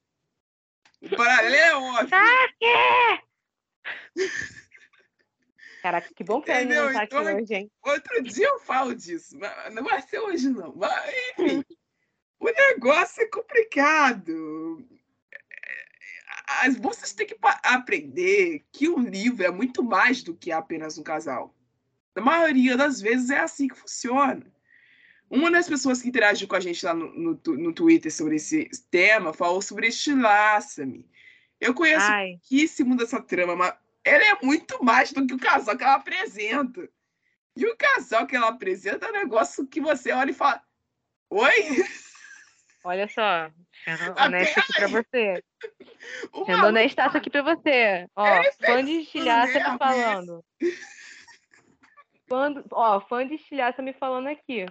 O 1.03 1.15
paralelo 1.15 1.55
é 1.55 1.75
óbvio. 1.75 2.09
Caraca, 5.85 6.09
que 6.15 6.23
bom 6.23 6.41
que 6.41 6.51
Entendeu? 6.51 6.85
não 6.87 6.93
tá 6.93 7.03
aqui 7.03 7.15
Então, 7.15 7.35
hoje, 7.35 7.53
hein? 7.53 7.71
Outro 7.83 8.23
dia 8.23 8.47
eu 8.47 8.59
falo 8.59 8.95
disso, 8.95 9.37
mas 9.37 9.71
não 9.71 9.83
vai 9.83 10.01
ser 10.01 10.17
hoje, 10.17 10.49
não. 10.49 10.73
Mas, 10.75 11.13
enfim, 11.37 11.63
o 12.39 12.45
negócio 12.45 13.21
é 13.21 13.27
complicado. 13.27 14.83
As 16.63 16.75
moças 16.79 17.13
têm 17.13 17.27
que 17.27 17.37
aprender 17.61 18.65
que 18.71 18.89
um 18.89 18.99
livro 18.99 19.45
é 19.45 19.51
muito 19.51 19.83
mais 19.83 20.23
do 20.23 20.33
que 20.33 20.51
apenas 20.51 20.97
um 20.97 21.03
casal. 21.03 21.55
Na 22.15 22.23
maioria 22.23 22.75
das 22.75 22.99
vezes 22.99 23.29
é 23.29 23.37
assim 23.37 23.67
que 23.67 23.77
funciona. 23.77 24.43
Uma 25.29 25.51
das 25.51 25.69
pessoas 25.69 26.01
que 26.01 26.09
interagiu 26.09 26.47
com 26.47 26.55
a 26.55 26.59
gente 26.59 26.83
lá 26.83 26.95
no, 26.95 27.13
no, 27.13 27.39
no 27.45 27.71
Twitter 27.71 28.11
sobre 28.11 28.37
esse 28.37 28.67
tema 28.89 29.33
falou 29.33 29.61
sobre 29.61 29.89
Estilaça-me. 29.89 31.07
Eu 31.61 31.75
conheço 31.75 32.07
Ai, 32.09 32.39
pouquíssimo 32.39 32.97
dessa 32.97 33.21
trama, 33.21 33.55
mas 33.55 33.84
ela 34.05 34.23
é 34.23 34.45
muito 34.45 34.83
mais 34.83 35.11
do 35.11 35.25
que 35.25 35.33
o 35.33 35.39
casal 35.39 35.75
que 35.75 35.83
ela 35.83 35.95
apresenta. 35.95 36.87
E 37.57 37.65
o 37.65 37.75
casal 37.75 38.27
que 38.27 38.35
ela 38.35 38.49
apresenta 38.49 39.07
é 39.07 39.09
um 39.09 39.13
negócio 39.13 39.67
que 39.67 39.81
você 39.81 40.11
olha 40.11 40.29
e 40.29 40.33
fala: 40.33 40.61
Oi? 41.29 41.51
olha 42.83 43.07
só. 43.07 43.49
Sendo 43.83 44.13
Ah, 44.15 44.25
honesta 44.25 44.59
aqui 44.61 44.73
pra 44.73 44.87
você. 44.87 45.43
O 46.31 46.45
Sendo 46.45 46.67
honestaço 46.67 47.17
aqui 47.17 47.29
pra 47.29 47.41
você. 47.41 48.07
Ó, 48.15 48.41
fez 48.41 48.55
fã 48.57 48.85
de 48.85 48.91
estilhaça 49.01 49.71
me 49.71 49.77
falando. 49.77 50.45
Fã 52.27 52.51
do- 52.51 52.65
ó, 52.71 52.99
fã 53.01 53.27
de 53.27 53.35
estilhaça 53.35 53.81
me 53.81 53.93
falando 53.93 54.27
aqui. 54.27 54.65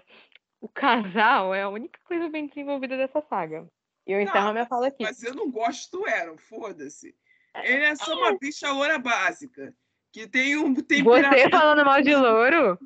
O 0.61 0.69
casal 0.69 1.55
é 1.55 1.63
a 1.63 1.69
única 1.69 1.99
coisa 2.05 2.29
bem 2.29 2.47
desenvolvida 2.47 2.97
dessa 2.97 3.21
saga. 3.29 3.69
E 4.07 4.13
eu 4.13 4.21
encerro 4.21 4.49
a 4.49 4.53
minha 4.53 4.67
fala 4.67 4.89
aqui. 4.89 5.03
Mas 5.03 5.23
eu 5.23 5.35
não 5.35 5.51
gosto 5.51 5.99
do 5.99 6.07
Aaron, 6.07 6.37
foda-se. 6.37 7.15
Ele 7.63 7.85
é 7.85 7.95
só 7.95 8.15
uma 8.15 8.37
bicha 8.39 8.71
loura 8.73 8.99
básica. 8.99 9.75
Que 10.13 10.27
tem 10.29 10.57
um 10.57 10.75
Você 10.75 10.83
temperamento. 10.83 11.51
falando 11.51 11.85
mal 11.85 12.01
de 12.03 12.15
louro? 12.15 12.79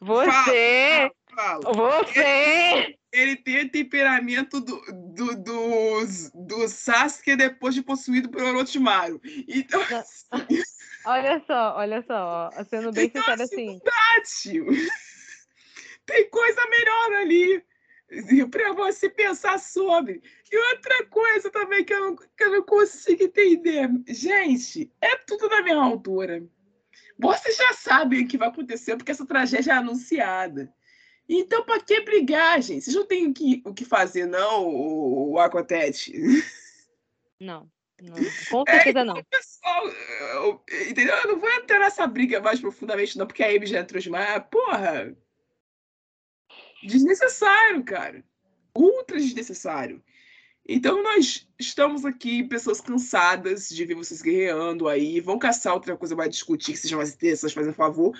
Você! 0.00 1.10
Fala. 1.34 1.72
Você! 1.72 2.98
Ele 3.12 3.36
tem 3.36 3.64
o 3.64 3.70
temperamento 3.70 4.60
do, 4.60 4.80
do, 5.14 5.36
do, 5.36 6.00
do 6.34 6.68
Sasuke 6.68 7.34
depois 7.36 7.74
de 7.74 7.82
possuído 7.82 8.28
por 8.28 8.42
Orochimaru. 8.42 9.20
Então, 9.48 9.80
assim, 9.80 10.26
Olha 11.06 11.40
só, 11.46 11.76
olha 11.76 12.02
só, 12.02 12.50
ó, 12.52 12.64
sendo 12.64 12.90
bem 12.92 13.06
Então, 13.06 13.22
sincera 13.22 13.44
assim, 13.44 13.80
assim. 14.18 14.50
tio, 14.50 14.66
tem 16.04 16.28
coisa 16.28 16.60
melhor 16.68 17.12
ali 17.20 17.64
para 18.50 18.72
você 18.72 19.08
pensar 19.10 19.58
sobre. 19.58 20.22
E 20.50 20.56
outra 20.74 21.06
coisa 21.06 21.50
também 21.50 21.84
que 21.84 21.92
eu, 21.92 22.00
não, 22.00 22.16
que 22.16 22.44
eu 22.44 22.50
não 22.52 22.62
consigo 22.62 23.22
entender. 23.24 23.88
Gente, 24.08 24.92
é 25.00 25.16
tudo 25.16 25.48
na 25.48 25.62
mesma 25.62 25.84
altura. 25.84 26.46
Vocês 27.18 27.56
já 27.56 27.72
sabem 27.72 28.24
o 28.24 28.28
que 28.28 28.38
vai 28.38 28.48
acontecer, 28.48 28.96
porque 28.96 29.10
essa 29.10 29.26
tragédia 29.26 29.72
é 29.72 29.74
anunciada. 29.74 30.72
Então, 31.28 31.64
para 31.64 31.80
que 31.82 32.00
brigar, 32.02 32.62
gente? 32.62 32.84
Vocês 32.84 32.94
não 32.94 33.06
têm 33.06 33.26
o 33.26 33.34
que, 33.34 33.62
o 33.64 33.74
que 33.74 33.84
fazer, 33.84 34.26
não, 34.26 34.64
o, 34.66 35.32
o 35.32 35.38
Aquatete? 35.40 36.12
Não, 37.40 37.68
não, 38.00 38.14
com 38.50 38.64
certeza 38.70 39.04
não. 39.04 39.22
Pessoal, 39.24 39.88
eu- 40.34 40.62
entendeu? 40.88 41.16
Eu 41.16 41.28
não 41.32 41.40
vou 41.40 41.50
entrar 41.50 41.80
nessa 41.80 42.06
briga 42.06 42.40
mais 42.40 42.60
profundamente, 42.60 43.18
não, 43.18 43.26
porque 43.26 43.42
a 43.42 43.48
Amy 43.48 43.66
já 43.66 43.80
entrou 43.80 44.00
demais. 44.00 44.42
Porra! 44.50 45.16
Desnecessário, 46.86 47.84
cara. 47.84 48.24
Ultra 48.74 49.18
desnecessário. 49.18 50.02
Então, 50.68 51.02
nós 51.02 51.46
estamos 51.58 52.04
aqui, 52.04 52.42
pessoas 52.42 52.80
cansadas 52.80 53.68
de 53.68 53.84
ver 53.84 53.94
vocês 53.94 54.20
guerreando 54.20 54.88
aí. 54.88 55.20
Vão 55.20 55.38
caçar 55.38 55.74
outra 55.74 55.96
coisa 55.96 56.16
para 56.16 56.28
discutir, 56.28 56.72
que 56.72 56.78
seja 56.78 56.96
mais 56.96 57.14
interessante, 57.14 57.54
fazendo 57.54 57.74
favor. 57.74 58.18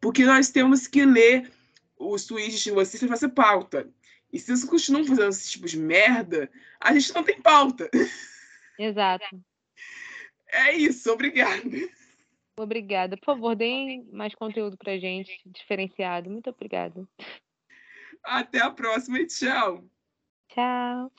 Porque 0.00 0.24
nós 0.24 0.50
temos 0.50 0.86
que 0.86 1.04
ler 1.04 1.50
os 1.96 2.26
tweets 2.26 2.60
de 2.60 2.70
vocês 2.72 3.00
para 3.00 3.08
fazer 3.08 3.28
pauta. 3.28 3.88
E 4.32 4.38
se 4.38 4.46
vocês 4.46 4.64
continuam 4.64 5.04
fazendo 5.04 5.28
esse 5.28 5.52
tipo 5.52 5.66
de 5.66 5.78
merda, 5.78 6.50
a 6.80 6.92
gente 6.92 7.14
não 7.14 7.22
tem 7.22 7.40
pauta. 7.40 7.88
Exato. 8.78 9.24
É 10.56 10.72
isso, 10.72 11.10
obrigada. 11.10 11.68
Obrigada. 12.56 13.16
Por 13.16 13.24
favor, 13.24 13.56
deem 13.56 14.08
mais 14.12 14.32
conteúdo 14.36 14.76
pra 14.78 14.96
gente, 14.96 15.32
diferenciado. 15.46 16.30
Muito 16.30 16.48
obrigada. 16.48 17.04
Até 18.24 18.60
a 18.60 18.70
próxima 18.70 19.18
e 19.20 19.26
tchau. 19.26 19.84
Tchau. 20.48 21.12